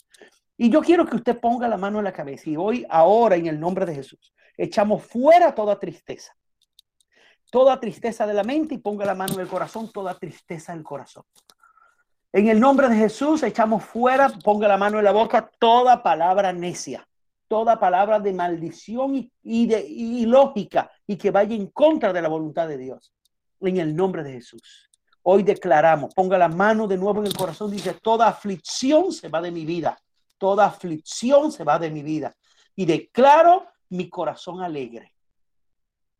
Y 0.61 0.69
yo 0.69 0.81
quiero 0.81 1.07
que 1.07 1.15
usted 1.15 1.39
ponga 1.39 1.67
la 1.67 1.75
mano 1.75 1.97
en 1.97 2.03
la 2.03 2.13
cabeza 2.13 2.47
y 2.47 2.55
hoy, 2.55 2.85
ahora, 2.87 3.35
en 3.35 3.47
el 3.47 3.59
nombre 3.59 3.83
de 3.83 3.95
Jesús, 3.95 4.31
echamos 4.55 5.03
fuera 5.03 5.55
toda 5.55 5.79
tristeza. 5.79 6.37
Toda 7.49 7.79
tristeza 7.79 8.27
de 8.27 8.35
la 8.35 8.43
mente 8.43 8.75
y 8.75 8.77
ponga 8.77 9.03
la 9.03 9.15
mano 9.15 9.33
en 9.33 9.39
el 9.39 9.47
corazón, 9.47 9.91
toda 9.91 10.13
tristeza 10.13 10.75
del 10.75 10.83
corazón. 10.83 11.23
En 12.31 12.47
el 12.47 12.59
nombre 12.59 12.89
de 12.89 12.95
Jesús 12.95 13.41
echamos 13.41 13.83
fuera, 13.83 14.29
ponga 14.29 14.67
la 14.67 14.77
mano 14.77 14.99
en 14.99 15.05
la 15.05 15.11
boca, 15.11 15.49
toda 15.57 16.03
palabra 16.03 16.53
necia, 16.53 17.09
toda 17.47 17.79
palabra 17.79 18.19
de 18.19 18.31
maldición 18.31 19.31
y, 19.41 19.65
de 19.65 19.81
ilógica 19.81 20.91
y 21.07 21.17
que 21.17 21.31
vaya 21.31 21.55
en 21.55 21.71
contra 21.71 22.13
de 22.13 22.21
la 22.21 22.29
voluntad 22.29 22.67
de 22.67 22.77
Dios. 22.77 23.11
En 23.61 23.77
el 23.77 23.95
nombre 23.95 24.21
de 24.21 24.33
Jesús. 24.33 24.91
Hoy 25.23 25.41
declaramos, 25.41 26.13
ponga 26.13 26.37
la 26.37 26.49
mano 26.49 26.85
de 26.85 26.97
nuevo 26.97 27.19
en 27.19 27.25
el 27.25 27.35
corazón, 27.35 27.71
dice, 27.71 27.95
toda 27.95 28.27
aflicción 28.27 29.11
se 29.11 29.27
va 29.27 29.41
de 29.41 29.49
mi 29.49 29.65
vida, 29.65 29.97
toda 30.41 30.65
aflicción 30.65 31.51
se 31.51 31.63
va 31.63 31.77
de 31.77 31.91
mi 31.91 32.01
vida. 32.01 32.35
Y 32.75 32.87
declaro 32.87 33.67
mi 33.89 34.09
corazón 34.09 34.59
alegre. 34.59 35.13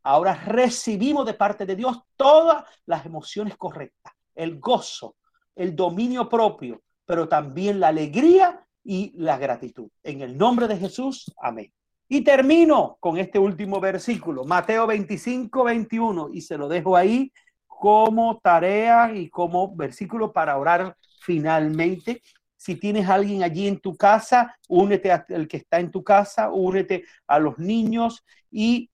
Ahora 0.04 0.36
recibimos 0.36 1.26
de 1.26 1.34
parte 1.34 1.66
de 1.66 1.76
Dios 1.76 1.98
todas 2.16 2.64
las 2.86 3.04
emociones 3.04 3.58
correctas, 3.58 4.14
el 4.36 4.60
gozo, 4.60 5.16
el 5.56 5.76
dominio 5.76 6.30
propio, 6.30 6.84
pero 7.04 7.28
también 7.28 7.80
la 7.80 7.88
alegría 7.88 8.64
y 8.84 9.12
la 9.16 9.40
gratitud. 9.40 9.90
En 10.04 10.22
el 10.22 10.38
nombre 10.38 10.68
de 10.68 10.78
Jesús, 10.78 11.34
amén. 11.42 11.74
Y 12.08 12.22
termino 12.22 12.98
con 13.00 13.18
este 13.18 13.40
último 13.40 13.80
versículo, 13.80 14.44
Mateo 14.44 14.86
25, 14.86 15.64
21, 15.64 16.30
y 16.32 16.42
se 16.42 16.60
lo 16.60 16.68
dejo 16.68 16.96
ahí 16.96 17.32
como 17.66 18.40
tarea 18.40 19.16
y 19.16 19.32
como 19.32 19.76
versículo 19.76 20.32
para 20.32 20.58
orar 20.58 20.96
finalmente. 21.22 22.22
Si 22.62 22.76
tienes 22.76 23.10
alguien 23.10 23.42
allí 23.42 23.68
en 23.68 23.80
tu 23.80 23.98
casa, 23.98 24.56
únete 24.68 25.12
al 25.12 25.48
que 25.48 25.58
está 25.58 25.80
en 25.80 25.90
tu 25.90 26.04
casa, 26.04 26.52
únete 26.52 27.06
a 27.26 27.40
los 27.40 27.58
niños 27.58 28.24
y 28.52 28.92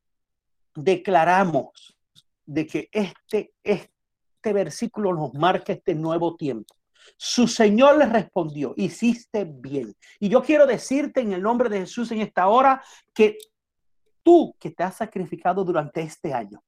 declaramos 0.73 1.97
de 2.45 2.65
que 2.65 2.87
este, 2.93 3.51
este 3.61 4.53
versículo 4.53 5.13
nos 5.13 5.33
marca 5.33 5.73
este 5.73 5.93
nuevo 5.95 6.37
tiempo. 6.37 6.73
Su 7.17 7.45
Señor 7.45 7.97
le 7.97 8.05
respondió, 8.05 8.73
hiciste 8.77 9.43
bien. 9.43 9.93
Y 10.17 10.29
yo 10.29 10.41
quiero 10.41 10.65
decirte 10.65 11.19
en 11.19 11.33
el 11.33 11.41
nombre 11.41 11.67
de 11.67 11.79
Jesús 11.79 12.09
en 12.13 12.21
esta 12.21 12.47
hora 12.47 12.81
que 13.13 13.37
tú 14.23 14.55
que 14.57 14.71
te 14.71 14.83
has 14.83 14.95
sacrificado 14.95 15.65
durante 15.65 15.99
este 15.99 16.33
año, 16.33 16.63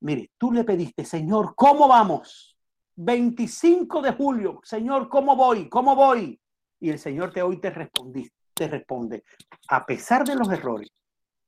Mire, 0.00 0.30
tú 0.38 0.50
le 0.50 0.64
pediste, 0.64 1.04
Señor, 1.04 1.52
¿cómo 1.54 1.86
vamos? 1.86 2.56
25 3.02 4.02
de 4.02 4.12
julio, 4.12 4.60
Señor, 4.62 5.08
¿cómo 5.08 5.34
voy? 5.34 5.70
¿Cómo 5.70 5.96
voy? 5.96 6.38
Y 6.80 6.90
el 6.90 6.98
Señor 6.98 7.32
te 7.32 7.40
hoy 7.40 7.58
te 7.58 7.70
respondiste, 7.70 8.36
te 8.52 8.68
responde, 8.68 9.24
a 9.68 9.86
pesar 9.86 10.22
de 10.22 10.34
los 10.34 10.50
errores, 10.50 10.90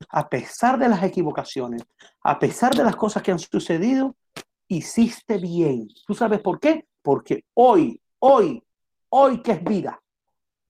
a 0.08 0.30
pesar 0.30 0.78
de 0.78 0.88
las 0.88 1.02
equivocaciones, 1.02 1.84
a 2.22 2.38
pesar 2.38 2.74
de 2.74 2.82
las 2.82 2.96
cosas 2.96 3.22
que 3.22 3.32
han 3.32 3.38
sucedido, 3.38 4.16
hiciste 4.66 5.36
bien. 5.36 5.88
¿Tú 6.06 6.14
sabes 6.14 6.40
por 6.40 6.58
qué? 6.58 6.86
Porque 7.02 7.44
hoy, 7.52 8.00
hoy, 8.20 8.62
hoy 9.10 9.42
que 9.42 9.52
es 9.52 9.62
vida, 9.62 10.02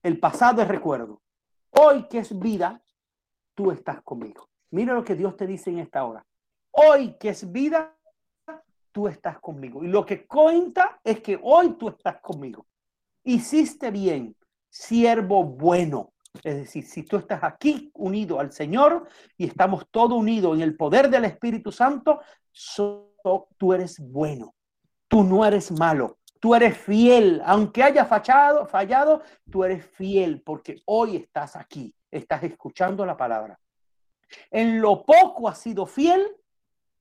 el 0.03 0.19
pasado 0.19 0.63
es 0.63 0.69
recuerdo. 0.69 1.23
Hoy 1.71 2.09
que 2.09 2.19
es 2.19 2.37
vida, 2.37 2.83
tú 3.55 3.71
estás 3.71 4.03
conmigo. 4.03 4.49
Mira 4.71 4.95
lo 4.95 5.05
que 5.05 5.15
Dios 5.15 5.37
te 5.37 5.47
dice 5.47 5.71
en 5.71 5.79
esta 5.79 6.05
hora. 6.05 6.27
Hoy 6.73 7.17
que 7.21 7.29
es 7.29 7.53
vida, 7.53 7.97
tú 8.93 9.09
estás 9.09 9.41
conmigo. 9.41 9.83
Y 9.83 9.89
lo 9.89 10.07
que 10.07 10.27
cuenta 10.27 11.01
es 11.03 11.21
que 11.21 11.39
hoy 11.43 11.75
tú 11.79 11.89
estás 11.89 12.21
conmigo. 12.21 12.67
Hiciste 13.25 13.91
bien, 13.91 14.37
siervo 14.69 15.45
bueno. 15.45 16.13
Es 16.43 16.57
decir, 16.57 16.85
si 16.85 17.03
tú 17.03 17.17
estás 17.17 17.43
aquí 17.43 17.91
unido 17.95 18.41
al 18.41 18.53
Señor 18.53 19.07
y 19.37 19.47
estamos 19.47 19.87
todos 19.91 20.13
unidos 20.13 20.57
en 20.57 20.63
el 20.63 20.77
poder 20.77 21.11
del 21.11 21.25
Espíritu 21.25 21.71
Santo, 21.71 22.21
tú 23.59 23.73
eres 23.73 23.99
bueno. 23.99 24.55
Tú 25.09 25.25
no 25.25 25.45
eres 25.45 25.71
malo. 25.73 26.19
Tú 26.41 26.55
eres 26.55 26.77
fiel. 26.77 27.43
Aunque 27.45 27.83
haya 27.83 28.05
fallado, 28.05 28.67
fallado, 28.67 29.23
tú 29.51 29.63
eres 29.63 29.85
fiel 29.85 30.43
porque 30.43 30.77
hoy 30.87 31.17
estás 31.17 31.55
aquí. 31.55 31.95
Estás 32.11 32.43
escuchando 32.45 33.07
la 33.07 33.17
palabra. 33.17 33.59
En 34.51 34.81
lo 34.81 35.05
poco 35.05 35.49
has 35.49 35.59
sido 35.59 35.87
fiel, 35.87 36.27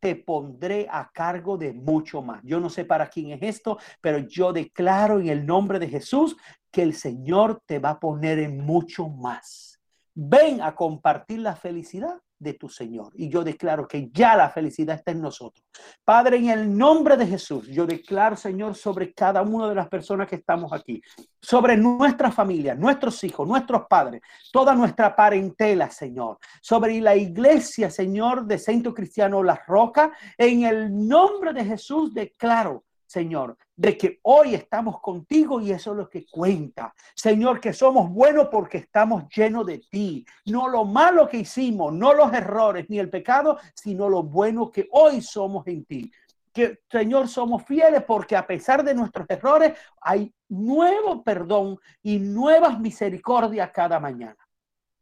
te 0.02 0.16
pondré 0.16 0.88
a 0.92 1.10
cargo 1.14 1.58
de 1.58 1.72
mucho 1.72 2.22
más. 2.22 2.42
Yo 2.44 2.60
no 2.60 2.70
sé 2.70 2.84
para 2.84 3.08
quién 3.08 3.32
es 3.32 3.42
esto, 3.42 3.78
pero 4.02 4.18
yo 4.18 4.52
declaro 4.52 5.20
en 5.20 5.30
el 5.30 5.46
nombre 5.46 5.80
de 5.80 5.88
Jesús 5.88 6.36
que 6.72 6.82
el 6.82 6.96
Señor 6.96 7.62
te 7.66 7.80
va 7.80 7.92
a 7.92 8.00
poner 8.00 8.40
en 8.40 8.60
mucho 8.60 9.08
más. 9.08 9.80
Ven 10.14 10.62
a 10.62 10.76
compartir 10.76 11.40
la 11.40 11.56
felicidad 11.56 12.20
de 12.42 12.56
tu 12.56 12.68
Señor. 12.68 13.14
Y 13.16 13.30
yo 13.30 13.44
declaro 13.44 13.88
que 13.88 14.10
ya 14.12 14.36
la 14.36 14.50
felicidad 14.50 14.96
está 14.96 15.12
en 15.12 15.22
nosotros. 15.22 15.64
Padre, 16.04 16.38
en 16.38 16.50
el 16.50 16.76
nombre 16.76 17.16
de 17.16 17.28
Jesús, 17.28 17.68
yo 17.68 17.86
declaro, 17.86 18.36
Señor, 18.36 18.76
sobre 18.76 19.14
cada 19.14 19.44
una 19.44 19.70
de 19.70 19.76
las 19.76 19.88
personas 19.88 20.28
que 20.28 20.38
estamos 20.38 20.74
aquí, 20.74 21.02
sobre 21.40 21.78
nuestra 21.78 22.32
familia, 22.32 22.74
nuestros 22.74 23.24
hijos, 23.24 23.48
nuestros 23.48 23.84
padres, 23.88 24.22
toda 24.52 24.74
nuestra 24.74 25.16
parentela, 25.16 25.90
Señor, 25.92 26.40
sobre 26.62 27.00
la 27.00 27.16
iglesia, 27.16 27.92
Señor, 27.92 28.46
de 28.46 28.58
Centro 28.58 28.94
Cristiano 28.94 29.44
La 29.44 29.62
Roca, 29.68 30.12
en 30.38 30.64
el 30.64 31.08
nombre 31.08 31.54
de 31.54 31.64
Jesús 31.64 32.14
declaro 32.14 32.84
Señor, 33.12 33.58
de 33.76 33.98
que 33.98 34.20
hoy 34.22 34.56
estamos 34.56 35.02
contigo 35.02 35.60
y 35.60 35.72
eso 35.72 35.92
es 35.92 35.98
lo 35.98 36.10
que 36.10 36.26
cuenta. 36.32 36.94
Señor, 37.14 37.60
que 37.60 37.74
somos 37.74 38.10
buenos 38.10 38.48
porque 38.50 38.78
estamos 38.78 39.26
llenos 39.36 39.66
de 39.66 39.80
ti. 39.80 40.26
No 40.46 40.70
lo 40.70 40.86
malo 40.86 41.28
que 41.28 41.40
hicimos, 41.40 41.92
no 41.92 42.14
los 42.14 42.32
errores 42.32 42.90
ni 42.90 43.00
el 43.00 43.10
pecado, 43.10 43.58
sino 43.76 44.08
lo 44.08 44.24
bueno 44.24 44.72
que 44.72 44.88
hoy 44.94 45.20
somos 45.20 45.68
en 45.68 45.84
ti. 45.84 46.10
Que, 46.54 46.80
Señor, 46.90 47.28
somos 47.28 47.66
fieles 47.66 48.02
porque 48.06 48.38
a 48.38 48.48
pesar 48.48 48.82
de 48.82 48.94
nuestros 48.94 49.30
errores 49.30 49.78
hay 50.00 50.34
nuevo 50.48 51.22
perdón 51.22 51.80
y 52.02 52.18
nuevas 52.18 52.80
misericordias 52.80 53.72
cada 53.74 54.00
mañana. 54.00 54.38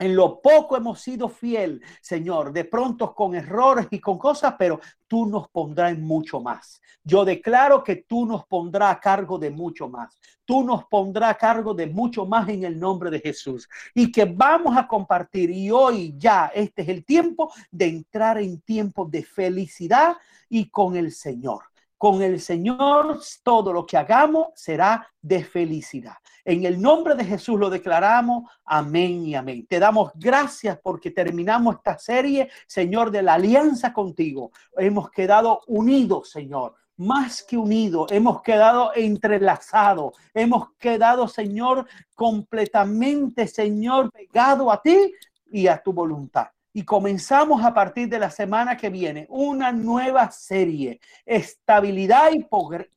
En 0.02 0.16
lo 0.16 0.42
poco 0.42 0.78
hemos 0.78 1.02
sido 1.02 1.28
fiel, 1.28 1.82
Señor, 2.02 2.54
de 2.54 2.64
pronto 2.64 3.14
con 3.14 3.36
errores 3.36 3.88
y 3.92 4.00
con 4.00 4.18
cosas, 4.18 4.56
pero 4.58 4.80
tú 5.08 5.26
nos 5.26 5.50
pondrás 5.50 5.92
en 5.92 6.02
mucho 6.02 6.40
más. 6.40 6.82
Yo 7.04 7.26
declaro 7.26 7.84
que 7.84 7.98
tú 8.08 8.26
nos 8.26 8.46
pondrás 8.46 8.96
a 8.96 9.00
cargo 9.02 9.38
de 9.38 9.52
mucho 9.52 9.90
más. 9.90 10.18
Tú 10.46 10.64
nos 10.64 10.86
pondrás 10.86 11.32
a 11.32 11.38
cargo 11.38 11.74
de 11.74 11.88
mucho 11.88 12.26
más 12.26 12.48
en 12.48 12.64
el 12.64 12.80
nombre 12.80 13.12
de 13.12 13.20
Jesús. 13.20 13.68
Y 13.94 14.10
que 14.10 14.24
vamos 14.24 14.78
a 14.78 14.88
compartir. 14.88 15.50
Y 15.50 15.70
hoy 15.70 16.16
ya 16.18 16.50
este 16.56 16.84
es 16.84 16.88
el 16.88 17.04
tiempo 17.04 17.52
de 17.70 17.88
entrar 17.88 18.38
en 18.38 18.62
tiempo 18.62 19.06
de 19.06 19.24
felicidad 19.24 20.16
y 20.48 20.70
con 20.70 20.96
el 20.96 21.12
Señor. 21.12 21.64
Con 22.00 22.22
el 22.22 22.40
Señor 22.40 23.20
todo 23.44 23.74
lo 23.74 23.86
que 23.86 23.98
hagamos 23.98 24.48
será 24.56 25.06
de 25.22 25.44
felicidad. 25.44 26.14
En 26.46 26.64
el 26.64 26.82
nombre 26.82 27.14
de 27.14 27.26
Jesús 27.26 27.60
lo 27.60 27.70
declaramos. 27.70 28.50
Amén 28.64 29.26
y 29.26 29.36
amén. 29.36 29.68
Te 29.68 29.80
damos 29.80 30.14
gracias 30.16 30.80
porque 30.82 31.12
terminamos 31.12 31.76
esta 31.76 31.98
serie, 31.98 32.50
Señor, 32.68 33.12
de 33.12 33.22
la 33.22 33.34
alianza 33.34 33.92
contigo. 33.92 34.52
Hemos 34.78 35.12
quedado 35.12 35.60
unidos, 35.68 36.32
Señor 36.32 36.76
más 36.96 37.44
que 37.44 37.56
unidos, 37.56 38.12
hemos 38.12 38.42
quedado 38.42 38.92
entrelazados, 38.94 40.16
hemos 40.34 40.74
quedado, 40.78 41.30
Señor, 41.30 41.88
completamente, 42.14 43.48
Señor, 43.48 44.12
pegado 44.12 44.70
a 44.70 44.82
ti 44.82 45.14
y 45.50 45.68
a 45.68 45.82
tu 45.82 45.94
voluntad 45.94 46.48
y 46.80 46.86
comenzamos 46.86 47.62
a 47.66 47.74
partir 47.74 48.08
de 48.08 48.18
la 48.18 48.32
semana 48.32 48.78
que 48.78 48.90
viene 48.90 49.28
una 49.28 49.70
nueva 49.70 50.32
serie, 50.32 51.02
estabilidad 51.26 52.32
y 52.32 52.48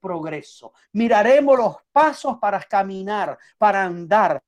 progreso. 0.00 0.72
Miraremos 0.92 1.58
los 1.58 1.76
pasos 1.90 2.38
para 2.38 2.60
caminar, 2.62 3.36
para 3.58 3.82
andar, 3.82 4.40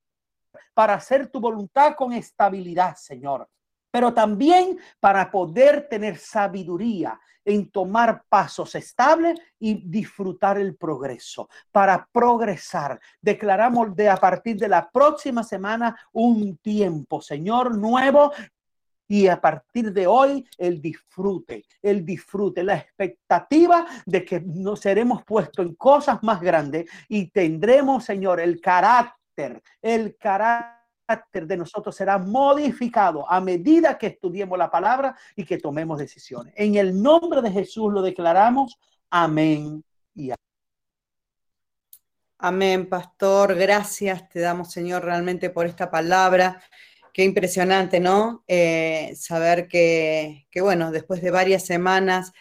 para 0.73 0.93
hacer 0.93 1.27
tu 1.27 1.41
voluntad 1.41 1.95
con 1.97 2.13
estabilidad, 2.13 2.95
Señor. 2.95 3.49
Pero 3.91 4.13
también 4.13 4.79
para 5.01 5.29
poder 5.29 5.89
tener 5.89 6.17
sabiduría 6.17 7.19
en 7.43 7.69
tomar 7.69 8.23
pasos 8.27 8.73
estables 8.73 9.39
y 9.59 9.87
disfrutar 9.87 10.57
el 10.57 10.75
progreso, 10.75 11.47
para 11.71 12.07
progresar. 12.11 12.99
Declaramos 13.21 13.95
de 13.95 14.09
a 14.09 14.17
partir 14.17 14.55
de 14.57 14.67
la 14.67 14.89
próxima 14.89 15.43
semana 15.43 15.95
un 16.11 16.57
tiempo, 16.57 17.21
Señor, 17.21 17.77
nuevo 17.77 18.31
y 19.07 19.27
a 19.27 19.39
partir 19.39 19.93
de 19.93 20.07
hoy, 20.07 20.45
el 20.57 20.81
disfrute, 20.81 21.65
el 21.81 22.05
disfrute, 22.05 22.63
la 22.63 22.77
expectativa 22.77 23.85
de 24.05 24.25
que 24.25 24.41
nos 24.41 24.79
seremos 24.79 25.23
puestos 25.23 25.65
en 25.65 25.75
cosas 25.75 26.21
más 26.23 26.41
grandes 26.41 26.89
y 27.07 27.27
tendremos, 27.27 28.05
Señor, 28.05 28.39
el 28.39 28.59
carácter, 28.59 29.61
el 29.81 30.17
carácter 30.17 31.45
de 31.45 31.57
nosotros 31.57 31.95
será 31.95 32.17
modificado 32.17 33.29
a 33.29 33.39
medida 33.39 33.97
que 33.97 34.07
estudiemos 34.07 34.57
la 34.57 34.71
palabra 34.71 35.15
y 35.35 35.45
que 35.45 35.59
tomemos 35.59 35.99
decisiones. 35.99 36.53
En 36.57 36.75
el 36.75 37.01
nombre 37.01 37.41
de 37.41 37.51
Jesús 37.51 37.93
lo 37.93 38.01
declaramos. 38.01 38.79
Amén 39.11 39.83
y 40.15 40.31
amén. 40.31 40.35
Amén, 42.37 42.89
pastor. 42.89 43.55
Gracias 43.55 44.27
te 44.29 44.39
damos, 44.39 44.71
Señor, 44.71 45.03
realmente 45.03 45.49
por 45.49 45.67
esta 45.67 45.89
palabra. 45.89 46.61
Qué 47.15 47.23
impresionante, 47.23 48.01
¿no? 48.01 48.43
Eh, 48.45 49.13
saber 49.15 49.69
que, 49.69 50.47
bueno, 50.59 50.91
después 50.91 51.21
de 51.21 51.31
varias 51.31 51.65
semanas 51.65 52.33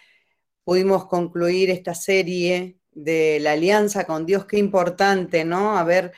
pudimos 0.65 1.07
concluir 1.07 1.71
esta 1.71 1.95
serie 1.95 2.81
de 2.91 3.39
la 3.41 3.53
alianza 3.53 4.05
con 4.05 4.27
Dios, 4.27 4.47
qué 4.47 4.59
importante, 4.59 5.45
¿no? 5.45 5.79
Haber 5.79 6.11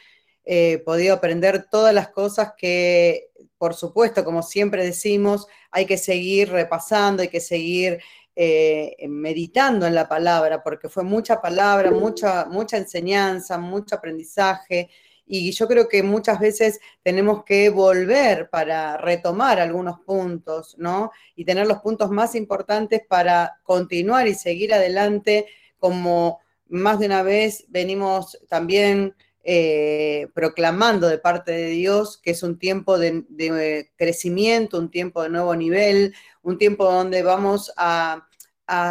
eh, 0.46 0.78
podido 0.86 1.12
aprender 1.12 1.66
todas 1.70 1.92
las 1.92 2.08
cosas 2.08 2.54
que, 2.56 3.28
por 3.58 3.74
supuesto, 3.74 4.24
como 4.24 4.42
siempre 4.42 4.86
decimos, 4.86 5.46
hay 5.70 5.84
que 5.84 5.98
seguir 5.98 6.48
repasando, 6.48 7.20
hay 7.20 7.28
que 7.28 7.40
seguir 7.40 8.00
eh, 8.36 8.96
meditando 9.06 9.86
en 9.86 9.94
la 9.94 10.08
palabra, 10.08 10.62
porque 10.62 10.88
fue 10.88 11.04
mucha 11.04 11.42
palabra, 11.42 11.90
mucha, 11.90 12.46
mucha 12.46 12.78
enseñanza, 12.78 13.58
mucho 13.58 13.96
aprendizaje. 13.96 14.88
Y 15.26 15.50
yo 15.52 15.66
creo 15.66 15.88
que 15.88 16.02
muchas 16.02 16.38
veces 16.38 16.80
tenemos 17.02 17.44
que 17.44 17.68
volver 17.68 18.48
para 18.48 18.96
retomar 18.96 19.58
algunos 19.58 20.00
puntos, 20.00 20.76
¿no? 20.78 21.10
Y 21.34 21.44
tener 21.44 21.66
los 21.66 21.78
puntos 21.78 22.10
más 22.10 22.34
importantes 22.34 23.02
para 23.06 23.60
continuar 23.64 24.28
y 24.28 24.34
seguir 24.34 24.72
adelante, 24.72 25.46
como 25.78 26.40
más 26.68 26.98
de 26.98 27.06
una 27.06 27.22
vez 27.22 27.64
venimos 27.68 28.38
también 28.48 29.14
eh, 29.48 30.26
proclamando 30.34 31.08
de 31.08 31.18
parte 31.18 31.52
de 31.52 31.68
Dios 31.68 32.18
que 32.18 32.32
es 32.32 32.42
un 32.42 32.58
tiempo 32.58 32.98
de, 32.98 33.92
crecimiento, 33.96 34.76
un 34.76 34.90
tiempo 34.90 35.22
de 35.22 35.28
nuevo 35.28 35.54
nivel, 35.54 36.14
un 36.42 36.58
tiempo 36.58 36.84
donde 36.90 37.22
vamos 37.22 37.72
a, 37.76 38.26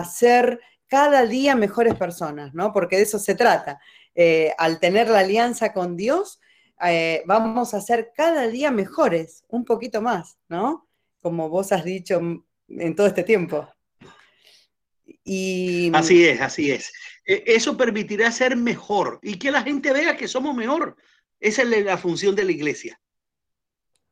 ser 0.10 0.62
cada 0.88 1.26
día 1.26 1.56
mejores 1.58 1.96
personas, 1.96 2.54
¿no? 2.54 2.72
Porque 2.72 2.96
de 2.96 3.02
eso 3.02 3.20
se 3.20 3.36
trata. 3.36 3.82
Eh, 4.16 4.54
al 4.58 4.80
tener 4.80 5.10
la 5.10 5.20
alianza 5.20 5.74
con 5.74 5.98
Dios, 5.98 6.40
eh, 6.86 7.24
vamos 7.26 7.74
a 7.74 7.82
ser 7.82 8.12
cada 8.16 8.48
día 8.48 8.72
mejores, 8.72 9.44
un 9.50 9.66
poquito 9.66 10.02
más, 10.02 10.38
¿no? 10.48 10.88
Como 11.22 11.50
vos 11.50 11.72
has 11.72 11.84
dicho 11.84 12.20
en 12.70 12.96
todo 12.96 13.08
este 13.08 13.24
tiempo. 13.24 13.68
Y... 15.24 15.92
Así 15.94 16.26
es, 16.26 16.40
así 16.42 16.72
es. 16.72 16.94
E, 17.26 17.44
eso 17.48 17.76
permitirá 17.76 18.32
ser 18.32 18.56
mejor 18.56 19.20
y 19.22 19.38
que 19.38 19.52
la 19.52 19.64
gente 19.64 19.92
vea 19.92 20.16
que 20.16 20.28
somos 20.28 20.56
mejor. 20.56 20.96
Esa 21.40 21.64
es 21.64 21.84
la 21.84 21.98
función 21.98 22.36
de 22.36 22.46
la 22.46 22.52
iglesia. 22.52 23.00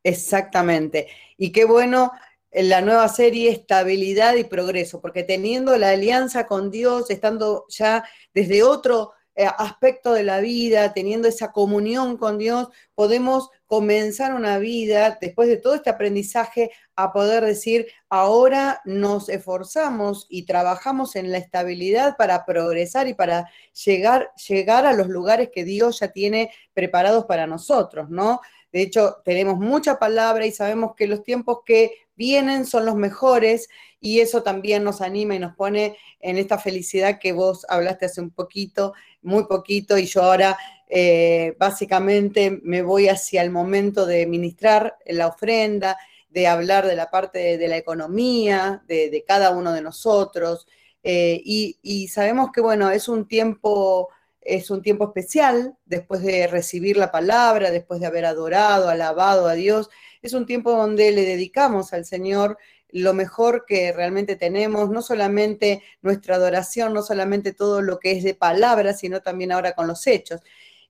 Exactamente. 0.04 1.08
Y 1.38 1.52
qué 1.52 1.66
bueno 1.66 2.12
en 2.52 2.70
la 2.70 2.82
nueva 2.82 3.08
serie 3.08 3.50
Estabilidad 3.50 4.36
y 4.36 4.44
Progreso, 4.44 5.02
porque 5.02 5.24
teniendo 5.24 5.78
la 5.78 5.92
alianza 5.92 6.46
con 6.46 6.70
Dios, 6.70 7.10
estando 7.10 7.66
ya 7.70 8.04
desde 8.34 8.64
otro 8.64 9.14
eh, 9.14 9.23
aspecto 9.36 10.14
de 10.14 10.24
la 10.24 10.40
vida, 10.40 10.94
teniendo 10.94 11.28
esa 11.28 11.52
comunión 11.52 12.18
con 12.18 12.38
Dios, 12.38 12.70
podemos 12.96 13.50
comenzar 13.66 14.34
una 14.34 14.60
vida 14.60 15.18
después 15.20 15.48
de 15.48 15.58
todo 15.58 15.76
este 15.76 15.90
aprendizaje 15.90 16.72
a 16.96 17.12
poder 17.12 17.44
decir, 17.44 17.88
ahora 18.10 18.82
nos 18.86 19.30
esforzamos 19.30 20.28
y 20.30 20.46
trabajamos 20.46 21.16
en 21.16 21.32
la 21.32 21.40
estabilidad 21.40 22.16
para 22.18 22.46
progresar 22.46 23.08
y 23.08 23.16
para 23.16 23.50
llegar, 23.86 24.32
llegar 24.48 24.86
a 24.86 24.94
los 24.94 25.08
lugares 25.08 25.50
que 25.52 25.64
Dios 25.64 26.00
ya 26.00 26.10
tiene 26.10 26.52
preparados 26.74 27.26
para 27.26 27.48
nosotros, 27.48 28.10
¿no? 28.10 28.42
De 28.72 28.82
hecho, 28.82 29.18
tenemos 29.24 29.58
mucha 29.60 30.00
palabra 30.00 30.46
y 30.46 30.52
sabemos 30.52 30.94
que 30.96 31.08
los 31.08 31.24
tiempos 31.24 31.60
que 31.66 31.92
vienen 32.16 32.66
son 32.66 32.86
los 32.86 32.96
mejores 32.96 33.70
y 34.00 34.20
eso 34.20 34.44
también 34.44 34.84
nos 34.84 35.02
anima 35.02 35.36
y 35.36 35.40
nos 35.40 35.56
pone 35.56 35.98
en 36.20 36.38
esta 36.38 36.58
felicidad 36.58 37.20
que 37.20 37.32
vos 37.32 37.66
hablaste 37.70 38.06
hace 38.06 38.22
un 38.22 38.32
poquito, 38.32 38.94
muy 39.22 39.46
poquito, 39.46 39.98
y 39.98 40.06
yo 40.06 40.24
ahora 40.24 40.58
eh, 40.90 41.56
básicamente 41.58 42.60
me 42.64 42.82
voy 42.82 43.08
hacia 43.08 43.42
el 43.42 43.50
momento 43.50 44.06
de 44.06 44.26
ministrar 44.26 44.98
la 45.06 45.28
ofrenda, 45.28 45.98
de 46.30 46.48
hablar 46.48 46.86
de 46.86 46.96
la 46.96 47.10
parte 47.10 47.58
de, 47.58 47.68
la 47.68 47.78
economía, 47.78 48.84
de, 48.88 49.24
cada 49.26 49.52
uno 49.52 49.72
de 49.72 49.82
nosotros, 49.82 50.68
eh, 51.04 51.42
y, 51.44 51.78
y 51.82 52.10
sabemos 52.10 52.52
que, 52.54 52.60
bueno, 52.60 52.92
es 52.92 53.08
un 53.08 53.28
tiempo 53.28 54.10
es 54.46 54.70
un 54.70 54.82
tiempo 54.82 55.06
especial 55.06 55.78
después 55.86 56.22
de 56.22 56.48
recibir 56.48 56.98
la 56.98 57.12
palabra, 57.12 57.72
después 57.72 58.00
de 58.00 58.08
haber 58.08 58.26
adorado, 58.26 58.90
alabado 58.90 59.48
a 59.48 59.54
Dios. 59.54 59.90
Es 60.22 60.34
un 60.34 60.46
tiempo 60.46 60.72
donde 60.72 61.12
le 61.12 61.24
dedicamos 61.24 61.94
al 61.94 62.06
Señor 62.06 62.58
lo 62.90 63.14
mejor 63.14 63.66
que 63.66 63.92
realmente 63.92 64.36
tenemos, 64.36 64.90
no 64.90 65.02
solamente 65.02 65.82
nuestra 66.02 66.36
adoración, 66.36 66.94
no 66.94 67.02
solamente 67.02 67.52
todo 67.52 67.82
lo 67.82 68.00
que 68.00 68.12
es 68.12 68.24
de 68.24 68.36
palabras, 68.36 69.00
sino 69.00 69.22
también 69.22 69.52
ahora 69.52 69.74
con 69.74 69.88
los 69.88 70.06
hechos. 70.06 70.42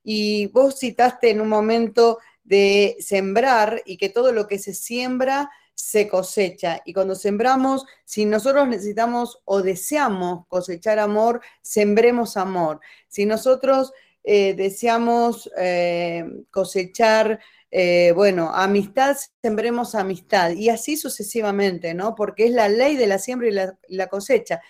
Y 0.04 0.48
vos 0.48 0.78
citaste 0.80 1.30
en 1.30 1.40
un 1.40 1.48
momento 1.48 2.20
de 2.44 2.98
sembrar 3.00 3.82
y 3.86 3.96
que 3.98 4.10
todo 4.10 4.34
lo 4.34 4.48
que 4.48 4.60
se 4.60 4.74
siembra 4.74 5.50
se 5.84 6.08
cosecha. 6.08 6.82
Y 6.86 6.94
cuando 6.94 7.14
sembramos, 7.14 7.86
si 8.06 8.26
nosotros 8.26 8.70
necesitamos 8.70 9.42
o 9.44 9.62
deseamos 9.62 10.48
cosechar 10.48 10.98
amor, 10.98 11.42
sembremos 11.62 12.38
amor. 12.38 12.80
Si 13.10 13.26
nosotros 13.26 13.92
eh, 14.24 14.54
deseamos 14.54 15.52
eh, 15.58 16.24
cosechar, 16.52 17.38
eh, 17.70 18.14
bueno, 18.16 18.50
amistad, 18.56 19.18
sembremos 19.42 19.94
amistad. 19.94 20.52
Y 20.52 20.70
así 20.70 20.96
sucesivamente, 20.96 21.94
¿no? 21.94 22.16
Porque 22.16 22.46
es 22.46 22.52
la 22.52 22.70
ley 22.70 22.96
de 22.96 23.08
la 23.08 23.20
siembra 23.20 23.50
y 23.50 23.96
la, 23.96 24.08
cosecha. 24.08 24.62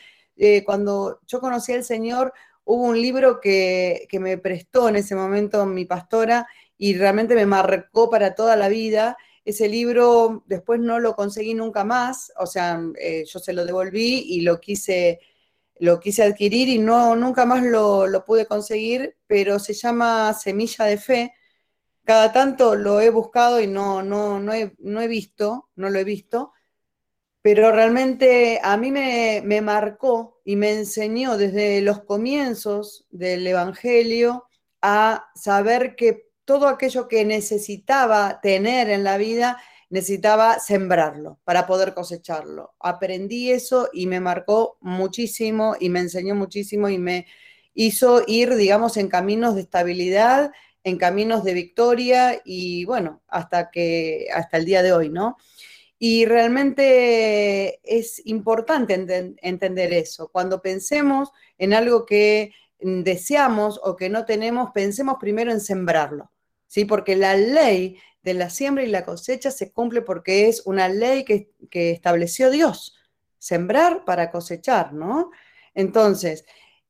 cuando 0.66 1.20
yo 1.28 1.40
conocí 1.40 1.74
al 1.74 1.84
Señor, 1.84 2.34
hubo 2.64 2.86
un 2.86 3.00
libro 3.00 3.40
que, 3.40 4.08
que 4.10 4.20
me 4.20 4.40
prestó 4.40 4.90
en 4.90 4.96
ese 4.96 5.14
momento 5.14 5.64
mi 5.68 5.86
pastora 5.86 6.48
y 6.76 6.96
realmente 6.98 7.36
me 7.36 7.46
marcó 7.46 8.10
para 8.10 8.34
toda 8.34 8.56
la 8.56 8.68
vida 8.68 9.16
ese 9.46 9.68
libro 9.68 10.44
después 10.48 10.80
no 10.80 11.00
lo 11.00 11.16
conseguí 11.16 11.54
nunca 11.54 11.84
más, 11.84 12.32
o 12.38 12.46
sea, 12.46 12.82
eh, 13.00 13.26
yo 13.26 13.40
se 13.40 13.54
lo 13.54 13.66
devolví 13.66 14.24
y 14.28 14.42
lo 14.42 14.60
quise, 14.60 15.20
lo 15.80 16.00
quise 16.00 16.24
adquirir 16.24 16.70
y 16.70 16.80
no, 16.80 17.16
nunca 17.16 17.46
más 17.46 17.64
lo, 17.64 18.24
pude 18.26 18.46
conseguir, 18.46 19.18
pero 19.28 19.60
se 19.60 19.74
llama 19.74 20.34
Semilla 20.34 20.86
de 20.86 20.98
Fe. 20.98 21.34
Cada 22.06 22.32
tanto 22.34 22.76
lo 22.76 23.02
he 23.02 23.10
buscado 23.10 23.62
y 23.62 23.68
no, 23.68 24.04
no, 24.04 24.40
no, 24.40 24.54
he, 24.54 24.76
no 24.80 25.02
he 25.02 25.08
visto, 25.08 25.70
no 25.76 25.90
lo 25.90 26.00
he 26.00 26.04
visto, 26.04 26.54
pero 27.42 27.72
realmente 27.72 28.60
a 28.64 28.78
mí 28.78 28.92
me, 28.92 29.42
me 29.44 29.62
marcó 29.62 30.42
y 30.46 30.56
me 30.56 30.72
enseñó 30.74 31.38
desde 31.38 31.82
los 31.82 32.04
comienzos 32.04 33.06
del 33.12 33.46
Evangelio 33.48 34.46
a 34.82 35.30
saber 35.36 35.96
que 35.96 36.33
todo 36.46 36.68
aquello 36.68 37.08
que 37.08 37.26
necesitaba 37.26 38.40
tener 38.42 38.90
en 38.90 39.04
la 39.04 39.18
vida, 39.18 39.62
necesitaba 39.90 40.60
sembrarlo 40.60 41.40
para 41.44 41.68
poder 41.68 41.94
cosecharlo. 41.94 42.74
Aprendí 42.80 43.52
eso 43.52 43.90
y 43.94 44.08
me 44.08 44.20
marcó 44.20 44.78
muchísimo 44.82 45.76
y 45.80 45.90
me 45.90 46.00
enseñó 46.00 46.36
muchísimo 46.36 46.90
y 46.90 46.98
me 46.98 47.28
hizo 47.74 48.24
ir, 48.28 48.56
digamos, 48.56 48.98
en 48.98 49.08
caminos 49.08 49.56
de 49.56 49.62
estabilidad, 49.62 50.52
en 50.84 50.98
caminos 50.98 51.44
de 51.44 51.54
victoria 51.54 52.42
y 52.44 52.86
bueno, 52.86 53.22
hasta 53.28 53.72
que 53.72 54.28
hasta 54.34 54.58
el 54.58 54.66
día 54.66 54.84
de 54.84 54.94
hoy, 54.94 55.10
¿no? 55.10 55.38
Y 56.00 56.26
realmente 56.26 57.80
es 57.84 58.22
importante 58.26 58.94
entender 59.42 59.94
eso. 59.94 60.28
Cuando 60.30 60.62
pensemos 60.62 61.32
en 61.58 61.74
algo 61.74 62.06
que 62.06 62.52
deseamos 62.80 63.80
o 63.82 63.96
que 63.96 64.10
no 64.10 64.26
tenemos, 64.26 64.72
pensemos 64.74 65.16
primero 65.20 65.52
en 65.52 65.62
sembrarlo. 65.62 66.33
¿Sí? 66.74 66.86
Porque 66.86 67.16
la 67.16 67.36
ley 67.36 68.00
de 68.24 68.34
la 68.34 68.50
siembra 68.50 68.84
y 68.84 68.88
la 68.88 69.06
cosecha 69.06 69.52
se 69.52 69.72
cumple 69.72 70.02
porque 70.02 70.48
es 70.48 70.64
una 70.66 70.90
ley 70.90 71.24
que, 71.24 71.52
estableció 71.70 72.50
Dios, 72.50 72.96
sembrar 73.38 74.06
para 74.06 74.32
cosechar, 74.32 74.92
¿no? 74.92 75.30
Entonces, 75.76 76.46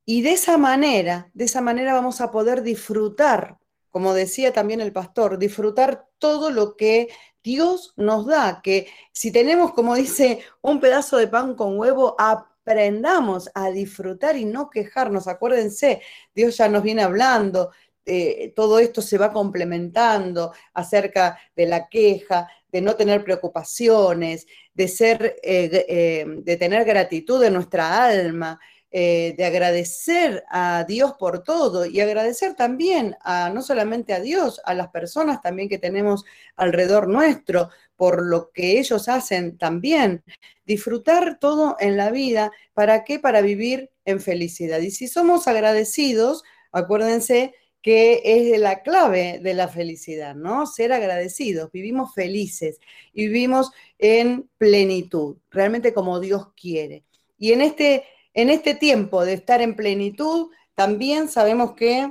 y 0.05 0.22
de 0.22 0.34
esa 0.34 0.57
manera, 0.57 1.30
de 1.34 1.43
esa 1.43 1.60
manera 1.60 1.93
vamos 1.93 2.22
a 2.22 2.31
poder 2.31 2.64
disfrutar, 2.64 3.57
como 3.89 4.14
decía 4.14 4.53
también 4.53 4.80
el 4.80 4.93
pastor, 4.93 5.38
disfrutar 5.38 6.07
todo 6.18 6.49
lo 6.49 6.77
que 6.77 7.10
Dios 7.43 7.93
nos 7.97 8.26
da, 8.26 8.61
que 8.64 8.88
si 9.11 9.34
tenemos, 9.34 9.73
como 9.73 9.95
dice, 9.95 10.39
un 10.61 10.80
pedazo 10.80 11.18
de 11.18 11.27
pan 11.27 11.55
con 11.55 11.77
huevo, 11.77 12.15
aprendamos 12.18 13.51
a 13.53 13.69
disfrutar 13.69 14.38
y 14.38 14.45
no 14.45 14.69
quejarnos. 14.69 15.27
Acuérdense, 15.27 16.01
Dios 16.34 16.55
ya 16.55 16.69
nos 16.69 16.84
viene 16.84 17.03
hablando 17.03 17.72
eh, 18.05 18.51
todo 18.55 18.80
esto 18.80 19.01
se 19.01 19.17
va 19.17 19.31
complementando 19.31 20.53
acerca 20.73 21.39
de 21.55 21.65
la 21.65 21.88
queja, 21.88 22.49
de 22.71 22.81
no 22.81 22.95
tener 22.95 23.23
preocupaciones, 23.23 24.45
de 24.73 24.88
ser, 24.88 25.38
eh, 25.43 25.85
eh, 25.88 26.25
de 26.27 26.57
tener 26.57 26.85
gratitud 26.85 27.41
en 27.43 27.53
nuestra 27.53 28.05
alma, 28.05 28.59
de 28.95 29.43
agradecer 29.43 30.43
a 30.51 30.85
Dios 30.88 31.13
por 31.17 31.43
todo 31.43 31.84
y 31.84 31.99
agradecer 31.99 32.53
también 32.53 33.15
a 33.21 33.49
no 33.49 33.63
solamente 33.63 34.13
a 34.13 34.19
Dios, 34.19 34.61
a 34.65 34.75
las 34.75 34.89
personas 34.89 35.41
también 35.41 35.67
que 35.67 35.80
tenemos 35.80 36.23
alrededor 36.57 37.07
nuestro 37.07 37.71
por 37.95 38.23
lo 38.23 38.51
que 38.51 38.80
ellos 38.80 39.09
hacen 39.09 39.57
también. 39.57 40.23
Disfrutar 40.65 41.39
todo 41.39 41.75
en 41.80 41.97
la 41.97 42.11
vida, 42.11 42.51
¿para 42.75 43.03
qué? 43.03 43.17
Para 43.17 43.41
vivir 43.41 43.89
en 44.05 44.19
felicidad. 44.19 44.80
Y 44.80 44.91
si 44.91 45.07
somos 45.07 45.47
agradecidos, 45.47 46.43
acuérdense 46.71 47.55
que 47.84 48.22
es 48.23 48.57
la 48.60 48.81
clave 48.81 49.39
de 49.43 49.53
la 49.53 49.68
felicidad, 49.68 50.35
¿no? 50.35 50.65
Ser 50.65 50.93
agradecidos, 50.93 51.69
vivimos 51.72 52.15
felices 52.15 52.80
y 53.11 53.27
vivimos 53.27 53.72
en 53.99 54.49
plenitud, 54.57 55.38
realmente 55.51 55.93
como 55.93 56.22
Dios 56.22 56.47
quiere. 56.55 57.03
Y 57.38 57.51
en 57.51 57.61
este, 57.61 58.05
en 58.34 58.49
este 58.49 58.73
tiempo 58.73 59.26
de 59.26 59.34
estar 59.34 59.61
en 59.61 59.76
plenitud, 59.76 60.49
también 60.76 61.27
sabemos 61.27 61.73
que, 61.73 62.10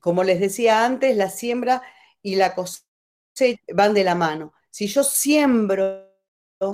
como 0.00 0.22
les 0.22 0.38
decía 0.38 0.84
antes, 0.84 1.16
la 1.16 1.30
siembra 1.30 1.82
y 2.22 2.36
la 2.36 2.54
cosecha 2.54 2.86
van 3.74 3.92
de 3.92 4.04
la 4.04 4.14
mano. 4.14 4.52
Si 4.70 4.86
yo 4.86 5.02
siembro, 5.02 6.06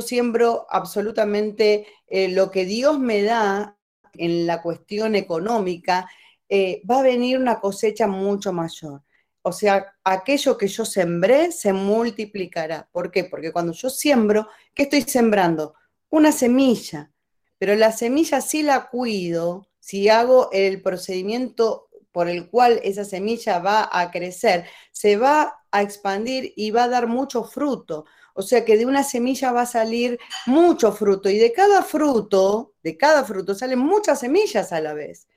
siembro 0.04 0.66
absolutamente 0.68 1.86
eh, 2.06 2.28
lo 2.28 2.50
que 2.50 2.66
Dios 2.66 2.98
me 2.98 3.22
da 3.22 3.78
en 4.14 4.46
la 4.46 4.60
cuestión 4.60 5.14
económica, 5.14 6.10
eh, 6.54 6.82
va 6.84 6.98
a 6.98 7.02
venir 7.02 7.38
una 7.38 7.60
cosecha 7.60 8.06
mucho 8.06 8.52
mayor. 8.52 9.02
O 9.40 9.52
sea, 9.52 9.94
aquello 10.04 10.58
que 10.58 10.68
yo 10.68 10.84
sembré 10.84 11.50
se 11.50 11.72
multiplicará. 11.72 12.90
¿Por 12.92 13.10
qué? 13.10 13.24
Porque 13.24 13.52
cuando 13.52 13.72
yo 13.72 13.88
siembro, 13.88 14.48
¿qué 14.74 14.82
estoy 14.82 15.00
sembrando? 15.00 15.72
Una 16.10 16.30
semilla. 16.30 17.10
Pero 17.56 17.74
la 17.74 17.90
semilla 17.90 18.42
sí 18.42 18.62
la 18.62 18.90
cuido, 18.90 19.66
si 19.80 20.10
hago 20.10 20.50
el 20.52 20.82
procedimiento 20.82 21.88
por 22.12 22.28
el 22.28 22.50
cual 22.50 22.80
esa 22.84 23.06
semilla 23.06 23.58
va 23.58 23.88
a 23.90 24.10
crecer, 24.10 24.66
se 24.92 25.16
va 25.16 25.58
a 25.70 25.80
expandir 25.80 26.52
y 26.54 26.70
va 26.70 26.84
a 26.84 26.88
dar 26.88 27.06
mucho 27.06 27.44
fruto. 27.44 28.04
O 28.34 28.42
sea 28.42 28.62
que 28.66 28.76
de 28.76 28.84
una 28.84 29.04
semilla 29.04 29.52
va 29.52 29.62
a 29.62 29.66
salir 29.66 30.18
mucho 30.44 30.92
fruto 30.92 31.30
y 31.30 31.38
de 31.38 31.50
cada 31.50 31.82
fruto, 31.82 32.74
de 32.82 32.98
cada 32.98 33.24
fruto 33.24 33.54
salen 33.54 33.78
muchas 33.78 34.20
semillas 34.20 34.70
a 34.72 34.80
la 34.82 34.92
vez. 34.92 35.28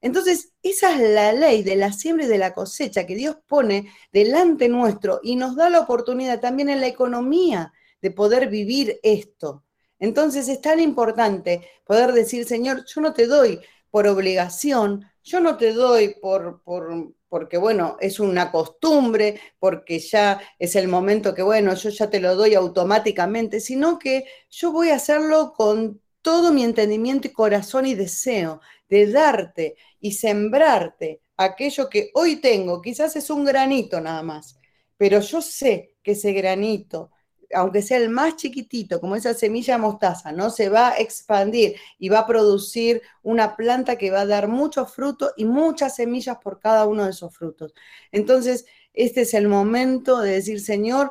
Entonces, 0.00 0.52
esa 0.62 0.94
es 0.94 1.10
la 1.10 1.32
ley 1.32 1.62
de 1.62 1.76
la 1.76 1.92
siembra 1.92 2.24
y 2.24 2.28
de 2.28 2.38
la 2.38 2.54
cosecha 2.54 3.06
que 3.06 3.14
Dios 3.14 3.36
pone 3.46 3.90
delante 4.12 4.68
nuestro 4.68 5.20
y 5.22 5.36
nos 5.36 5.56
da 5.56 5.70
la 5.70 5.80
oportunidad 5.80 6.40
también 6.40 6.68
en 6.68 6.80
la 6.80 6.86
economía 6.86 7.72
de 8.00 8.10
poder 8.10 8.48
vivir 8.48 8.98
esto. 9.02 9.64
Entonces 9.98 10.48
es 10.48 10.60
tan 10.60 10.80
importante 10.80 11.68
poder 11.84 12.12
decir, 12.12 12.46
Señor, 12.46 12.84
yo 12.86 13.00
no 13.02 13.12
te 13.12 13.26
doy 13.26 13.60
por 13.90 14.06
obligación, 14.06 15.04
yo 15.22 15.40
no 15.40 15.56
te 15.58 15.72
doy 15.72 16.14
por, 16.20 16.62
por, 16.62 17.12
porque, 17.28 17.58
bueno, 17.58 17.96
es 18.00 18.18
una 18.18 18.50
costumbre, 18.50 19.40
porque 19.58 19.98
ya 19.98 20.40
es 20.58 20.74
el 20.76 20.88
momento 20.88 21.34
que, 21.34 21.42
bueno, 21.42 21.74
yo 21.74 21.90
ya 21.90 22.08
te 22.08 22.20
lo 22.20 22.34
doy 22.34 22.54
automáticamente, 22.54 23.60
sino 23.60 23.98
que 23.98 24.24
yo 24.48 24.72
voy 24.72 24.90
a 24.90 24.96
hacerlo 24.96 25.52
con 25.54 26.00
todo 26.22 26.52
mi 26.52 26.64
entendimiento 26.64 27.28
y 27.28 27.32
corazón 27.32 27.86
y 27.86 27.94
deseo 27.94 28.60
de 28.88 29.10
darte 29.10 29.76
y 30.00 30.12
sembrarte 30.12 31.22
aquello 31.36 31.88
que 31.88 32.10
hoy 32.14 32.36
tengo. 32.36 32.82
Quizás 32.82 33.16
es 33.16 33.30
un 33.30 33.44
granito 33.44 34.00
nada 34.00 34.22
más, 34.22 34.58
pero 34.96 35.20
yo 35.20 35.40
sé 35.42 35.94
que 36.02 36.12
ese 36.12 36.32
granito, 36.32 37.10
aunque 37.54 37.82
sea 37.82 37.98
el 37.98 38.10
más 38.10 38.36
chiquitito, 38.36 39.00
como 39.00 39.16
esa 39.16 39.34
semilla 39.34 39.78
mostaza, 39.78 40.32
¿no? 40.32 40.50
Se 40.50 40.68
va 40.68 40.90
a 40.90 40.98
expandir 40.98 41.76
y 41.98 42.08
va 42.08 42.20
a 42.20 42.26
producir 42.26 43.02
una 43.22 43.56
planta 43.56 43.96
que 43.96 44.10
va 44.10 44.22
a 44.22 44.26
dar 44.26 44.48
muchos 44.48 44.92
frutos 44.94 45.32
y 45.36 45.44
muchas 45.44 45.96
semillas 45.96 46.38
por 46.42 46.60
cada 46.60 46.86
uno 46.86 47.04
de 47.04 47.10
esos 47.10 47.34
frutos. 47.36 47.74
Entonces, 48.12 48.66
este 48.92 49.22
es 49.22 49.34
el 49.34 49.48
momento 49.48 50.20
de 50.20 50.32
decir, 50.32 50.60
Señor, 50.60 51.10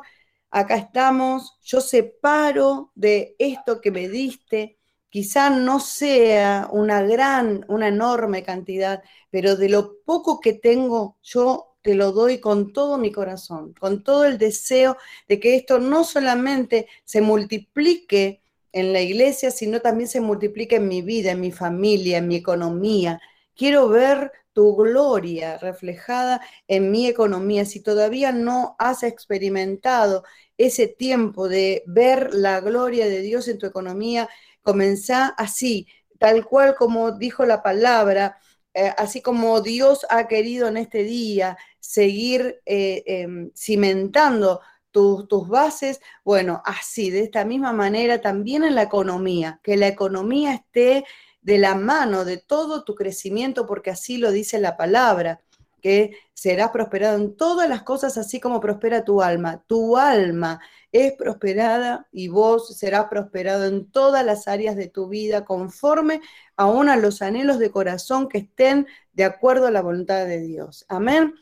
acá 0.50 0.76
estamos, 0.76 1.58
yo 1.62 1.80
separo 1.80 2.92
de 2.94 3.36
esto 3.38 3.80
que 3.80 3.90
me 3.90 4.08
diste, 4.08 4.79
quizá 5.10 5.50
no 5.50 5.80
sea 5.80 6.68
una 6.72 7.02
gran, 7.02 7.64
una 7.68 7.88
enorme 7.88 8.42
cantidad, 8.42 9.02
pero 9.30 9.56
de 9.56 9.68
lo 9.68 9.98
poco 10.04 10.40
que 10.40 10.54
tengo, 10.54 11.18
yo 11.22 11.76
te 11.82 11.94
lo 11.94 12.12
doy 12.12 12.40
con 12.40 12.72
todo 12.72 12.98
mi 12.98 13.10
corazón, 13.12 13.74
con 13.78 14.02
todo 14.02 14.24
el 14.24 14.38
deseo 14.38 14.96
de 15.28 15.40
que 15.40 15.56
esto 15.56 15.78
no 15.78 16.04
solamente 16.04 16.88
se 17.04 17.20
multiplique 17.20 18.42
en 18.72 18.92
la 18.92 19.00
iglesia, 19.00 19.50
sino 19.50 19.80
también 19.80 20.08
se 20.08 20.20
multiplique 20.20 20.76
en 20.76 20.88
mi 20.88 21.02
vida, 21.02 21.32
en 21.32 21.40
mi 21.40 21.52
familia, 21.52 22.18
en 22.18 22.28
mi 22.28 22.36
economía. 22.36 23.20
Quiero 23.56 23.88
ver 23.88 24.32
tu 24.52 24.76
gloria 24.76 25.58
reflejada 25.58 26.40
en 26.68 26.90
mi 26.90 27.06
economía. 27.06 27.64
Si 27.64 27.80
todavía 27.80 28.32
no 28.32 28.76
has 28.78 29.02
experimentado 29.02 30.24
ese 30.58 30.86
tiempo 30.88 31.48
de 31.48 31.82
ver 31.86 32.34
la 32.34 32.60
gloria 32.60 33.06
de 33.06 33.22
Dios 33.22 33.48
en 33.48 33.58
tu 33.58 33.66
economía, 33.66 34.28
comenzá 34.62 35.28
así, 35.36 35.86
tal 36.18 36.44
cual 36.44 36.74
como 36.76 37.12
dijo 37.12 37.44
la 37.46 37.62
palabra, 37.62 38.38
eh, 38.74 38.92
así 38.96 39.20
como 39.20 39.60
Dios 39.60 40.06
ha 40.10 40.28
querido 40.28 40.68
en 40.68 40.76
este 40.76 41.02
día 41.02 41.56
seguir 41.80 42.60
eh, 42.66 43.02
em, 43.06 43.50
cimentando 43.54 44.60
tus 44.92 45.48
bases, 45.48 46.00
bueno, 46.24 46.62
así, 46.64 47.10
de 47.10 47.20
esta 47.20 47.44
misma 47.44 47.72
manera 47.72 48.20
también 48.20 48.64
en 48.64 48.74
la 48.74 48.82
economía, 48.82 49.60
que 49.62 49.76
la 49.76 49.86
economía 49.86 50.54
esté 50.54 51.04
de 51.42 51.58
la 51.58 51.74
mano 51.74 52.24
de 52.24 52.38
todo 52.38 52.84
tu 52.84 52.94
crecimiento, 52.94 53.66
porque 53.66 53.90
así 53.90 54.18
lo 54.18 54.32
dice 54.32 54.58
la 54.58 54.76
palabra 54.76 55.40
que 55.80 56.12
serás 56.34 56.70
prosperado 56.70 57.16
en 57.16 57.36
todas 57.36 57.68
las 57.68 57.82
cosas, 57.82 58.18
así 58.18 58.40
como 58.40 58.60
prospera 58.60 59.04
tu 59.04 59.22
alma. 59.22 59.62
Tu 59.66 59.96
alma 59.96 60.60
es 60.92 61.12
prosperada 61.12 62.08
y 62.12 62.28
vos 62.28 62.76
serás 62.76 63.06
prosperado 63.06 63.66
en 63.66 63.90
todas 63.90 64.24
las 64.24 64.48
áreas 64.48 64.76
de 64.76 64.88
tu 64.88 65.08
vida, 65.08 65.44
conforme 65.44 66.20
aún 66.56 66.88
a 66.88 66.96
los 66.96 67.22
anhelos 67.22 67.58
de 67.58 67.70
corazón 67.70 68.28
que 68.28 68.38
estén 68.38 68.86
de 69.12 69.24
acuerdo 69.24 69.66
a 69.66 69.70
la 69.70 69.82
voluntad 69.82 70.26
de 70.26 70.40
Dios. 70.40 70.84
Amén. 70.88 71.34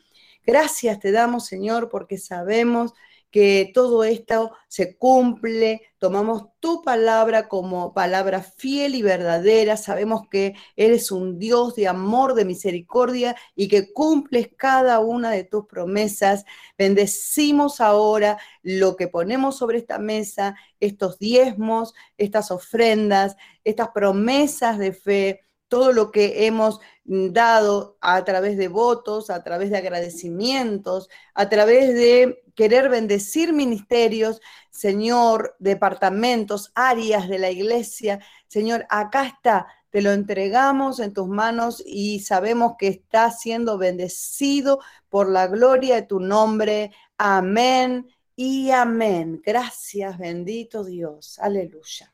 Gracias 0.45 0.99
te 0.99 1.11
damos, 1.11 1.45
Señor, 1.45 1.89
porque 1.89 2.17
sabemos 2.17 2.93
que 3.31 3.71
todo 3.73 4.03
esto 4.03 4.51
se 4.67 4.97
cumple, 4.97 5.81
tomamos 5.99 6.47
tu 6.59 6.81
palabra 6.81 7.47
como 7.47 7.93
palabra 7.93 8.41
fiel 8.41 8.95
y 8.95 9.01
verdadera, 9.01 9.77
sabemos 9.77 10.23
que 10.29 10.55
eres 10.75 11.11
un 11.11 11.37
Dios 11.37 11.75
de 11.75 11.87
amor, 11.87 12.33
de 12.33 12.45
misericordia 12.45 13.35
y 13.55 13.67
que 13.67 13.93
cumples 13.93 14.49
cada 14.57 14.99
una 14.99 15.31
de 15.31 15.43
tus 15.43 15.65
promesas. 15.67 16.45
Bendecimos 16.77 17.81
ahora 17.81 18.39
lo 18.63 18.95
que 18.95 19.07
ponemos 19.07 19.57
sobre 19.57 19.77
esta 19.77 19.99
mesa, 19.99 20.55
estos 20.79 21.19
diezmos, 21.19 21.93
estas 22.17 22.51
ofrendas, 22.51 23.35
estas 23.63 23.89
promesas 23.89 24.79
de 24.79 24.93
fe 24.93 25.48
todo 25.69 25.93
lo 25.93 26.11
que 26.11 26.47
hemos 26.47 26.79
dado 27.05 27.97
a 28.01 28.23
través 28.25 28.57
de 28.57 28.67
votos, 28.67 29.29
a 29.29 29.43
través 29.43 29.69
de 29.71 29.77
agradecimientos, 29.77 31.09
a 31.33 31.49
través 31.49 31.93
de 31.93 32.43
querer 32.55 32.89
bendecir 32.89 33.53
ministerios, 33.53 34.41
Señor, 34.69 35.55
departamentos, 35.59 36.71
áreas 36.75 37.29
de 37.29 37.39
la 37.39 37.49
iglesia. 37.49 38.19
Señor, 38.47 38.85
acá 38.89 39.25
está, 39.25 39.67
te 39.89 40.01
lo 40.01 40.11
entregamos 40.11 40.99
en 40.99 41.13
tus 41.13 41.27
manos 41.27 41.81
y 41.85 42.19
sabemos 42.19 42.73
que 42.77 42.87
está 42.89 43.31
siendo 43.31 43.77
bendecido 43.77 44.79
por 45.09 45.29
la 45.29 45.47
gloria 45.47 45.95
de 45.95 46.01
tu 46.03 46.19
nombre. 46.19 46.91
Amén 47.17 48.07
y 48.35 48.71
amén. 48.71 49.41
Gracias, 49.43 50.17
bendito 50.17 50.83
Dios. 50.83 51.39
Aleluya. 51.39 52.13